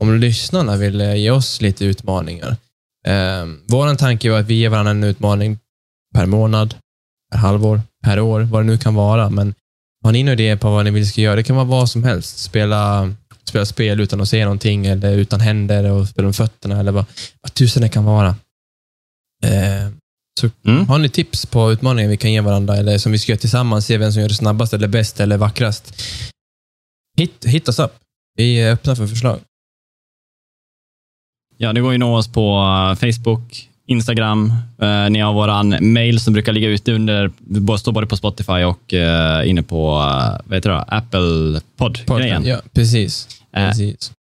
om 0.00 0.18
lyssnarna 0.18 0.76
ville 0.76 1.16
ge 1.18 1.30
oss 1.30 1.60
lite 1.60 1.84
utmaningar. 1.84 2.56
Eh, 3.06 3.46
Vår 3.66 3.94
tanke 3.94 4.30
var 4.30 4.40
att 4.40 4.46
vi 4.46 4.54
ger 4.54 4.68
varandra 4.68 4.90
en 4.90 5.04
utmaning 5.04 5.58
per 6.14 6.26
månad, 6.26 6.74
per 7.32 7.38
halvår, 7.38 7.80
per 8.04 8.20
år, 8.20 8.40
vad 8.40 8.62
det 8.62 8.66
nu 8.66 8.78
kan 8.78 8.94
vara. 8.94 9.30
Men 9.30 9.54
har 10.04 10.12
ni 10.12 10.22
några 10.22 10.32
idéer 10.32 10.56
på 10.56 10.70
vad 10.70 10.84
ni 10.84 10.90
vill 10.90 11.08
ska 11.08 11.20
göra? 11.20 11.36
Det 11.36 11.42
kan 11.42 11.56
vara 11.56 11.66
vad 11.66 11.90
som 11.90 12.04
helst. 12.04 12.38
Spela, 12.38 13.14
spela 13.44 13.66
spel 13.66 14.00
utan 14.00 14.20
att 14.20 14.28
se 14.28 14.44
någonting 14.44 14.86
eller 14.86 15.12
utan 15.12 15.40
händer 15.40 15.90
och 15.90 16.08
spela 16.08 16.26
med 16.26 16.36
fötterna 16.36 16.80
eller 16.80 16.92
vad, 16.92 17.04
vad 17.42 17.54
tusen 17.54 17.82
det 17.82 17.88
kan 17.88 18.04
vara. 18.04 18.36
Eh, 19.44 19.92
så 20.40 20.50
Mm. 20.66 20.88
har 20.88 20.98
ni 20.98 21.08
tips 21.08 21.46
på 21.46 21.72
utmaningar 21.72 22.08
vi 22.10 22.16
kan 22.16 22.32
ge 22.32 22.40
varandra 22.40 22.76
eller 22.76 22.98
som 22.98 23.12
vi 23.12 23.18
ska 23.18 23.32
göra 23.32 23.40
tillsammans, 23.40 23.86
se 23.86 23.98
vem 23.98 24.12
som 24.12 24.22
gör 24.22 24.28
det 24.28 24.34
snabbast 24.34 24.74
eller 24.74 24.88
bäst 24.88 25.20
eller 25.20 25.36
vackrast. 25.36 26.02
Hit, 27.16 27.44
hit 27.44 27.68
oss 27.68 27.78
upp. 27.78 27.94
Vi 28.36 28.60
är 28.60 28.72
öppna 28.72 28.96
för 28.96 29.06
förslag. 29.06 29.38
Ja, 31.56 31.72
det 31.72 31.80
går 31.80 31.92
ju 31.92 31.96
att 31.96 32.00
nå 32.00 32.16
oss 32.16 32.28
på 32.28 32.56
eh, 33.00 33.12
Facebook, 33.12 33.68
Instagram. 33.86 34.52
Eh, 34.82 35.10
ni 35.10 35.18
har 35.20 35.32
våran 35.32 35.92
mail 35.92 36.20
som 36.20 36.32
brukar 36.32 36.52
ligga 36.52 36.68
ute 36.68 36.92
under, 36.92 37.30
både- 37.38 37.78
står 37.78 37.92
både 37.92 38.06
på 38.06 38.16
Spotify 38.16 38.52
och 38.64 38.94
eh, 38.94 39.48
inne 39.50 39.62
på 39.62 39.88
eh, 39.90 40.40
vad 40.44 40.56
heter 40.56 40.70
det? 40.70 40.80
Apple 40.82 41.60
Pod-grejen. 41.76 42.44
Ja, 42.46 42.60
precis. 42.72 43.28
Eh, 43.52 43.68
precis. 43.68 44.12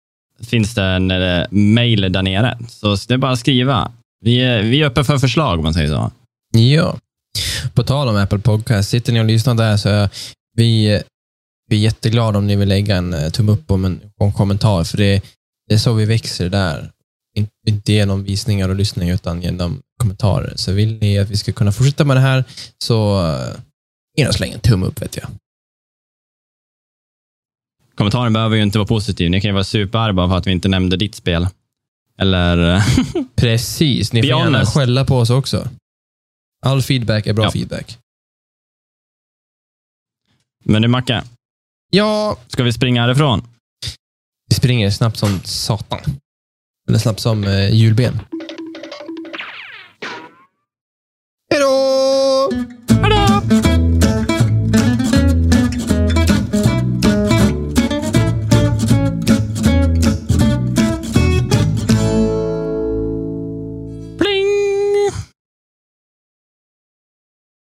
finns 0.47 0.74
det 0.76 0.84
en 0.84 1.11
eh, 1.11 1.45
mail 1.51 2.11
där 2.11 2.22
nere. 2.22 2.57
Så 2.70 2.95
det 3.07 3.13
är 3.13 3.18
bara 3.18 3.32
att 3.32 3.39
skriva. 3.39 3.91
Vi 4.20 4.41
är, 4.41 4.63
vi 4.63 4.82
är 4.82 4.86
öppna 4.86 5.03
för 5.03 5.18
förslag 5.18 5.57
om 5.57 5.63
man 5.63 5.74
säger 5.74 5.88
så. 5.88 6.11
Ja. 6.57 6.97
På 7.74 7.84
tal 7.84 8.07
om 8.07 8.15
Apple 8.15 8.39
Podcast, 8.39 8.89
sitter 8.89 9.13
ni 9.13 9.20
och 9.22 9.26
lyssnar 9.26 9.55
där 9.55 9.78
så 9.78 9.89
är 9.89 10.09
vi, 10.55 11.01
vi 11.70 11.76
är 11.76 11.80
jätteglada 11.82 12.38
om 12.38 12.47
ni 12.47 12.55
vill 12.55 12.68
lägga 12.70 12.95
en 12.95 13.13
eh, 13.13 13.30
tumme 13.30 13.51
upp 13.51 13.72
om 13.72 13.86
en, 13.86 14.01
en 14.22 14.34
kommentar, 14.34 14.84
för 14.84 14.97
det, 14.97 15.22
det 15.68 15.74
är 15.74 15.78
så 15.78 15.93
vi 15.93 16.05
växer 16.05 16.49
där. 16.49 16.91
In- 17.38 17.47
Inte 17.68 17.93
genom 17.93 18.24
visningar 18.24 18.70
och 18.70 18.76
lyssningar, 18.76 19.13
utan 19.15 19.41
genom 19.41 19.82
kommentarer. 19.99 20.53
Så 20.55 20.72
vill 20.72 20.97
ni 20.99 21.20
att 21.20 21.30
vi 21.30 21.38
ska 21.38 21.53
kunna 21.53 21.72
fortsätta 21.72 22.05
med 22.05 22.18
det 22.18 22.22
här, 22.22 22.43
så 22.84 23.22
uh, 23.22 23.55
in 24.18 24.28
och 24.28 24.34
släng 24.34 24.51
en 24.51 24.59
tumme 24.59 24.86
upp, 24.86 25.01
vet 25.01 25.15
jag. 25.18 25.28
Kommentaren 27.95 28.34
behöver 28.34 28.55
ju 28.55 28.63
inte 28.63 28.78
vara 28.78 28.88
positiv. 28.88 29.30
Ni 29.32 29.41
kan 29.41 29.49
ju 29.49 29.53
vara 29.53 29.63
superarga 29.63 30.28
för 30.30 30.38
att 30.38 30.47
vi 30.47 30.51
inte 30.51 30.68
nämnde 30.68 30.97
ditt 30.97 31.15
spel. 31.15 31.47
Eller... 32.18 32.76
eh, 32.76 32.84
Precis, 33.36 34.13
ni 34.13 34.22
Be 34.22 34.28
får 34.28 34.38
gärna 34.39 34.57
honest. 34.57 34.74
skälla 34.74 35.05
på 35.05 35.18
oss 35.18 35.30
också. 35.30 35.70
All 36.65 36.82
feedback 36.82 37.28
är 37.28 37.34
bra 37.34 37.43
Ja. 37.45 37.51
feedback. 37.51 37.97
Men 40.65 40.82
du 40.82 40.88
Macke, 40.88 41.24
Ja, 41.91 42.38
ska 42.47 42.63
vi 42.63 42.74
springa 42.74 43.01
härifrån? 43.01 43.47
vi 44.49 44.55
springer 44.55 44.89
snabbt 44.91 45.18
som 45.18 45.39
satan. 45.43 45.99
Eller 46.89 46.99
snabbt 46.99 47.20
som 47.20 47.43
eh, 47.43 47.70
julben. 47.76 48.20